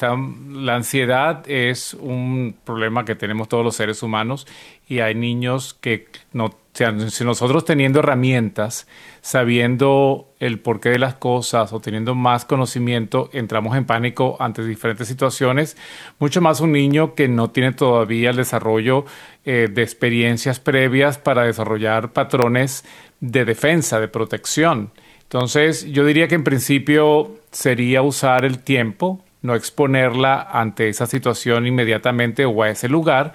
la 0.51 0.75
ansiedad 0.75 1.45
es 1.47 1.93
un 1.93 2.57
problema 2.65 3.05
que 3.05 3.15
tenemos 3.15 3.47
todos 3.47 3.63
los 3.63 3.77
seres 3.77 4.03
humanos 4.03 4.47
y 4.89 5.01
hay 5.01 5.15
niños 5.15 5.75
que 5.81 6.07
no, 6.33 6.55
si 6.73 7.25
nosotros 7.25 7.65
teniendo 7.65 8.01
herramientas, 8.01 8.87
sabiendo 9.21 10.33
el 10.39 10.61
porqué 10.61 10.91
de 10.91 10.99
las 10.99 11.15
cosas 11.15 11.73
o 11.73 11.81
teniendo 11.81 12.15
más 12.15 12.45
conocimiento, 12.45 13.29
entramos 13.33 13.77
en 13.77 13.85
pánico 13.85 14.37
ante 14.39 14.65
diferentes 14.65 15.09
situaciones, 15.09 15.77
mucho 16.19 16.41
más 16.41 16.61
un 16.61 16.73
niño 16.73 17.15
que 17.15 17.27
no 17.29 17.51
tiene 17.51 17.73
todavía 17.73 18.31
el 18.31 18.37
desarrollo 18.37 19.05
eh, 19.45 19.69
de 19.73 19.83
experiencias 19.83 20.61
previas 20.61 21.19
para 21.19 21.45
desarrollar 21.45 22.13
patrones 22.13 22.85
de 23.21 23.45
defensa, 23.45 23.99
de 23.99 24.09
protección. 24.09 24.93
Entonces, 25.23 25.87
yo 25.87 26.05
diría 26.05 26.29
que 26.29 26.37
en 26.37 26.45
principio 26.45 27.35
sería 27.51 28.03
usar 28.03 28.45
el 28.45 28.61
tiempo, 28.61 29.25
no 29.43 29.55
exponerla 29.55 30.49
ante 30.53 30.89
esa 30.89 31.07
situación 31.07 31.67
inmediatamente 31.67 32.45
o 32.45 32.63
a 32.63 32.71
ese 32.71 32.89
lugar, 32.89 33.33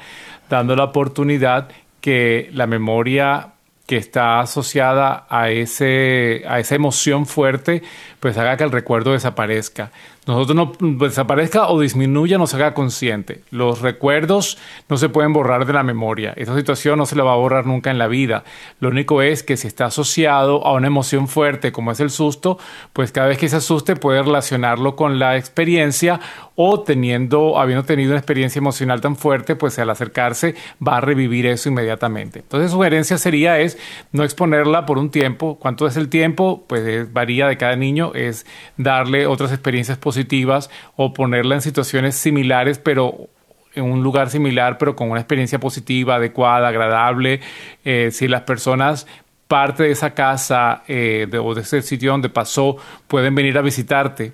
dando 0.58 0.76
la 0.76 0.86
oportunidad 0.86 1.70
que 2.02 2.50
la 2.54 2.68
memoria 2.68 3.54
que 3.86 3.98
está 3.98 4.40
asociada 4.40 5.26
a, 5.30 5.50
ese, 5.50 6.44
a 6.48 6.60
esa 6.60 6.76
emoción 6.76 7.26
fuerte, 7.26 7.84
pues 8.20 8.38
haga 8.38 8.56
que 8.58 8.64
el 8.64 8.72
recuerdo 8.72 9.12
desaparezca 9.12 9.92
nosotros 10.28 10.56
no 10.56 10.98
desaparezca 11.00 11.68
o 11.70 11.80
disminuya, 11.80 12.38
no 12.38 12.46
se 12.46 12.56
haga 12.56 12.76
consciente. 12.76 13.42
Los 13.50 13.82
recuerdos 13.82 14.60
no 14.88 14.98
se 14.98 15.10
pueden 15.10 15.34
borrar 15.34 15.66
de 15.66 15.74
la 15.74 15.82
memoria. 15.82 16.32
Esta 16.36 16.56
situación 16.56 17.00
no 17.00 17.08
se 17.08 17.16
la 17.16 17.24
va 17.24 17.34
a 17.34 17.38
borrar 17.38 17.66
nunca 17.66 17.90
en 17.90 17.98
la 17.98 18.06
vida. 18.06 18.44
Lo 18.80 18.90
único 18.90 19.24
es 19.24 19.42
que 19.42 19.58
si 19.58 19.68
está 19.68 19.86
asociado 19.86 20.64
a 20.64 20.74
una 20.74 20.86
emoción 20.86 21.28
fuerte 21.28 21.72
como 21.72 21.92
es 21.92 22.00
el 22.00 22.12
susto, 22.12 22.60
pues 22.94 23.12
cada 23.12 23.30
vez 23.30 23.40
que 23.40 23.50
se 23.50 23.56
asuste 23.56 23.96
puede 23.96 24.22
relacionarlo 24.22 24.96
con 24.96 25.18
la 25.18 25.38
experiencia 25.38 26.20
o 26.54 26.82
teniendo, 26.82 27.58
habiendo 27.58 27.84
tenido 27.84 28.12
una 28.12 28.20
experiencia 28.20 28.60
emocional 28.60 29.02
tan 29.02 29.16
fuerte, 29.16 29.56
pues 29.56 29.80
al 29.80 29.90
acercarse 29.90 30.54
va 30.86 30.98
a 30.98 31.02
revivir 31.02 31.48
eso 31.48 31.70
inmediatamente. 31.70 32.40
Entonces, 32.40 32.70
sugerencia 32.70 33.18
sería 33.18 33.58
es 33.60 33.80
no 34.12 34.24
exponerla 34.24 34.86
por 34.86 35.00
un 35.00 35.10
tiempo. 35.10 35.58
¿Cuánto 35.60 35.88
es 35.88 35.98
el 35.98 36.10
tiempo? 36.10 36.64
Pues 36.68 37.12
varía 37.12 37.48
de 37.48 37.58
cada 37.58 37.76
niño, 37.76 38.12
es 38.14 38.46
darle 38.78 39.26
otras 39.26 39.52
experiencias 39.52 39.98
positivas 39.98 40.11
positivas 40.12 40.70
o 40.98 41.14
ponerla 41.14 41.56
en 41.56 41.62
situaciones 41.62 42.16
similares, 42.16 42.80
pero 42.80 43.30
en 43.74 43.86
un 43.86 44.04
lugar 44.04 44.30
similar, 44.30 44.78
pero 44.78 44.96
con 44.96 45.10
una 45.10 45.22
experiencia 45.22 45.60
positiva, 45.60 46.16
adecuada, 46.16 46.68
agradable. 46.68 47.40
Eh, 47.86 48.10
si 48.12 48.28
las 48.28 48.42
personas 48.42 49.08
parte 49.48 49.84
de 49.84 49.92
esa 49.92 50.14
casa 50.14 50.84
eh, 50.88 51.28
o 51.42 51.54
de 51.54 51.62
ese 51.62 51.82
sitio 51.82 52.12
donde 52.12 52.30
pasó 52.30 52.78
pueden 53.08 53.36
venir 53.36 53.58
a 53.58 53.62
visitarte 53.62 54.34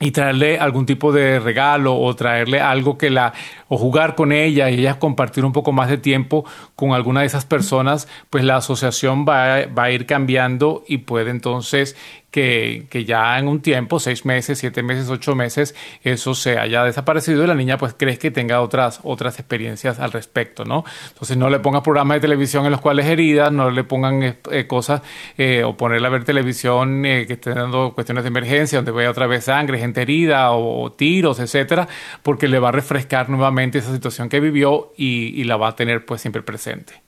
y 0.00 0.12
traerle 0.12 0.58
algún 0.58 0.86
tipo 0.86 1.12
de 1.12 1.40
regalo 1.40 1.96
o 1.96 2.14
traerle 2.14 2.60
algo 2.60 2.96
que 2.96 3.10
la 3.10 3.32
o 3.66 3.76
jugar 3.76 4.14
con 4.14 4.30
ella 4.30 4.70
y 4.70 4.74
ella 4.74 4.98
compartir 4.98 5.44
un 5.44 5.52
poco 5.52 5.72
más 5.72 5.88
de 5.88 5.98
tiempo 5.98 6.44
con 6.76 6.92
alguna 6.92 7.20
de 7.20 7.26
esas 7.26 7.46
personas, 7.46 8.06
pues 8.30 8.44
la 8.44 8.56
asociación 8.56 9.26
va, 9.28 9.66
va 9.66 9.84
a 9.84 9.90
ir 9.90 10.06
cambiando 10.06 10.84
y 10.86 10.98
puede 10.98 11.30
entonces 11.30 11.96
que, 12.30 13.04
ya 13.06 13.38
en 13.38 13.48
un 13.48 13.60
tiempo, 13.60 13.98
seis 13.98 14.24
meses, 14.24 14.58
siete 14.58 14.82
meses, 14.82 15.08
ocho 15.08 15.34
meses, 15.34 15.74
eso 16.02 16.34
se 16.34 16.58
haya 16.58 16.84
desaparecido 16.84 17.42
y 17.42 17.46
la 17.46 17.54
niña 17.54 17.78
pues 17.78 17.94
crees 17.96 18.18
que 18.18 18.30
tenga 18.30 18.60
otras, 18.60 19.00
otras 19.02 19.38
experiencias 19.38 19.98
al 19.98 20.12
respecto, 20.12 20.64
¿no? 20.64 20.84
Entonces 21.08 21.36
no 21.36 21.48
le 21.48 21.58
pongas 21.58 21.82
programas 21.82 22.16
de 22.16 22.20
televisión 22.20 22.66
en 22.66 22.72
los 22.72 22.80
cuales 22.80 23.06
heridas, 23.06 23.50
no 23.50 23.70
le 23.70 23.82
pongan 23.84 24.22
eh, 24.22 24.38
eh, 24.50 24.66
cosas 24.66 25.02
eh, 25.38 25.64
o 25.64 25.76
ponerle 25.76 26.06
a 26.06 26.10
ver 26.10 26.24
televisión 26.24 27.02
que 27.02 27.32
esté 27.32 27.54
dando 27.54 27.92
cuestiones 27.94 28.24
de 28.24 28.28
emergencia, 28.28 28.78
donde 28.78 28.92
vea 28.92 29.10
otra 29.10 29.26
vez 29.26 29.44
sangre, 29.44 29.78
gente 29.78 30.02
herida 30.02 30.52
o, 30.52 30.92
tiros, 30.92 31.40
etcétera, 31.40 31.88
porque 32.22 32.48
le 32.48 32.58
va 32.58 32.68
a 32.68 32.72
refrescar 32.72 33.30
nuevamente 33.30 33.78
esa 33.78 33.92
situación 33.92 34.28
que 34.28 34.40
vivió 34.40 34.92
y, 34.96 35.44
la 35.48 35.56
va 35.56 35.68
a 35.68 35.76
tener 35.76 36.04
pues 36.04 36.20
siempre 36.20 36.42
presente. 36.42 37.00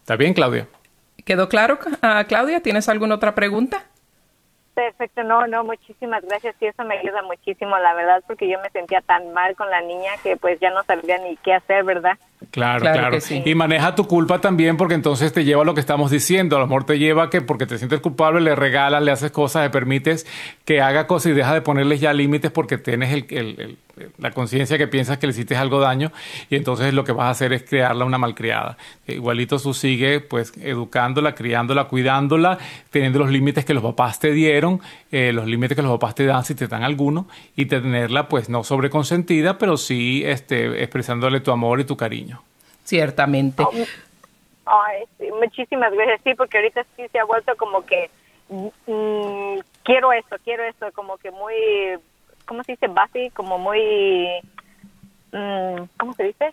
¿Está 0.00 0.16
bien, 0.16 0.32
Claudia? 0.32 0.68
¿Quedó 1.26 1.50
claro, 1.50 1.78
uh, 1.84 2.26
Claudia? 2.26 2.60
¿Tienes 2.60 2.88
alguna 2.88 3.16
otra 3.16 3.34
pregunta? 3.34 3.84
Perfecto, 4.74 5.22
no, 5.22 5.46
no, 5.46 5.64
muchísimas 5.64 6.24
gracias 6.24 6.56
y 6.60 6.66
eso 6.66 6.82
me 6.84 6.96
ayuda 6.96 7.20
muchísimo, 7.22 7.78
la 7.78 7.92
verdad, 7.92 8.24
porque 8.26 8.48
yo 8.48 8.58
me 8.60 8.70
sentía 8.70 9.02
tan 9.02 9.32
mal 9.34 9.54
con 9.54 9.68
la 9.68 9.82
niña 9.82 10.12
que 10.22 10.38
pues 10.38 10.58
ya 10.60 10.70
no 10.70 10.82
sabía 10.84 11.18
ni 11.18 11.36
qué 11.36 11.52
hacer, 11.52 11.84
¿verdad? 11.84 12.18
Claro, 12.50 12.80
claro. 12.80 13.18
Y 13.44 13.54
maneja 13.54 13.94
tu 13.94 14.06
culpa 14.06 14.40
también 14.40 14.76
porque 14.76 14.94
entonces 14.94 15.32
te 15.32 15.44
lleva 15.44 15.62
a 15.62 15.64
lo 15.64 15.74
que 15.74 15.80
estamos 15.80 16.10
diciendo. 16.10 16.56
A 16.56 16.60
lo 16.60 16.66
mejor 16.66 16.84
te 16.84 16.98
lleva 16.98 17.30
que 17.30 17.40
porque 17.40 17.66
te 17.66 17.78
sientes 17.78 18.00
culpable 18.00 18.40
le 18.40 18.54
regalas, 18.54 19.02
le 19.02 19.10
haces 19.10 19.30
cosas, 19.30 19.64
le 19.64 19.70
permites 19.70 20.26
que 20.64 20.80
haga 20.80 21.06
cosas 21.06 21.32
y 21.32 21.34
deja 21.34 21.54
de 21.54 21.62
ponerles 21.62 22.00
ya 22.00 22.12
límites 22.12 22.50
porque 22.50 22.78
tienes 22.78 23.12
el, 23.12 23.26
el 23.30 23.78
la 24.18 24.30
conciencia 24.30 24.78
que 24.78 24.88
piensas 24.88 25.18
que 25.18 25.26
le 25.26 25.32
hiciste 25.32 25.56
algo 25.56 25.80
daño 25.80 26.12
y 26.50 26.56
entonces 26.56 26.94
lo 26.94 27.04
que 27.04 27.12
vas 27.12 27.26
a 27.26 27.30
hacer 27.30 27.52
es 27.52 27.62
crearla 27.62 28.04
una 28.04 28.18
malcriada. 28.18 28.76
Igualito 29.06 29.58
tú 29.58 29.74
sigue 29.74 30.20
pues 30.20 30.52
educándola, 30.60 31.34
criándola, 31.34 31.84
cuidándola, 31.84 32.58
teniendo 32.90 33.18
los 33.18 33.30
límites 33.30 33.64
que 33.64 33.74
los 33.74 33.82
papás 33.82 34.18
te 34.18 34.32
dieron, 34.32 34.80
eh, 35.10 35.32
los 35.32 35.46
límites 35.46 35.76
que 35.76 35.82
los 35.82 35.92
papás 35.92 36.14
te 36.14 36.26
dan 36.26 36.44
si 36.44 36.54
te 36.54 36.68
dan 36.68 36.82
alguno 36.82 37.28
y 37.56 37.66
tenerla 37.66 38.28
pues 38.28 38.48
no 38.48 38.64
sobreconsentida, 38.64 39.58
pero 39.58 39.76
sí 39.76 40.22
este, 40.24 40.82
expresándole 40.82 41.40
tu 41.40 41.50
amor 41.50 41.80
y 41.80 41.84
tu 41.84 41.96
cariño. 41.96 42.31
Ciertamente. 42.84 43.64
Muchísimas 45.40 45.92
gracias, 45.92 46.20
sí, 46.24 46.34
porque 46.34 46.58
ahorita 46.58 46.84
sí 46.96 47.08
se 47.10 47.18
ha 47.18 47.24
vuelto 47.24 47.56
como 47.56 47.84
que 47.84 48.10
mm, 48.48 49.58
quiero 49.82 50.12
esto, 50.12 50.36
quiero 50.44 50.64
esto, 50.64 50.90
como 50.92 51.16
que 51.18 51.30
muy 51.30 51.54
¿cómo 52.46 52.62
se 52.64 52.72
dice? 52.72 52.88
Basi, 52.88 53.30
como 53.30 53.58
muy, 53.58 53.80
mm, 55.32 55.84
¿cómo 55.98 56.12
se 56.14 56.24
dice? 56.24 56.52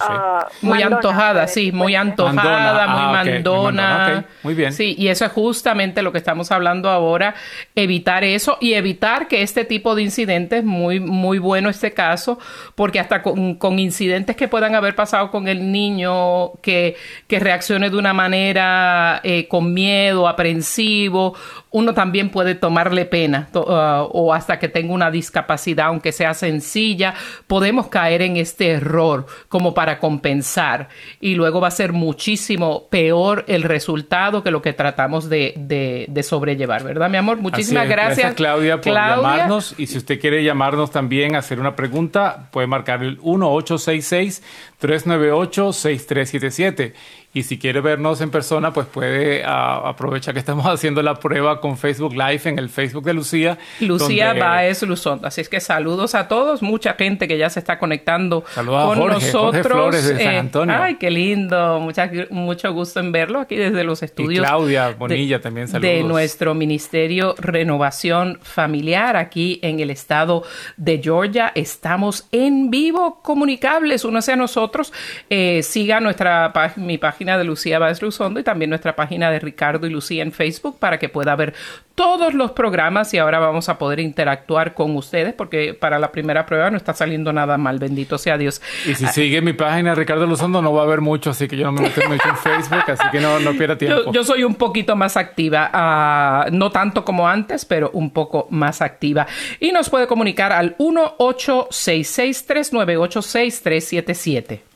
Ah, 0.00 0.48
muy 0.62 0.82
antojada, 0.82 1.46
sí, 1.46 1.72
muy 1.72 1.94
antojada, 1.94 2.86
muy 2.88 3.02
ah, 3.02 3.24
mandona. 3.24 4.24
Muy 4.42 4.54
bien. 4.54 4.72
Sí, 4.72 4.94
y 4.98 5.08
eso 5.08 5.24
es 5.24 5.32
justamente 5.32 6.02
lo 6.02 6.12
que 6.12 6.18
estamos 6.18 6.50
hablando 6.52 6.90
ahora, 6.90 7.34
evitar 7.74 8.24
eso 8.24 8.58
y 8.60 8.74
evitar 8.74 9.28
que 9.28 9.42
este 9.42 9.64
tipo 9.64 9.94
de 9.94 10.02
incidentes, 10.02 10.64
muy, 10.64 11.00
muy 11.00 11.38
bueno 11.38 11.68
este 11.68 11.92
caso, 11.92 12.38
porque 12.74 13.00
hasta 13.00 13.22
con, 13.22 13.78
incidentes 13.78 14.36
que 14.36 14.48
puedan 14.48 14.74
haber 14.74 14.94
pasado 14.94 15.30
con 15.30 15.48
el 15.48 15.72
niño, 15.72 16.52
que, 16.62 16.96
que 17.26 17.40
reaccione 17.40 17.90
de 17.90 17.96
una 17.96 18.12
manera 18.12 19.20
eh, 19.24 19.48
con 19.48 19.72
miedo, 19.74 20.28
aprensivo, 20.28 21.34
uno 21.74 21.92
también 21.92 22.30
puede 22.30 22.54
tomarle 22.54 23.04
pena 23.04 23.48
uh, 23.52 23.58
o 23.58 24.32
hasta 24.32 24.60
que 24.60 24.68
tenga 24.68 24.94
una 24.94 25.10
discapacidad, 25.10 25.86
aunque 25.86 26.12
sea 26.12 26.32
sencilla, 26.32 27.14
podemos 27.48 27.88
caer 27.88 28.22
en 28.22 28.36
este 28.36 28.70
error 28.70 29.26
como 29.48 29.74
para 29.74 29.98
compensar. 29.98 30.88
Y 31.20 31.34
luego 31.34 31.60
va 31.60 31.68
a 31.68 31.72
ser 31.72 31.92
muchísimo 31.92 32.86
peor 32.90 33.44
el 33.48 33.64
resultado 33.64 34.44
que 34.44 34.52
lo 34.52 34.62
que 34.62 34.72
tratamos 34.72 35.28
de, 35.28 36.06
sobrellevar, 36.22 36.84
¿verdad, 36.84 37.10
mi 37.10 37.16
amor? 37.16 37.38
Muchísimas 37.38 37.88
gracias. 37.88 38.18
Gracias, 38.18 38.34
Claudia, 38.36 38.80
por 38.80 38.94
llamarnos. 38.94 39.74
Y 39.76 39.88
si 39.88 39.98
usted 39.98 40.20
quiere 40.20 40.44
llamarnos 40.44 40.92
también, 40.92 41.34
hacer 41.34 41.58
una 41.58 41.74
pregunta, 41.74 42.50
puede 42.52 42.68
marcar 42.68 43.02
el 43.02 43.16
1866 43.16 44.44
398 44.78 45.72
6377 45.72 46.94
y 47.34 47.42
si 47.42 47.58
quiere 47.58 47.80
vernos 47.80 48.20
en 48.20 48.30
persona, 48.30 48.72
pues 48.72 48.86
puede 48.86 49.42
aprovechar 49.44 50.34
que 50.34 50.38
estamos 50.38 50.64
haciendo 50.72 51.02
la 51.02 51.16
prueba 51.16 51.60
con 51.60 51.76
Facebook 51.76 52.12
Live 52.12 52.42
en 52.44 52.60
el 52.60 52.68
Facebook 52.68 53.04
de 53.04 53.12
Lucía. 53.12 53.58
Lucía 53.80 54.32
Baez 54.34 54.82
Luzón. 54.84 55.20
Así 55.24 55.40
es 55.40 55.48
que 55.48 55.58
saludos 55.58 56.14
a 56.14 56.28
todos, 56.28 56.62
mucha 56.62 56.94
gente 56.94 57.26
que 57.26 57.36
ya 57.36 57.50
se 57.50 57.58
está 57.58 57.80
conectando 57.80 58.44
saludos 58.54 58.84
con 58.84 58.98
a 58.98 59.00
Jorge, 59.00 59.26
nosotros. 59.26 59.66
Flores 59.66 60.06
de 60.06 60.16
San 60.22 60.34
eh, 60.34 60.38
Antonio. 60.38 60.76
ay, 60.78 60.94
qué 60.94 61.10
lindo. 61.10 61.80
Mucha, 61.80 62.08
mucho 62.30 62.72
gusto 62.72 63.00
en 63.00 63.10
verlo 63.10 63.40
aquí 63.40 63.56
desde 63.56 63.82
los 63.82 64.04
estudios. 64.04 64.44
Y 64.44 64.46
Claudia 64.46 64.90
Bonilla 64.90 65.40
también 65.40 65.66
saludos. 65.66 65.92
De 65.92 66.04
nuestro 66.04 66.54
Ministerio 66.54 67.34
Renovación 67.38 68.38
Familiar 68.42 69.16
aquí 69.16 69.58
en 69.62 69.80
el 69.80 69.90
estado 69.90 70.44
de 70.76 71.00
Georgia. 71.02 71.50
Estamos 71.56 72.28
en 72.30 72.70
vivo, 72.70 73.20
comunicables 73.22 74.04
uno 74.04 74.20
hacia 74.20 74.36
nosotros. 74.36 74.92
Eh, 75.28 75.64
siga 75.64 75.98
nuestra 75.98 76.52
mi 76.76 76.96
página 76.96 77.23
de 77.24 77.44
Lucía 77.44 77.78
Báez 77.78 78.02
Luzondo 78.02 78.40
y 78.40 78.44
también 78.44 78.70
nuestra 78.70 78.94
página 78.94 79.30
de 79.30 79.40
Ricardo 79.40 79.86
y 79.86 79.90
Lucía 79.90 80.22
en 80.22 80.32
Facebook 80.32 80.78
para 80.78 80.98
que 80.98 81.08
pueda 81.08 81.34
ver 81.34 81.54
todos 81.94 82.34
los 82.34 82.50
programas 82.52 83.14
y 83.14 83.18
ahora 83.18 83.38
vamos 83.38 83.68
a 83.68 83.78
poder 83.78 84.00
interactuar 84.00 84.74
con 84.74 84.96
ustedes 84.96 85.32
porque 85.32 85.74
para 85.74 85.98
la 85.98 86.10
primera 86.10 86.44
prueba 86.44 86.70
no 86.70 86.76
está 86.76 86.92
saliendo 86.92 87.32
nada 87.32 87.56
mal, 87.56 87.78
bendito 87.78 88.18
sea 88.18 88.36
Dios. 88.36 88.60
Y 88.86 88.94
si 88.94 89.06
sigue 89.06 89.40
mi 89.40 89.52
página 89.52 89.94
Ricardo 89.94 90.26
Luzondo 90.26 90.60
no 90.60 90.72
va 90.72 90.82
a 90.82 90.84
haber 90.84 91.00
mucho, 91.00 91.30
así 91.30 91.48
que 91.48 91.56
yo 91.56 91.64
no 91.64 91.72
me 91.72 91.82
meto 91.82 92.00
mucho 92.08 92.28
en 92.28 92.36
Facebook, 92.36 92.84
así 92.88 93.04
que 93.12 93.20
no, 93.20 93.38
no 93.40 93.52
pierda 93.52 93.78
tiempo. 93.78 94.12
Yo, 94.12 94.24
soy 94.24 94.44
un 94.44 94.56
poquito 94.56 94.96
más 94.96 95.16
activa, 95.16 96.46
uh, 96.48 96.50
no 96.54 96.70
tanto 96.70 97.04
como 97.04 97.28
antes, 97.28 97.64
pero 97.64 97.90
un 97.92 98.10
poco 98.10 98.48
más 98.50 98.82
activa. 98.82 99.26
Y 99.60 99.72
nos 99.72 99.88
puede 99.88 100.06
comunicar 100.06 100.52
al 100.52 100.76
1866 100.78 102.46
398 102.46 103.22
6377 103.22 104.73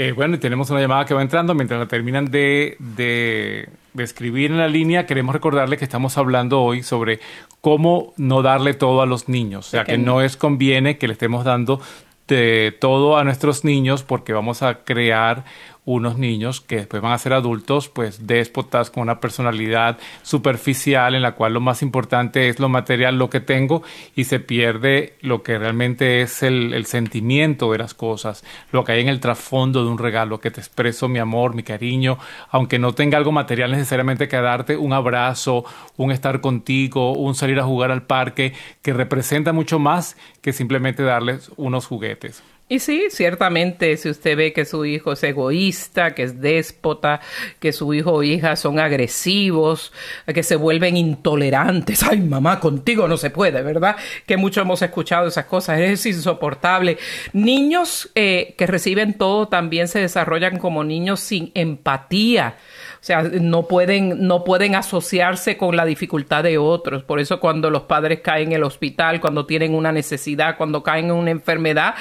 eh, 0.00 0.12
bueno, 0.12 0.36
y 0.36 0.38
tenemos 0.38 0.70
una 0.70 0.80
llamada 0.80 1.04
que 1.04 1.12
va 1.12 1.22
entrando. 1.22 1.56
Mientras 1.56 1.80
la 1.80 1.86
terminan 1.86 2.26
de, 2.30 2.76
de, 2.78 3.68
escribir 3.96 4.52
en 4.52 4.58
la 4.58 4.68
línea, 4.68 5.06
queremos 5.06 5.34
recordarle 5.34 5.76
que 5.76 5.84
estamos 5.84 6.16
hablando 6.16 6.62
hoy 6.62 6.84
sobre 6.84 7.18
cómo 7.60 8.14
no 8.16 8.42
darle 8.42 8.74
todo 8.74 9.02
a 9.02 9.06
los 9.06 9.28
niños. 9.28 9.66
O 9.66 9.70
sea, 9.70 9.82
que 9.82 9.98
no 9.98 10.22
es 10.22 10.36
conviene 10.36 10.98
que 10.98 11.08
le 11.08 11.14
estemos 11.14 11.44
dando 11.44 11.80
de 12.28 12.76
todo 12.80 13.16
a 13.16 13.24
nuestros 13.24 13.64
niños 13.64 14.04
porque 14.04 14.32
vamos 14.32 14.62
a 14.62 14.84
crear 14.84 15.44
unos 15.88 16.18
niños 16.18 16.60
que 16.60 16.76
después 16.76 17.00
van 17.00 17.12
a 17.12 17.18
ser 17.18 17.32
adultos, 17.32 17.88
pues 17.88 18.26
déspotas 18.26 18.90
con 18.90 19.04
una 19.04 19.20
personalidad 19.20 19.96
superficial 20.22 21.14
en 21.14 21.22
la 21.22 21.32
cual 21.32 21.54
lo 21.54 21.60
más 21.60 21.80
importante 21.80 22.50
es 22.50 22.60
lo 22.60 22.68
material, 22.68 23.16
lo 23.16 23.30
que 23.30 23.40
tengo, 23.40 23.82
y 24.14 24.24
se 24.24 24.38
pierde 24.38 25.14
lo 25.22 25.42
que 25.42 25.58
realmente 25.58 26.20
es 26.20 26.42
el, 26.42 26.74
el 26.74 26.84
sentimiento 26.84 27.72
de 27.72 27.78
las 27.78 27.94
cosas, 27.94 28.44
lo 28.70 28.84
que 28.84 28.92
hay 28.92 29.00
en 29.00 29.08
el 29.08 29.18
trasfondo 29.18 29.82
de 29.82 29.90
un 29.90 29.96
regalo, 29.96 30.40
que 30.40 30.50
te 30.50 30.60
expreso 30.60 31.08
mi 31.08 31.20
amor, 31.20 31.54
mi 31.54 31.62
cariño, 31.62 32.18
aunque 32.50 32.78
no 32.78 32.92
tenga 32.92 33.16
algo 33.16 33.32
material 33.32 33.70
necesariamente 33.70 34.28
que 34.28 34.36
darte, 34.36 34.76
un 34.76 34.92
abrazo, 34.92 35.64
un 35.96 36.12
estar 36.12 36.42
contigo, 36.42 37.14
un 37.14 37.34
salir 37.34 37.58
a 37.60 37.64
jugar 37.64 37.92
al 37.92 38.02
parque, 38.02 38.52
que 38.82 38.92
representa 38.92 39.54
mucho 39.54 39.78
más 39.78 40.18
que 40.42 40.52
simplemente 40.52 41.02
darles 41.02 41.50
unos 41.56 41.86
juguetes. 41.86 42.42
Y 42.70 42.80
sí, 42.80 43.06
ciertamente, 43.10 43.96
si 43.96 44.10
usted 44.10 44.36
ve 44.36 44.52
que 44.52 44.66
su 44.66 44.84
hijo 44.84 45.12
es 45.12 45.22
egoísta, 45.22 46.14
que 46.14 46.24
es 46.24 46.38
déspota, 46.38 47.20
que 47.60 47.72
su 47.72 47.94
hijo 47.94 48.12
o 48.12 48.22
hija 48.22 48.56
son 48.56 48.78
agresivos, 48.78 49.90
que 50.26 50.42
se 50.42 50.56
vuelven 50.56 50.98
intolerantes, 50.98 52.02
ay 52.02 52.20
mamá, 52.20 52.60
contigo 52.60 53.08
no 53.08 53.16
se 53.16 53.30
puede, 53.30 53.62
¿verdad? 53.62 53.96
Que 54.26 54.36
mucho 54.36 54.60
hemos 54.60 54.82
escuchado 54.82 55.28
esas 55.28 55.46
cosas, 55.46 55.80
es 55.80 56.04
insoportable. 56.04 56.98
Niños 57.32 58.10
eh, 58.14 58.54
que 58.58 58.66
reciben 58.66 59.14
todo 59.14 59.48
también 59.48 59.88
se 59.88 60.00
desarrollan 60.00 60.58
como 60.58 60.84
niños 60.84 61.20
sin 61.20 61.50
empatía. 61.54 62.56
O 63.00 63.04
sea, 63.08 63.22
no 63.22 63.68
pueden, 63.68 64.26
no 64.26 64.42
pueden 64.42 64.74
asociarse 64.74 65.56
con 65.56 65.76
la 65.76 65.84
dificultad 65.84 66.42
de 66.42 66.58
otros. 66.58 67.04
Por 67.04 67.20
eso 67.20 67.38
cuando 67.38 67.70
los 67.70 67.82
padres 67.82 68.20
caen 68.20 68.48
en 68.48 68.54
el 68.54 68.64
hospital, 68.64 69.20
cuando 69.20 69.46
tienen 69.46 69.74
una 69.74 69.92
necesidad, 69.92 70.56
cuando 70.56 70.82
caen 70.82 71.06
en 71.06 71.12
una 71.12 71.30
enfermedad, 71.30 71.94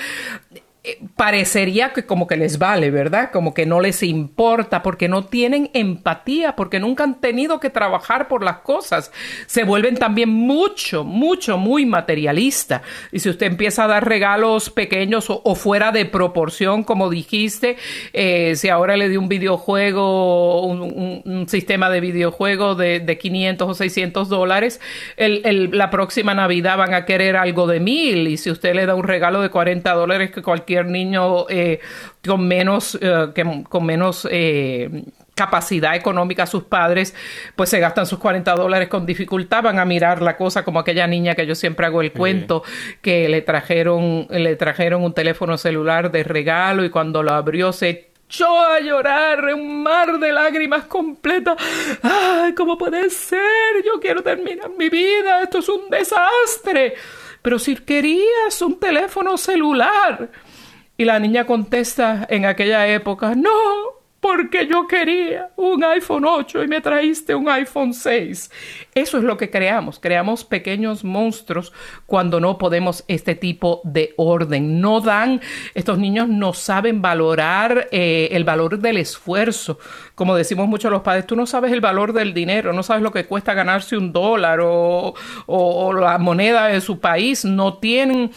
parecería 1.16 1.94
que 1.94 2.06
como 2.06 2.28
que 2.28 2.38
les 2.38 2.58
vale, 2.58 2.92
¿verdad? 2.92 3.32
Como 3.32 3.54
que 3.54 3.66
no 3.66 3.82
les 3.82 4.04
importa 4.04 4.84
porque 4.84 5.08
no 5.08 5.26
tienen 5.26 5.70
empatía, 5.74 6.56
porque 6.56 6.80
nunca 6.80 7.04
han 7.04 7.20
tenido 7.20 7.60
que 7.60 7.70
trabajar 7.70 8.28
por 8.28 8.44
las 8.44 8.60
cosas. 8.60 9.12
Se 9.46 9.64
vuelven 9.64 9.96
también 9.96 10.30
mucho, 10.30 11.04
mucho, 11.04 11.58
muy 11.58 11.86
materialista. 11.86 12.82
Y 13.12 13.20
si 13.20 13.30
usted 13.30 13.48
empieza 13.48 13.84
a 13.84 13.88
dar 13.88 14.08
regalos 14.08 14.70
pequeños 14.70 15.26
o, 15.30 15.56
fuera 15.56 15.92
de 15.92 16.06
proporción, 16.06 16.84
como 16.84 17.10
dijiste, 17.10 17.78
eh, 18.14 18.56
si 18.56 18.70
ahora 18.70 18.96
le 18.98 19.10
di 19.10 19.18
un 19.18 19.28
videojuego, 19.28 20.66
un, 20.66 21.48
sistema 21.48 21.90
de 21.90 22.02
videojuego 22.02 22.76
de, 22.76 23.00
de, 23.00 23.18
500 23.18 23.70
o 23.70 23.74
600 23.74 24.30
dólares, 24.30 24.82
la 25.18 25.90
próxima 25.90 26.34
Navidad 26.34 26.78
van 26.78 26.94
a 26.94 27.06
querer 27.06 27.38
algo 27.38 27.68
de 27.68 27.80
mil. 27.80 28.28
Y 28.28 28.38
si 28.38 28.52
usted 28.52 28.76
le 28.76 28.86
da 28.86 28.96
un 28.96 29.04
regalo 29.04 29.42
de 29.42 29.50
40 29.50 29.94
dólares 29.94 30.32
que 30.32 30.42
cualquier 30.42 30.77
niño 30.86 31.48
eh, 31.50 31.80
con 32.26 32.48
menos, 32.48 32.98
eh, 33.02 33.28
que, 33.34 33.64
con 33.68 33.86
menos 33.86 34.28
eh, 34.30 35.04
capacidad 35.38 35.96
económica 35.96 36.48
sus 36.48 36.64
padres, 36.64 37.16
pues 37.56 37.70
se 37.70 37.80
gastan 37.80 38.08
sus 38.08 38.18
40 38.18 38.56
dólares 38.56 38.88
con 38.88 39.06
dificultad, 39.06 39.64
van 39.64 39.78
a 39.78 39.86
mirar 39.86 40.22
la 40.22 40.36
cosa 40.36 40.64
como 40.64 40.80
aquella 40.80 41.06
niña 41.06 41.36
que 41.36 41.46
yo 41.46 41.54
siempre 41.54 41.86
hago 41.86 42.02
el 42.02 42.12
cuento, 42.12 42.64
que 43.02 43.30
le 43.30 43.44
trajeron, 43.44 44.28
le 44.32 44.56
trajeron 44.56 45.04
un 45.04 45.14
teléfono 45.14 45.58
celular 45.58 46.12
de 46.12 46.24
regalo 46.24 46.84
y 46.84 46.90
cuando 46.90 47.22
lo 47.22 47.34
abrió 47.34 47.72
se 47.72 48.08
echó 48.28 48.60
a 48.60 48.80
llorar 48.80 49.54
un 49.54 49.84
mar 49.84 50.20
de 50.20 50.34
lágrimas 50.34 50.86
completa. 50.86 51.56
¡Ay, 52.02 52.54
cómo 52.54 52.78
puede 52.78 53.10
ser! 53.10 53.40
Yo 53.86 54.00
quiero 54.02 54.22
terminar 54.22 54.72
mi 54.78 54.90
vida, 54.90 55.44
esto 55.44 55.60
es 55.60 55.70
un 55.70 55.90
desastre. 55.90 56.96
Pero 57.42 57.60
si 57.60 57.76
querías 57.76 58.62
un 58.62 58.80
teléfono 58.80 59.38
celular. 59.38 60.30
Y 60.98 61.06
la 61.06 61.20
niña 61.20 61.46
contesta 61.46 62.26
en 62.30 62.46
aquella 62.46 62.88
época, 62.88 63.36
no, 63.36 63.52
porque 64.20 64.68
yo 64.68 64.88
quería 64.88 65.52
un 65.56 65.84
iPhone 65.84 66.26
8 66.26 66.64
y 66.64 66.68
me 66.68 66.82
traíste 66.82 67.36
un 67.36 67.48
iPhone 67.48 67.94
6. 67.94 68.52
Eso 68.96 69.18
es 69.20 69.24
lo 69.24 69.38
que 69.38 69.50
creamos, 69.50 70.00
creamos 70.00 70.44
pequeños 70.44 71.04
monstruos 71.04 71.72
cuando 72.06 72.40
no 72.40 72.58
podemos 72.58 73.04
este 73.08 73.36
tipo 73.36 73.80
de 73.84 74.14
orden. 74.18 74.82
No 74.82 75.02
dan, 75.02 75.40
estos 75.76 76.00
niños 76.00 76.28
no 76.28 76.54
saben 76.54 77.02
valorar 77.02 77.90
eh, 77.92 78.30
el 78.32 78.44
valor 78.44 78.80
del 78.80 78.98
esfuerzo. 78.98 79.78
Como 80.16 80.36
decimos 80.36 80.68
mucho 80.68 80.90
los 80.90 81.04
padres, 81.04 81.28
tú 81.28 81.36
no 81.36 81.46
sabes 81.46 81.72
el 81.72 81.82
valor 81.82 82.12
del 82.12 82.34
dinero, 82.34 82.74
no 82.74 82.82
sabes 82.82 83.04
lo 83.04 83.12
que 83.12 83.26
cuesta 83.26 83.54
ganarse 83.54 83.96
un 83.96 84.12
dólar 84.12 84.60
o, 84.62 85.14
o 85.46 85.94
la 85.94 86.18
moneda 86.18 86.68
de 86.68 86.82
su 86.82 87.00
país. 87.00 87.46
No 87.46 87.78
tienen, 87.78 88.32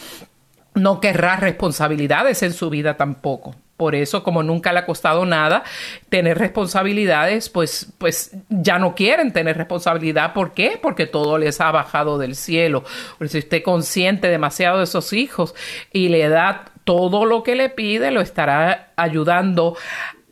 no 0.74 1.00
querrá 1.00 1.36
responsabilidades 1.36 2.42
en 2.42 2.52
su 2.52 2.70
vida 2.70 2.96
tampoco. 2.96 3.54
Por 3.76 3.94
eso, 3.94 4.22
como 4.22 4.42
nunca 4.42 4.74
le 4.74 4.80
ha 4.80 4.84
costado 4.84 5.24
nada 5.24 5.64
tener 6.10 6.36
responsabilidades, 6.36 7.48
pues, 7.48 7.90
pues 7.96 8.36
ya 8.50 8.78
no 8.78 8.94
quieren 8.94 9.32
tener 9.32 9.56
responsabilidad. 9.56 10.34
¿Por 10.34 10.52
qué? 10.52 10.78
Porque 10.80 11.06
todo 11.06 11.38
les 11.38 11.62
ha 11.62 11.70
bajado 11.70 12.18
del 12.18 12.34
cielo. 12.34 12.84
si 13.26 13.38
usted 13.38 13.62
consiente 13.62 14.28
demasiado 14.28 14.78
de 14.78 14.84
esos 14.84 15.14
hijos 15.14 15.54
y 15.94 16.10
le 16.10 16.28
da 16.28 16.66
todo 16.84 17.24
lo 17.24 17.42
que 17.42 17.54
le 17.54 17.70
pide, 17.70 18.10
lo 18.10 18.20
estará 18.20 18.92
ayudando 18.96 19.78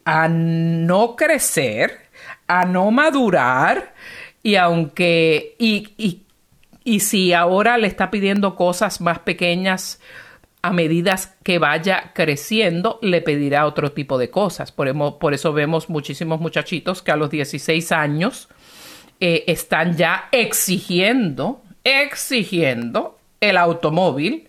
a 0.05 0.29
no 0.29 1.17
crecer, 1.17 2.01
a 2.49 2.67
no 2.67 2.91
madurar 2.91 3.95
y 4.43 4.57
aunque 4.57 5.57
y, 5.59 5.95
y, 5.97 6.27
y 6.85 7.01
si 7.01 7.33
ahora 7.33 7.79
le 7.79 7.87
está 7.87 8.11
pidiendo 8.11 8.57
cosas 8.57 9.01
más 9.01 9.21
pequeñas, 9.21 10.01
a 10.69 10.73
medida 10.73 11.19
que 11.43 11.59
vaya 11.59 12.13
creciendo, 12.15 12.99
le 13.01 13.23
pedirá 13.23 13.67
otro 13.67 13.93
tipo 13.93 14.19
de 14.19 14.29
cosas. 14.29 14.71
Por, 14.71 15.19
por 15.19 15.33
eso 15.33 15.55
vemos 15.55 15.89
muchísimos 15.89 16.41
muchachitos 16.41 17.01
que 17.01 17.11
a 17.11 17.17
los 17.17 17.31
16 17.31 17.91
años 17.93 18.49
eh, 19.19 19.45
están 19.47 19.97
ya 19.97 20.29
exigiendo, 20.31 21.63
exigiendo 21.85 23.19
el 23.41 23.57
automóvil 23.57 24.48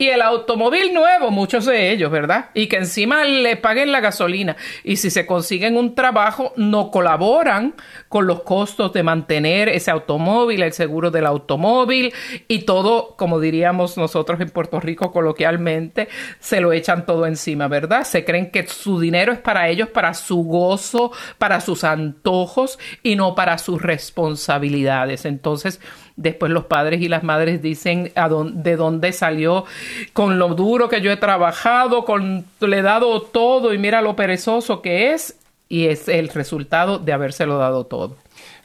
y 0.00 0.10
el 0.10 0.22
automóvil 0.22 0.94
nuevo, 0.94 1.32
muchos 1.32 1.66
de 1.66 1.90
ellos, 1.90 2.08
¿verdad? 2.12 2.50
Y 2.54 2.68
que 2.68 2.76
encima 2.76 3.24
le 3.24 3.56
paguen 3.56 3.90
la 3.90 3.98
gasolina. 3.98 4.56
Y 4.84 4.96
si 4.96 5.10
se 5.10 5.26
consiguen 5.26 5.76
un 5.76 5.96
trabajo, 5.96 6.52
no 6.54 6.92
colaboran 6.92 7.74
con 8.08 8.28
los 8.28 8.42
costos 8.42 8.92
de 8.92 9.02
mantener 9.02 9.68
ese 9.68 9.90
automóvil, 9.90 10.62
el 10.62 10.72
seguro 10.72 11.10
del 11.10 11.26
automóvil 11.26 12.14
y 12.46 12.60
todo, 12.60 13.16
como 13.16 13.40
diríamos 13.40 13.96
nosotros 13.96 14.40
en 14.40 14.50
Puerto 14.50 14.78
Rico 14.78 15.10
coloquialmente, 15.10 16.08
se 16.38 16.60
lo 16.60 16.72
echan 16.72 17.04
todo 17.04 17.26
encima, 17.26 17.66
¿verdad? 17.66 18.04
Se 18.04 18.24
creen 18.24 18.52
que 18.52 18.68
su 18.68 19.00
dinero 19.00 19.32
es 19.32 19.40
para 19.40 19.68
ellos, 19.68 19.88
para 19.88 20.14
su 20.14 20.44
gozo, 20.44 21.10
para 21.38 21.60
sus 21.60 21.82
antojos 21.82 22.78
y 23.02 23.16
no 23.16 23.34
para 23.34 23.58
sus 23.58 23.82
responsabilidades. 23.82 25.24
Entonces, 25.24 25.80
Después 26.18 26.50
los 26.50 26.64
padres 26.64 27.00
y 27.00 27.08
las 27.08 27.22
madres 27.22 27.62
dicen 27.62 28.12
de 28.12 28.76
dónde 28.76 29.12
salió, 29.12 29.64
con 30.12 30.40
lo 30.40 30.48
duro 30.56 30.88
que 30.88 31.00
yo 31.00 31.12
he 31.12 31.16
trabajado, 31.16 32.04
con 32.04 32.44
le 32.58 32.78
he 32.78 32.82
dado 32.82 33.22
todo 33.22 33.72
y 33.72 33.78
mira 33.78 34.02
lo 34.02 34.16
perezoso 34.16 34.82
que 34.82 35.12
es 35.12 35.38
y 35.68 35.86
es 35.86 36.08
el 36.08 36.28
resultado 36.30 36.98
de 36.98 37.12
habérselo 37.12 37.58
dado 37.58 37.86
todo. 37.86 38.16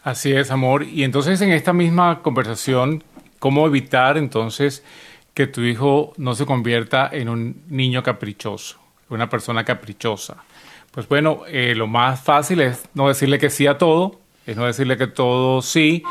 Así 0.03 0.33
es, 0.33 0.49
amor. 0.49 0.81
Y 0.81 1.03
entonces 1.03 1.39
en 1.41 1.51
esta 1.51 1.73
misma 1.73 2.23
conversación, 2.23 3.03
¿cómo 3.37 3.67
evitar 3.67 4.17
entonces 4.17 4.83
que 5.35 5.45
tu 5.45 5.61
hijo 5.61 6.13
no 6.17 6.33
se 6.33 6.47
convierta 6.47 7.07
en 7.11 7.29
un 7.29 7.61
niño 7.69 8.01
caprichoso, 8.01 8.79
una 9.09 9.29
persona 9.29 9.63
caprichosa? 9.63 10.37
Pues 10.89 11.07
bueno, 11.07 11.41
eh, 11.47 11.75
lo 11.75 11.85
más 11.85 12.19
fácil 12.19 12.61
es 12.61 12.83
no 12.95 13.07
decirle 13.07 13.37
que 13.37 13.51
sí 13.51 13.67
a 13.67 13.77
todo, 13.77 14.19
es 14.45 14.57
no 14.57 14.65
decirle 14.65 14.97
que 14.97 15.07
todo 15.07 15.61
sí, 15.61 16.03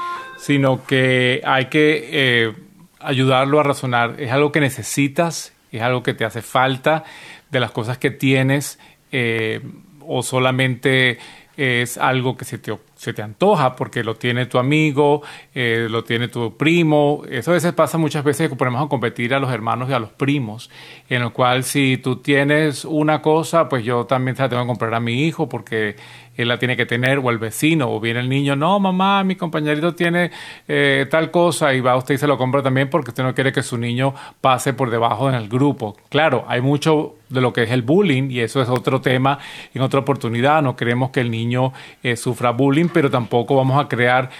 sino 0.43 0.85
que 0.85 1.41
hay 1.45 1.67
que 1.67 2.09
eh, 2.11 2.53
ayudarlo 2.99 3.61
a 3.61 3.63
razonar. 3.63 4.17
Es 4.19 4.33
algo 4.33 4.51
que 4.51 4.59
necesitas, 4.59 5.53
es 5.71 5.83
algo 5.83 6.03
que 6.03 6.15
te 6.15 6.25
hace 6.25 6.43
falta 6.43 7.05
de 7.53 7.61
las 7.61 7.71
cosas 7.71 7.97
que 7.97 8.11
tienes 8.11 8.81
eh, 9.13 9.61
o 10.01 10.25
solamente 10.25 11.21
es 11.57 11.97
algo 11.97 12.37
que 12.37 12.45
se 12.45 12.59
te, 12.59 12.77
se 13.03 13.13
te 13.13 13.21
antoja 13.21 13.75
porque 13.75 14.05
lo 14.05 14.15
tiene 14.15 14.47
tu 14.47 14.59
amigo, 14.59 15.23
eh, 15.57 15.89
lo 15.91 16.05
tiene 16.05 16.29
tu 16.29 16.57
primo. 16.57 17.25
Eso 17.29 17.51
a 17.51 17.55
veces 17.55 17.73
pasa 17.73 17.99
muchas 17.99 18.23
veces 18.23 18.49
que 18.49 18.55
ponemos 18.55 18.81
a 18.81 18.89
competir 18.89 19.35
a 19.35 19.41
los 19.41 19.53
hermanos 19.53 19.91
y 19.91 19.93
a 19.93 19.99
los 19.99 20.11
primos, 20.11 20.71
en 21.09 21.21
lo 21.23 21.33
cual 21.33 21.65
si 21.65 21.97
tú 21.97 22.19
tienes 22.23 22.85
una 22.85 23.21
cosa, 23.21 23.69
pues 23.69 23.85
yo 23.85 24.05
también 24.07 24.37
se 24.37 24.43
la 24.45 24.49
tengo 24.49 24.63
que 24.63 24.69
comprar 24.69 24.95
a 24.95 25.01
mi 25.01 25.25
hijo 25.25 25.49
porque 25.49 25.97
él 26.37 26.49
la 26.49 26.59
tiene 26.59 26.77
que 26.77 26.87
tener, 26.87 27.19
o 27.19 27.31
el 27.31 27.39
vecino, 27.39 27.91
o 27.91 28.01
viene 28.01 28.21
el 28.21 28.29
niño, 28.29 28.57
no, 28.57 28.81
mamá, 28.81 29.23
mi 29.23 29.37
compañerito 29.37 29.95
tiene 29.95 30.31
eh, 30.67 31.07
tal 31.11 31.31
cosa, 31.31 31.75
y 31.75 31.81
va 31.81 31.97
usted 31.97 32.15
y 32.15 32.19
se 32.19 32.27
lo 32.27 32.39
compra 32.39 32.63
también 32.63 32.89
porque 32.89 33.11
usted 33.11 33.23
no 33.23 33.35
quiere 33.35 33.53
que 33.53 33.63
su 33.63 33.77
niño 33.77 34.15
pase 34.41 34.73
por 34.73 34.91
debajo 34.91 35.29
en 35.29 35.35
el 35.35 35.49
grupo. 35.49 35.97
Claro, 36.09 36.45
hay 36.49 36.61
mucho 36.61 37.17
de 37.29 37.41
lo 37.41 37.53
que 37.53 37.65
es 37.65 37.71
el 37.71 37.83
bullying, 37.83 38.31
y 38.31 38.41
eso 38.41 38.63
es 38.63 38.69
otro 38.69 39.01
tema 39.01 39.39
en 39.75 39.83
otra 39.83 40.01
oportunidad. 40.01 40.63
No 40.63 40.77
queremos 40.77 41.11
que 41.11 41.21
el 41.21 41.31
niño 41.31 41.73
eh, 42.03 42.17
sufra 42.17 42.51
bullying, 42.51 42.89
pero 42.93 43.11
tampoco 43.11 43.57
vamos 43.57 43.83
a 43.83 43.89
crear 43.89 44.31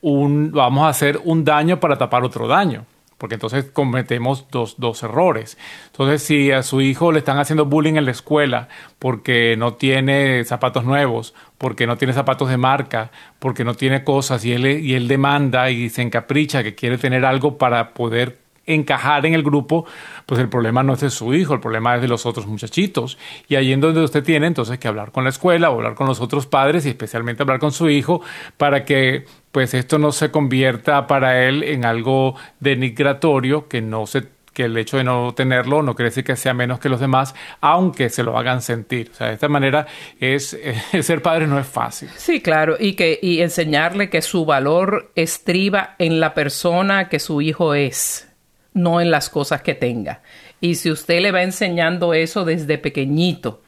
un, 0.00 0.50
vamos 0.52 0.84
a 0.84 0.88
hacer 0.88 1.20
un 1.24 1.44
daño 1.44 1.80
para 1.80 1.96
tapar 1.96 2.24
otro 2.24 2.46
daño 2.46 2.84
porque 3.22 3.34
entonces 3.34 3.66
cometemos 3.66 4.48
dos, 4.50 4.74
dos, 4.78 5.04
errores. 5.04 5.56
Entonces, 5.92 6.24
si 6.24 6.50
a 6.50 6.64
su 6.64 6.80
hijo 6.80 7.12
le 7.12 7.20
están 7.20 7.38
haciendo 7.38 7.66
bullying 7.66 7.94
en 7.94 8.04
la 8.04 8.10
escuela 8.10 8.66
porque 8.98 9.54
no 9.56 9.74
tiene 9.74 10.42
zapatos 10.44 10.84
nuevos, 10.84 11.32
porque 11.56 11.86
no 11.86 11.96
tiene 11.96 12.14
zapatos 12.14 12.48
de 12.48 12.56
marca, 12.56 13.12
porque 13.38 13.62
no 13.62 13.74
tiene 13.74 14.02
cosas 14.02 14.44
y 14.44 14.52
él, 14.54 14.66
y 14.66 14.94
él 14.94 15.06
demanda 15.06 15.70
y 15.70 15.88
se 15.88 16.02
encapricha 16.02 16.64
que 16.64 16.74
quiere 16.74 16.98
tener 16.98 17.24
algo 17.24 17.58
para 17.58 17.94
poder 17.94 18.41
encajar 18.66 19.26
en 19.26 19.34
el 19.34 19.42
grupo, 19.42 19.86
pues 20.26 20.40
el 20.40 20.48
problema 20.48 20.82
no 20.82 20.94
es 20.94 21.00
de 21.00 21.10
su 21.10 21.34
hijo, 21.34 21.54
el 21.54 21.60
problema 21.60 21.96
es 21.96 22.02
de 22.02 22.08
los 22.08 22.26
otros 22.26 22.46
muchachitos. 22.46 23.18
Y 23.48 23.56
ahí 23.56 23.72
en 23.72 23.80
donde 23.80 24.02
usted 24.02 24.22
tiene 24.22 24.46
entonces 24.46 24.78
que 24.78 24.88
hablar 24.88 25.12
con 25.12 25.24
la 25.24 25.30
escuela 25.30 25.70
o 25.70 25.74
hablar 25.74 25.94
con 25.94 26.06
los 26.06 26.20
otros 26.20 26.46
padres 26.46 26.86
y 26.86 26.90
especialmente 26.90 27.42
hablar 27.42 27.58
con 27.58 27.72
su 27.72 27.88
hijo 27.90 28.22
para 28.56 28.84
que 28.84 29.24
pues 29.50 29.74
esto 29.74 29.98
no 29.98 30.12
se 30.12 30.30
convierta 30.30 31.06
para 31.06 31.46
él 31.46 31.62
en 31.62 31.84
algo 31.84 32.36
denigratorio, 32.60 33.68
que 33.68 33.82
no 33.82 34.06
se 34.06 34.26
que 34.52 34.64
el 34.64 34.76
hecho 34.76 34.98
de 34.98 35.04
no 35.04 35.32
tenerlo 35.34 35.82
no 35.82 35.94
quiere 35.94 36.10
decir 36.10 36.24
que 36.24 36.36
sea 36.36 36.54
menos 36.54 36.78
que 36.78 36.88
los 36.88 37.00
demás, 37.00 37.34
aunque 37.60 38.10
se 38.10 38.22
lo 38.22 38.36
hagan 38.36 38.60
sentir. 38.60 39.10
O 39.10 39.14
sea, 39.14 39.28
de 39.28 39.34
esta 39.34 39.48
manera 39.48 39.86
es 40.20 40.58
ser 41.00 41.22
padre 41.22 41.46
no 41.46 41.58
es 41.58 41.66
fácil. 41.66 42.10
Sí, 42.16 42.40
claro, 42.40 42.76
y 42.78 42.94
que 42.94 43.18
y 43.20 43.40
enseñarle 43.40 44.10
que 44.10 44.22
su 44.22 44.44
valor 44.44 45.10
estriba 45.14 45.94
en 45.98 46.20
la 46.20 46.34
persona 46.34 47.08
que 47.08 47.18
su 47.18 47.40
hijo 47.40 47.74
es 47.74 48.28
no 48.74 49.00
en 49.00 49.10
las 49.10 49.28
cosas 49.28 49.62
que 49.62 49.74
tenga. 49.74 50.20
Y 50.60 50.76
si 50.76 50.90
usted 50.90 51.20
le 51.20 51.32
va 51.32 51.42
enseñando 51.42 52.14
eso 52.14 52.44
desde 52.44 52.78
pequeñito, 52.78 53.62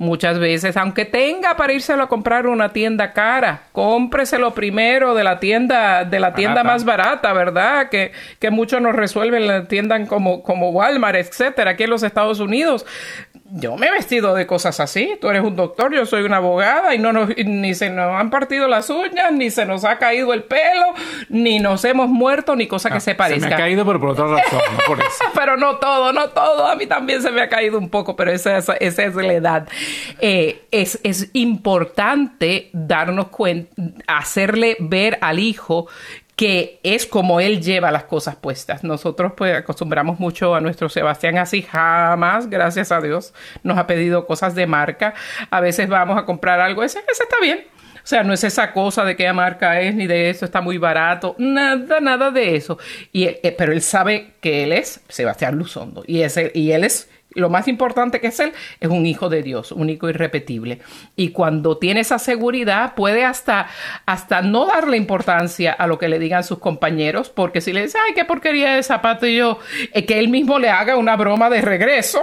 muchas 0.00 0.38
veces, 0.38 0.78
aunque 0.78 1.04
tenga 1.04 1.56
para 1.58 1.74
írselo 1.74 2.02
a 2.02 2.08
comprar 2.08 2.46
una 2.46 2.70
tienda 2.70 3.12
cara, 3.12 3.64
cómpreselo 3.72 4.54
primero 4.54 5.14
de 5.14 5.22
la 5.22 5.38
tienda, 5.40 6.04
de 6.04 6.18
la 6.18 6.34
tienda 6.34 6.64
más 6.64 6.86
barata, 6.86 7.34
¿verdad? 7.34 7.90
Que, 7.90 8.12
que 8.38 8.50
muchos 8.50 8.80
nos 8.80 8.96
resuelven 8.96 9.46
la 9.46 9.68
tienda 9.68 10.02
como, 10.06 10.42
como 10.42 10.70
Walmart, 10.70 11.16
etcétera, 11.16 11.72
aquí 11.72 11.82
en 11.82 11.90
los 11.90 12.02
Estados 12.02 12.40
Unidos 12.40 12.86
yo 13.52 13.76
me 13.76 13.88
he 13.88 13.90
vestido 13.90 14.34
de 14.34 14.46
cosas 14.46 14.80
así. 14.80 15.18
Tú 15.20 15.28
eres 15.28 15.42
un 15.42 15.56
doctor, 15.56 15.92
yo 15.92 16.06
soy 16.06 16.22
una 16.22 16.36
abogada 16.36 16.94
y 16.94 16.98
no 16.98 17.12
nos, 17.12 17.30
ni 17.36 17.74
se 17.74 17.90
nos 17.90 18.14
han 18.14 18.30
partido 18.30 18.68
las 18.68 18.90
uñas, 18.90 19.32
ni 19.32 19.50
se 19.50 19.66
nos 19.66 19.84
ha 19.84 19.98
caído 19.98 20.32
el 20.32 20.44
pelo, 20.44 20.94
ni 21.28 21.58
nos 21.58 21.84
hemos 21.84 22.08
muerto, 22.08 22.54
ni 22.54 22.66
cosa 22.66 22.90
que 22.90 22.98
ah, 22.98 23.00
se 23.00 23.14
parezca. 23.14 23.42
Se 23.42 23.48
me 23.48 23.54
ha 23.54 23.58
caído, 23.58 23.84
pero 23.84 24.00
por 24.00 24.10
otra 24.10 24.26
razón, 24.26 24.60
no 24.72 24.78
por 24.86 25.00
eso. 25.00 25.24
pero 25.34 25.56
no 25.56 25.76
todo, 25.76 26.12
no 26.12 26.28
todo. 26.30 26.66
A 26.66 26.76
mí 26.76 26.86
también 26.86 27.22
se 27.22 27.30
me 27.30 27.42
ha 27.42 27.48
caído 27.48 27.78
un 27.78 27.88
poco, 27.90 28.14
pero 28.16 28.30
esa, 28.30 28.58
esa, 28.58 28.74
es 28.78 29.14
la 29.14 29.32
edad. 29.32 29.68
Eh, 30.20 30.62
es, 30.70 31.00
es 31.02 31.30
importante 31.32 32.70
darnos 32.72 33.28
cuenta, 33.28 33.74
hacerle 34.06 34.76
ver 34.78 35.18
al 35.20 35.38
hijo 35.38 35.88
que 36.40 36.80
es 36.82 37.04
como 37.04 37.38
él 37.38 37.60
lleva 37.60 37.90
las 37.90 38.04
cosas 38.04 38.34
puestas. 38.34 38.82
Nosotros 38.82 39.34
pues 39.36 39.54
acostumbramos 39.54 40.18
mucho 40.18 40.54
a 40.54 40.60
nuestro 40.62 40.88
Sebastián 40.88 41.36
así, 41.36 41.60
jamás, 41.60 42.48
gracias 42.48 42.90
a 42.92 43.02
Dios, 43.02 43.34
nos 43.62 43.76
ha 43.76 43.86
pedido 43.86 44.26
cosas 44.26 44.54
de 44.54 44.66
marca. 44.66 45.12
A 45.50 45.60
veces 45.60 45.86
vamos 45.90 46.16
a 46.16 46.24
comprar 46.24 46.58
algo, 46.58 46.82
ese, 46.82 47.00
ese 47.00 47.24
está 47.24 47.36
bien. 47.42 47.66
O 47.96 48.06
sea, 48.06 48.24
no 48.24 48.32
es 48.32 48.42
esa 48.42 48.72
cosa 48.72 49.04
de 49.04 49.16
qué 49.16 49.30
marca 49.34 49.82
es, 49.82 49.94
ni 49.94 50.06
de 50.06 50.30
eso 50.30 50.46
está 50.46 50.62
muy 50.62 50.78
barato, 50.78 51.36
nada, 51.36 52.00
nada 52.00 52.30
de 52.30 52.56
eso. 52.56 52.78
Y, 53.12 53.24
eh, 53.24 53.54
pero 53.58 53.72
él 53.72 53.82
sabe 53.82 54.32
que 54.40 54.62
él 54.62 54.72
es 54.72 55.02
Sebastián 55.10 55.58
Luzondo 55.58 56.04
y, 56.06 56.22
ese, 56.22 56.52
y 56.54 56.72
él 56.72 56.84
es 56.84 57.10
lo 57.34 57.48
más 57.50 57.68
importante 57.68 58.20
que 58.20 58.28
es 58.28 58.40
él, 58.40 58.52
es 58.80 58.88
un 58.88 59.06
hijo 59.06 59.28
de 59.28 59.42
Dios, 59.42 59.72
único 59.72 60.06
y 60.06 60.10
irrepetible. 60.10 60.80
Y 61.16 61.30
cuando 61.30 61.78
tiene 61.78 62.00
esa 62.00 62.18
seguridad, 62.18 62.94
puede 62.94 63.24
hasta, 63.24 63.68
hasta 64.06 64.42
no 64.42 64.66
darle 64.66 64.96
importancia 64.96 65.72
a 65.72 65.86
lo 65.86 65.98
que 65.98 66.08
le 66.08 66.18
digan 66.18 66.44
sus 66.44 66.58
compañeros, 66.58 67.30
porque 67.30 67.60
si 67.60 67.72
le 67.72 67.82
dice, 67.82 67.98
ay, 68.06 68.14
qué 68.14 68.24
porquería 68.24 68.74
de 68.74 68.82
zapato, 68.82 69.26
y 69.26 69.36
yo, 69.36 69.58
eh, 69.92 70.04
que 70.06 70.18
él 70.18 70.28
mismo 70.28 70.58
le 70.58 70.70
haga 70.70 70.96
una 70.96 71.16
broma 71.16 71.50
de 71.50 71.60
regreso, 71.60 72.20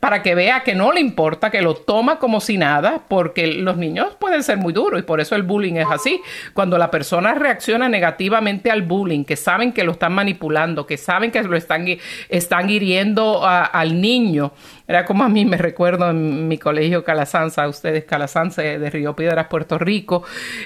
para 0.00 0.22
que 0.22 0.34
vea 0.34 0.62
que 0.62 0.74
no 0.74 0.92
le 0.92 1.00
importa, 1.00 1.50
que 1.50 1.60
lo 1.60 1.74
toma 1.74 2.18
como 2.18 2.40
si 2.40 2.56
nada, 2.56 3.02
porque 3.08 3.48
los 3.48 3.76
niños 3.76 4.14
pueden 4.18 4.42
ser 4.44 4.56
muy 4.56 4.72
duros 4.72 5.00
y 5.00 5.02
por 5.02 5.20
eso 5.20 5.34
el 5.34 5.42
bullying 5.42 5.74
es 5.74 5.88
así. 5.90 6.20
Cuando 6.54 6.78
la 6.78 6.90
persona 6.90 7.34
reacciona 7.34 7.88
negativamente 7.88 8.70
al 8.70 8.82
bullying, 8.82 9.24
que 9.24 9.34
saben 9.36 9.72
que 9.72 9.82
lo 9.82 9.92
están 9.92 10.12
manipulando, 10.12 10.86
que 10.86 10.96
saben 10.96 11.32
que 11.32 11.42
lo 11.42 11.56
están, 11.56 11.86
están 12.28 12.70
hiriendo 12.70 13.44
al 13.44 14.00
niño, 14.00 14.52
era 14.88 15.04
como 15.04 15.22
a 15.22 15.28
mí 15.28 15.44
me 15.44 15.58
recuerdo 15.58 16.08
en 16.08 16.48
mi 16.48 16.56
colegio 16.56 17.04
Calasanza, 17.04 17.68
ustedes 17.68 18.04
Calasanza 18.04 18.62
de 18.62 18.88
Río 18.88 19.14
Piedras, 19.14 19.48
Puerto 19.48 19.76
Rico. 19.76 20.22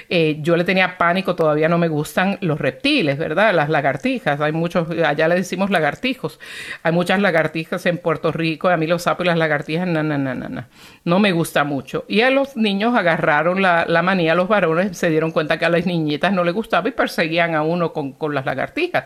Eh, 0.07 0.37
yo 0.39 0.55
le 0.55 0.63
tenía 0.63 0.97
pánico, 0.97 1.35
todavía 1.35 1.67
no 1.67 1.77
me 1.77 1.89
gustan 1.89 2.37
los 2.39 2.57
reptiles, 2.57 3.17
¿verdad? 3.17 3.53
Las 3.53 3.67
lagartijas. 3.67 4.39
Hay 4.39 4.53
muchos, 4.53 4.89
allá 4.91 5.27
le 5.27 5.35
decimos 5.35 5.71
lagartijos. 5.71 6.39
Hay 6.83 6.93
muchas 6.93 7.19
lagartijas 7.19 7.85
en 7.85 7.97
Puerto 7.97 8.31
Rico. 8.31 8.69
A 8.69 8.77
mí 8.77 8.87
los 8.87 9.03
sapos 9.03 9.22
las 9.23 9.37
lagartijas, 9.37 9.87
no, 9.87 10.03
no, 10.03 10.17
no, 10.17 10.33
no, 10.35 10.65
no. 11.03 11.19
me 11.19 11.31
gusta 11.31 11.63
mucho. 11.63 12.05
Y 12.07 12.21
a 12.21 12.29
los 12.29 12.55
niños 12.57 12.95
agarraron 12.95 13.61
la, 13.61 13.85
la 13.87 14.01
manía, 14.01 14.35
los 14.35 14.47
varones 14.47 14.97
se 14.97 15.09
dieron 15.09 15.31
cuenta 15.31 15.57
que 15.57 15.65
a 15.65 15.69
las 15.69 15.85
niñitas 15.85 16.33
no 16.33 16.43
les 16.43 16.53
gustaba 16.53 16.87
y 16.89 16.91
perseguían 16.91 17.55
a 17.55 17.63
uno 17.63 17.93
con, 17.93 18.13
con 18.13 18.33
las 18.33 18.45
lagartijas. 18.45 19.05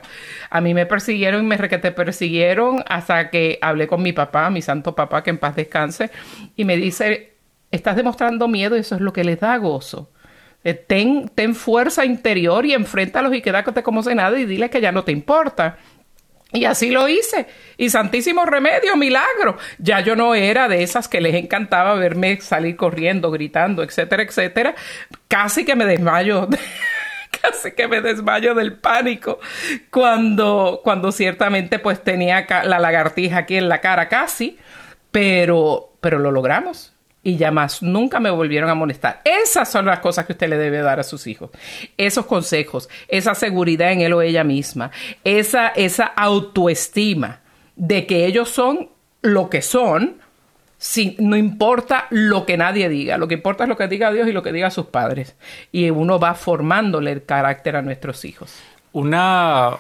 A 0.50 0.62
mí 0.62 0.74
me 0.74 0.86
persiguieron 0.86 1.44
y 1.44 1.48
me 1.48 1.58
requete 1.58 1.92
persiguieron 1.92 2.84
hasta 2.88 3.30
que 3.30 3.60
hablé 3.62 3.88
con 3.88 4.02
mi 4.02 4.14
papá, 4.14 4.50
mi 4.50 4.62
santo 4.62 4.96
papá 4.96 5.24
que 5.24 5.30
en 5.30 5.38
paz 5.38 5.56
descanse, 5.56 6.12
y 6.56 6.66
me 6.66 6.78
dice, 6.78 7.34
estás 7.72 7.96
demostrando 7.96 8.48
miedo 8.48 8.76
y 8.76 8.80
eso 8.80 8.96
es 8.96 9.02
lo 9.02 9.14
que 9.14 9.24
les 9.24 9.40
da 9.40 9.58
gozo. 9.58 10.12
Eh, 10.64 10.74
ten, 10.74 11.30
ten 11.34 11.56
fuerza 11.56 12.04
interior 12.04 12.66
y 12.66 12.74
enfréntalos 12.74 13.34
y 13.34 13.42
quédate 13.42 13.84
como 13.84 14.04
si 14.04 14.14
nada 14.16 14.38
y 14.38 14.46
dile 14.46 14.70
que 14.70 14.82
ya 14.82 14.92
no 14.92 15.04
te 15.04 15.12
importa. 15.12 15.78
Y 16.54 16.66
así 16.66 16.92
lo 16.92 17.10
hice. 17.10 17.48
Y 17.78 17.90
santísimo 17.90 18.46
remedio, 18.46 18.96
milagro. 18.96 19.58
Ya 19.80 20.00
yo 20.00 20.16
no 20.16 20.34
era 20.34 20.68
de 20.68 20.82
esas 20.82 21.08
que 21.08 21.22
les 21.22 21.36
encantaba 21.36 21.94
verme 21.96 22.40
salir 22.40 22.76
corriendo, 22.76 23.32
gritando, 23.32 23.84
etcétera, 23.84 24.24
etcétera. 24.24 24.76
Casi 25.28 25.66
que 25.66 25.76
me 25.76 25.86
desmayo. 25.86 26.48
casi 27.42 27.74
que 27.74 27.88
me 27.88 28.02
desmayo 28.02 28.56
del 28.56 28.74
pánico 28.74 29.40
cuando, 29.92 30.82
cuando 30.84 31.12
ciertamente 31.12 31.78
pues 31.78 32.04
tenía 32.04 32.48
la 32.64 32.80
lagartija 32.80 33.40
aquí 33.40 33.58
en 33.58 33.70
la 33.70 33.82
cara 33.82 34.08
casi 34.08 34.58
pero, 35.12 35.94
pero 36.00 36.20
lo 36.20 36.32
logramos 36.32 36.97
y 37.24 37.36
ya 37.36 37.52
más 37.52 37.82
nunca 37.82 38.20
me 38.20 38.30
volvieron 38.30 38.70
a 38.70 38.76
molestar. 38.76 39.22
Esas 39.24 39.70
son 39.70 39.86
las 39.86 40.00
cosas 40.00 40.26
que 40.26 40.34
usted 40.34 40.50
le 40.50 40.58
debe 40.58 40.80
dar 40.80 41.00
a 41.00 41.04
sus 41.04 41.28
hijos. 41.28 41.50
Esos 41.98 42.26
consejos, 42.26 42.90
esa 43.08 43.36
seguridad 43.36 43.92
en 43.92 44.02
él 44.02 44.14
o 44.14 44.22
ella 44.22 44.44
misma, 44.44 44.92
esa, 45.24 45.68
esa 45.70 46.06
autoestima 46.06 47.42
de 47.76 48.06
que 48.06 48.26
ellos 48.26 48.50
son 48.50 48.90
lo 49.22 49.50
que 49.50 49.62
son, 49.62 50.18
sin, 50.78 51.16
no 51.20 51.36
importa 51.36 52.08
lo 52.12 52.46
que 52.46 52.56
nadie 52.56 52.88
diga, 52.88 53.18
lo 53.18 53.28
que 53.28 53.36
importa 53.36 53.64
es 53.64 53.70
lo 53.70 53.78
que 53.78 53.88
diga 53.88 54.12
Dios 54.12 54.28
y 54.28 54.32
lo 54.32 54.44
que 54.44 54.52
diga 54.52 54.70
sus 54.70 54.88
padres. 54.88 55.36
Y 55.72 55.90
uno 55.90 56.20
va 56.20 56.34
formándole 56.34 57.12
el 57.12 57.26
carácter 57.26 57.76
a 57.76 57.82
nuestros 57.82 58.26
hijos. 58.26 58.56
Una, 58.94 59.72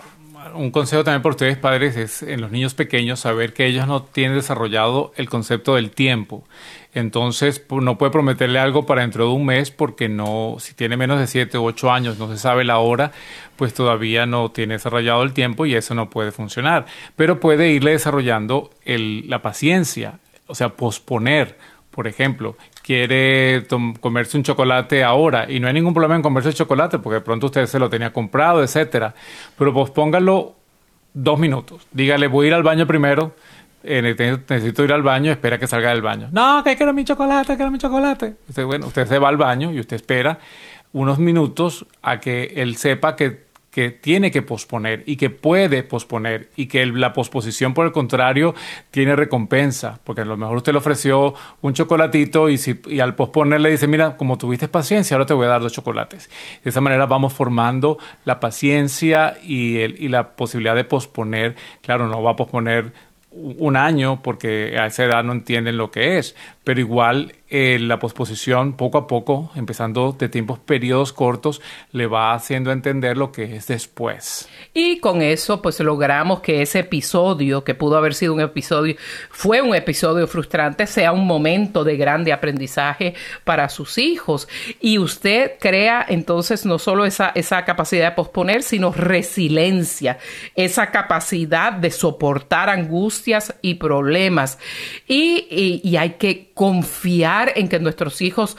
un 0.55 0.71
consejo 0.71 1.03
también 1.03 1.21
por 1.21 1.31
ustedes 1.31 1.57
padres 1.57 1.95
es 1.95 2.23
en 2.23 2.41
los 2.41 2.51
niños 2.51 2.73
pequeños 2.73 3.19
saber 3.19 3.53
que 3.53 3.65
ellos 3.65 3.87
no 3.87 4.03
tienen 4.03 4.37
desarrollado 4.37 5.13
el 5.15 5.29
concepto 5.29 5.75
del 5.75 5.91
tiempo. 5.91 6.43
Entonces 6.93 7.63
no 7.69 7.97
puede 7.97 8.11
prometerle 8.11 8.59
algo 8.59 8.85
para 8.85 9.01
dentro 9.01 9.27
de 9.27 9.31
un 9.31 9.45
mes 9.45 9.71
porque 9.71 10.09
no, 10.09 10.55
si 10.59 10.73
tiene 10.73 10.97
menos 10.97 11.19
de 11.19 11.27
7 11.27 11.57
u 11.57 11.65
8 11.65 11.91
años, 11.91 12.17
no 12.17 12.27
se 12.27 12.37
sabe 12.37 12.63
la 12.63 12.79
hora, 12.79 13.11
pues 13.55 13.73
todavía 13.73 14.25
no 14.25 14.49
tiene 14.51 14.75
desarrollado 14.75 15.23
el 15.23 15.33
tiempo 15.33 15.65
y 15.65 15.75
eso 15.75 15.93
no 15.93 16.09
puede 16.09 16.31
funcionar. 16.31 16.85
Pero 17.15 17.39
puede 17.39 17.69
irle 17.69 17.91
desarrollando 17.91 18.71
la 18.85 19.41
paciencia, 19.41 20.19
o 20.47 20.55
sea, 20.55 20.69
posponer 20.69 21.57
por 21.97 22.07
ejemplo, 22.07 22.55
quiere 22.83 23.65
comerse 23.99 24.37
un 24.37 24.43
chocolate 24.43 25.03
ahora 25.03 25.51
y 25.51 25.59
no 25.59 25.67
hay 25.67 25.73
ningún 25.73 25.95
problema 25.95 26.15
en 26.15 26.21
comerse 26.21 26.49
el 26.49 26.53
chocolate 26.53 26.99
porque 26.99 27.15
de 27.15 27.21
pronto 27.21 27.47
usted 27.47 27.65
se 27.65 27.79
lo 27.79 27.89
tenía 27.89 28.13
comprado, 28.13 28.61
etcétera. 28.61 29.15
Pero 29.57 29.73
pospóngalo 29.73 30.53
dos 31.15 31.39
minutos. 31.39 31.87
Dígale, 31.91 32.27
voy 32.27 32.45
a 32.45 32.47
ir 32.49 32.53
al 32.53 32.61
baño 32.61 32.85
primero. 32.85 33.33
Eh, 33.83 34.03
necesito 34.47 34.83
ir 34.83 34.93
al 34.93 35.01
baño, 35.01 35.31
espera 35.31 35.57
que 35.57 35.65
salga 35.65 35.89
del 35.89 36.03
baño. 36.03 36.29
No, 36.31 36.63
que 36.63 36.75
quiero 36.75 36.93
mi 36.93 37.03
chocolate, 37.03 37.55
quiero 37.55 37.71
mi 37.71 37.79
chocolate. 37.79 38.35
Usted, 38.47 38.63
bueno, 38.63 38.85
usted 38.85 39.07
se 39.07 39.17
va 39.17 39.29
al 39.29 39.37
baño 39.37 39.71
y 39.71 39.79
usted 39.79 39.95
espera 39.95 40.37
unos 40.93 41.17
minutos 41.17 41.87
a 42.03 42.19
que 42.19 42.53
él 42.57 42.75
sepa 42.75 43.15
que 43.15 43.46
que 43.77 43.91
tiene 43.91 44.31
que 44.31 44.41
posponer 44.41 45.03
y 45.05 45.17
que 45.17 45.29
puede 45.29 45.83
posponer 45.83 46.49
y 46.55 46.65
que 46.65 46.83
la 46.87 47.13
posposición 47.13 47.75
por 47.75 47.85
el 47.85 47.91
contrario 47.91 48.55
tiene 48.89 49.15
recompensa, 49.15 49.99
porque 50.03 50.21
a 50.21 50.25
lo 50.25 50.35
mejor 50.35 50.57
usted 50.57 50.71
le 50.71 50.79
ofreció 50.79 51.35
un 51.61 51.75
chocolatito 51.75 52.49
y, 52.49 52.57
si, 52.57 52.79
al 52.99 53.13
posponer 53.13 53.61
le 53.61 53.69
dice, 53.69 53.85
mira, 53.85 54.17
como 54.17 54.39
tuviste 54.39 54.67
paciencia, 54.67 55.13
ahora 55.13 55.27
te 55.27 55.35
voy 55.35 55.45
a 55.45 55.49
dar 55.49 55.61
dos 55.61 55.73
chocolates. 55.73 56.27
De 56.63 56.71
esa 56.71 56.81
manera 56.81 57.05
vamos 57.05 57.33
formando 57.33 57.99
la 58.25 58.39
paciencia 58.39 59.37
y, 59.43 59.77
el, 59.77 60.01
y 60.01 60.07
la 60.07 60.29
posibilidad 60.29 60.73
de 60.73 60.83
posponer. 60.83 61.55
Claro, 61.83 62.07
no 62.07 62.23
va 62.23 62.31
a 62.31 62.35
posponer 62.35 62.93
un 63.29 63.75
año 63.75 64.23
porque 64.23 64.75
a 64.79 64.87
esa 64.87 65.03
edad 65.03 65.23
no 65.23 65.33
entienden 65.33 65.77
lo 65.77 65.91
que 65.91 66.17
es, 66.17 66.35
pero 66.63 66.79
igual 66.79 67.35
eh, 67.49 67.77
la 67.79 67.97
posposición 67.97 68.73
poco 68.73 68.97
a 68.97 69.07
poco, 69.07 69.51
empezando 69.55 70.11
de 70.11 70.27
tiempos 70.27 70.59
periodos 70.59 71.13
cortos, 71.13 71.61
le 71.93 72.05
va 72.05 72.33
haciendo 72.33 72.73
entender 72.73 73.15
lo 73.15 73.31
que 73.31 73.55
es 73.55 73.67
después. 73.67 74.49
Y 74.73 74.99
con 74.99 75.21
eso 75.21 75.61
pues 75.61 75.79
logramos 75.79 76.41
que 76.41 76.61
ese 76.61 76.79
episodio, 76.79 77.63
que 77.63 77.73
pudo 77.73 77.95
haber 77.95 78.15
sido 78.15 78.33
un 78.33 78.41
episodio, 78.41 78.97
fue 79.29 79.61
un 79.61 79.73
episodio 79.73 80.27
frustrante, 80.27 80.87
sea 80.87 81.13
un 81.13 81.25
momento 81.25 81.85
de 81.85 81.95
grande 81.95 82.33
aprendizaje 82.33 83.13
para 83.45 83.69
sus 83.69 83.97
hijos. 83.97 84.49
Y 84.81 84.97
usted 84.97 85.53
crea 85.57 86.05
entonces 86.09 86.65
no 86.65 86.77
solo 86.77 87.05
esa, 87.05 87.29
esa 87.33 87.63
capacidad 87.63 88.09
de 88.09 88.15
posponer, 88.15 88.61
sino 88.61 88.91
resiliencia, 88.91 90.17
esa 90.53 90.91
capacidad 90.91 91.71
de 91.71 91.91
soportar 91.91 92.69
angustias 92.69 93.55
y 93.61 93.75
problemas. 93.75 94.59
y, 95.07 95.79
y 95.81 95.95
hay 95.95 96.15
que 96.15 96.51
confiar 96.53 97.36
en 97.55 97.67
que 97.69 97.79
nuestros 97.79 98.21
hijos 98.21 98.57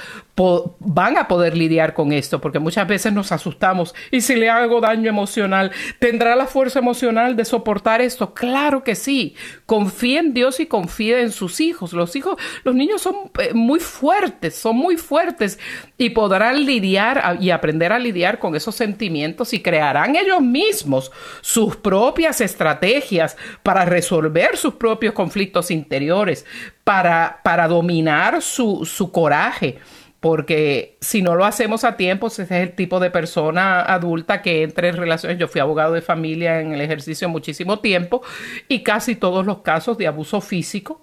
van 0.78 1.16
a 1.16 1.26
poder 1.26 1.56
lidiar 1.56 1.94
con 1.94 2.12
esto, 2.12 2.40
porque 2.40 2.58
muchas 2.58 2.86
veces 2.86 3.12
nos 3.12 3.32
asustamos. 3.32 3.94
¿Y 4.10 4.20
si 4.20 4.36
le 4.36 4.50
hago 4.50 4.80
daño 4.80 5.08
emocional? 5.08 5.72
¿Tendrá 5.98 6.36
la 6.36 6.46
fuerza 6.46 6.78
emocional 6.78 7.36
de 7.36 7.44
soportar 7.44 8.00
esto? 8.00 8.34
Claro 8.34 8.84
que 8.84 8.94
sí. 8.94 9.34
Confía 9.66 10.20
en 10.20 10.34
Dios 10.34 10.60
y 10.60 10.66
confía 10.66 11.20
en 11.20 11.32
sus 11.32 11.60
hijos. 11.60 11.92
Los 11.92 12.14
hijos, 12.14 12.36
los 12.62 12.74
niños 12.74 13.02
son 13.02 13.16
eh, 13.38 13.52
muy 13.52 13.80
fuertes, 13.80 14.54
son 14.54 14.76
muy 14.76 14.96
fuertes 14.96 15.58
y 15.96 16.10
podrán 16.10 16.64
lidiar 16.64 17.38
y 17.40 17.50
aprender 17.50 17.92
a 17.92 17.98
lidiar 17.98 18.38
con 18.38 18.54
esos 18.54 18.74
sentimientos 18.74 19.52
y 19.52 19.60
crearán 19.60 20.14
ellos 20.16 20.40
mismos 20.40 21.10
sus 21.40 21.76
propias 21.76 22.40
estrategias 22.40 23.36
para 23.62 23.84
resolver 23.84 24.56
sus 24.56 24.74
propios 24.74 25.14
conflictos 25.14 25.70
interiores, 25.70 26.46
para, 26.88 27.40
para 27.44 27.68
dominar 27.68 28.40
su, 28.40 28.86
su 28.86 29.12
coraje 29.12 29.76
porque 30.20 30.96
si 31.02 31.20
no 31.20 31.36
lo 31.36 31.44
hacemos 31.44 31.84
a 31.84 31.98
tiempo, 31.98 32.28
ese 32.28 32.44
es 32.44 32.50
el 32.50 32.72
tipo 32.72 32.98
de 32.98 33.10
persona 33.10 33.82
adulta 33.82 34.40
que 34.40 34.62
entra 34.62 34.88
en 34.88 34.96
relaciones. 34.96 35.38
Yo 35.38 35.48
fui 35.48 35.60
abogado 35.60 35.92
de 35.92 36.00
familia 36.00 36.62
en 36.62 36.72
el 36.72 36.80
ejercicio 36.80 37.28
muchísimo 37.28 37.80
tiempo 37.80 38.22
y 38.68 38.82
casi 38.82 39.16
todos 39.16 39.44
los 39.44 39.58
casos 39.58 39.98
de 39.98 40.06
abuso 40.06 40.40
físico 40.40 41.02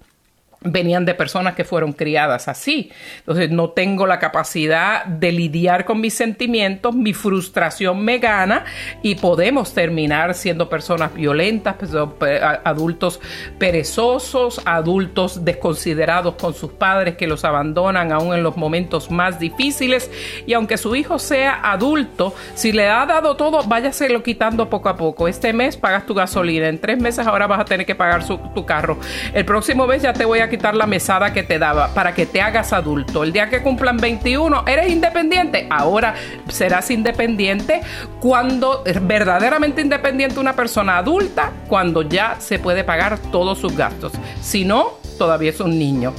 venían 0.66 1.05
de 1.05 1.13
personas 1.13 1.55
que 1.55 1.63
fueron 1.63 1.93
criadas 1.93 2.47
así. 2.47 2.91
Entonces 3.20 3.51
no 3.51 3.70
tengo 3.70 4.05
la 4.07 4.20
capacidad 4.20 5.05
de 5.05 5.32
lidiar 5.32 5.86
con 5.86 6.01
mis 6.01 6.13
sentimientos, 6.13 6.95
mi 6.95 7.13
frustración 7.13 8.03
me 8.03 8.18
gana 8.18 8.66
y 9.01 9.16
podemos 9.16 9.74
terminar 9.74 10.34
siendo 10.34 10.68
personas 10.68 11.13
violentas, 11.13 11.76
pues, 11.78 12.41
adultos 12.63 13.22
perezosos, 13.57 14.61
adultos 14.66 15.45
desconsiderados 15.45 16.36
con 16.36 16.53
sus 16.53 16.72
padres 16.72 17.16
que 17.16 17.28
los 17.28 17.45
abandonan 17.45 18.11
aún 18.11 18.34
en 18.34 18.43
los 18.43 18.57
momentos 18.57 19.11
más 19.11 19.39
difíciles 19.39 20.09
y 20.45 20.53
aunque 20.53 20.78
su 20.78 20.95
hijo 20.95 21.20
sea 21.20 21.61
adulto, 21.72 22.34
si 22.55 22.72
le 22.72 22.89
ha 22.89 23.05
dado 23.05 23.36
todo, 23.36 23.63
váyaselo 23.63 24.24
quitando 24.24 24.70
poco 24.70 24.89
a 24.89 24.97
poco. 24.97 25.28
Este 25.28 25.53
mes 25.53 25.78
pagas 25.78 26.05
tu 26.05 26.13
gasolina, 26.13 26.68
en 26.68 26.80
tres 26.80 26.99
meses 26.99 27.28
ahora 27.28 27.47
vas 27.47 27.59
a 27.59 27.66
tener 27.66 27.86
que 27.86 27.95
pagar 27.95 28.26
tu 28.26 28.66
carro. 28.66 28.97
El 29.34 29.45
próximo 29.45 29.86
mes 29.86 30.01
ya 30.01 30.13
te 30.13 30.26
voy 30.26 30.39
a 30.39 30.49
quitar 30.49 30.55
la 30.64 30.88
mesada 30.88 31.34
que 31.34 31.43
te 31.43 31.60
daba 31.60 31.93
para 31.93 32.14
que 32.14 32.26
te 32.26 32.41
hagas 32.41 32.74
adulto. 32.74 33.24
El 33.24 33.34
día 33.34 33.49
que 33.49 33.62
cumplan 33.62 33.97
21, 33.97 34.64
eres 34.68 34.89
independiente. 34.89 35.68
Ahora 35.70 36.16
serás 36.49 36.89
independiente 36.91 37.82
cuando 38.20 38.84
verdaderamente 39.01 39.82
independiente 39.82 40.39
una 40.39 40.53
persona 40.53 40.97
adulta, 40.97 41.51
cuando 41.68 42.01
ya 42.01 42.38
se 42.39 42.60
puede 42.60 42.84
pagar 42.84 43.20
todos 43.32 43.60
sus 43.60 43.76
gastos. 43.76 44.14
Si 44.41 44.66
no, 44.66 44.93
todavía 45.18 45.51
es 45.51 45.60
un 45.60 45.78
niño. 45.78 46.14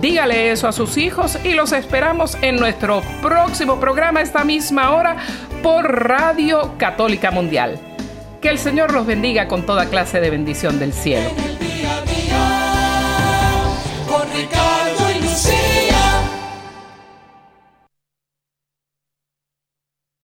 Dígale 0.00 0.52
eso 0.52 0.68
a 0.68 0.72
sus 0.72 0.96
hijos 0.96 1.38
y 1.44 1.54
los 1.54 1.72
esperamos 1.72 2.38
en 2.40 2.56
nuestro 2.56 3.02
próximo 3.20 3.80
programa 3.80 4.22
esta 4.22 4.44
misma 4.44 4.92
hora 4.92 5.16
por 5.62 6.06
Radio 6.06 6.74
Católica 6.78 7.30
Mundial. 7.30 7.78
Que 8.40 8.48
el 8.48 8.58
Señor 8.58 8.92
los 8.92 9.06
bendiga 9.06 9.48
con 9.48 9.66
toda 9.66 9.86
clase 9.86 10.20
de 10.20 10.30
bendición 10.30 10.78
del 10.78 10.94
cielo. 10.94 11.28
Africa. 14.30 14.69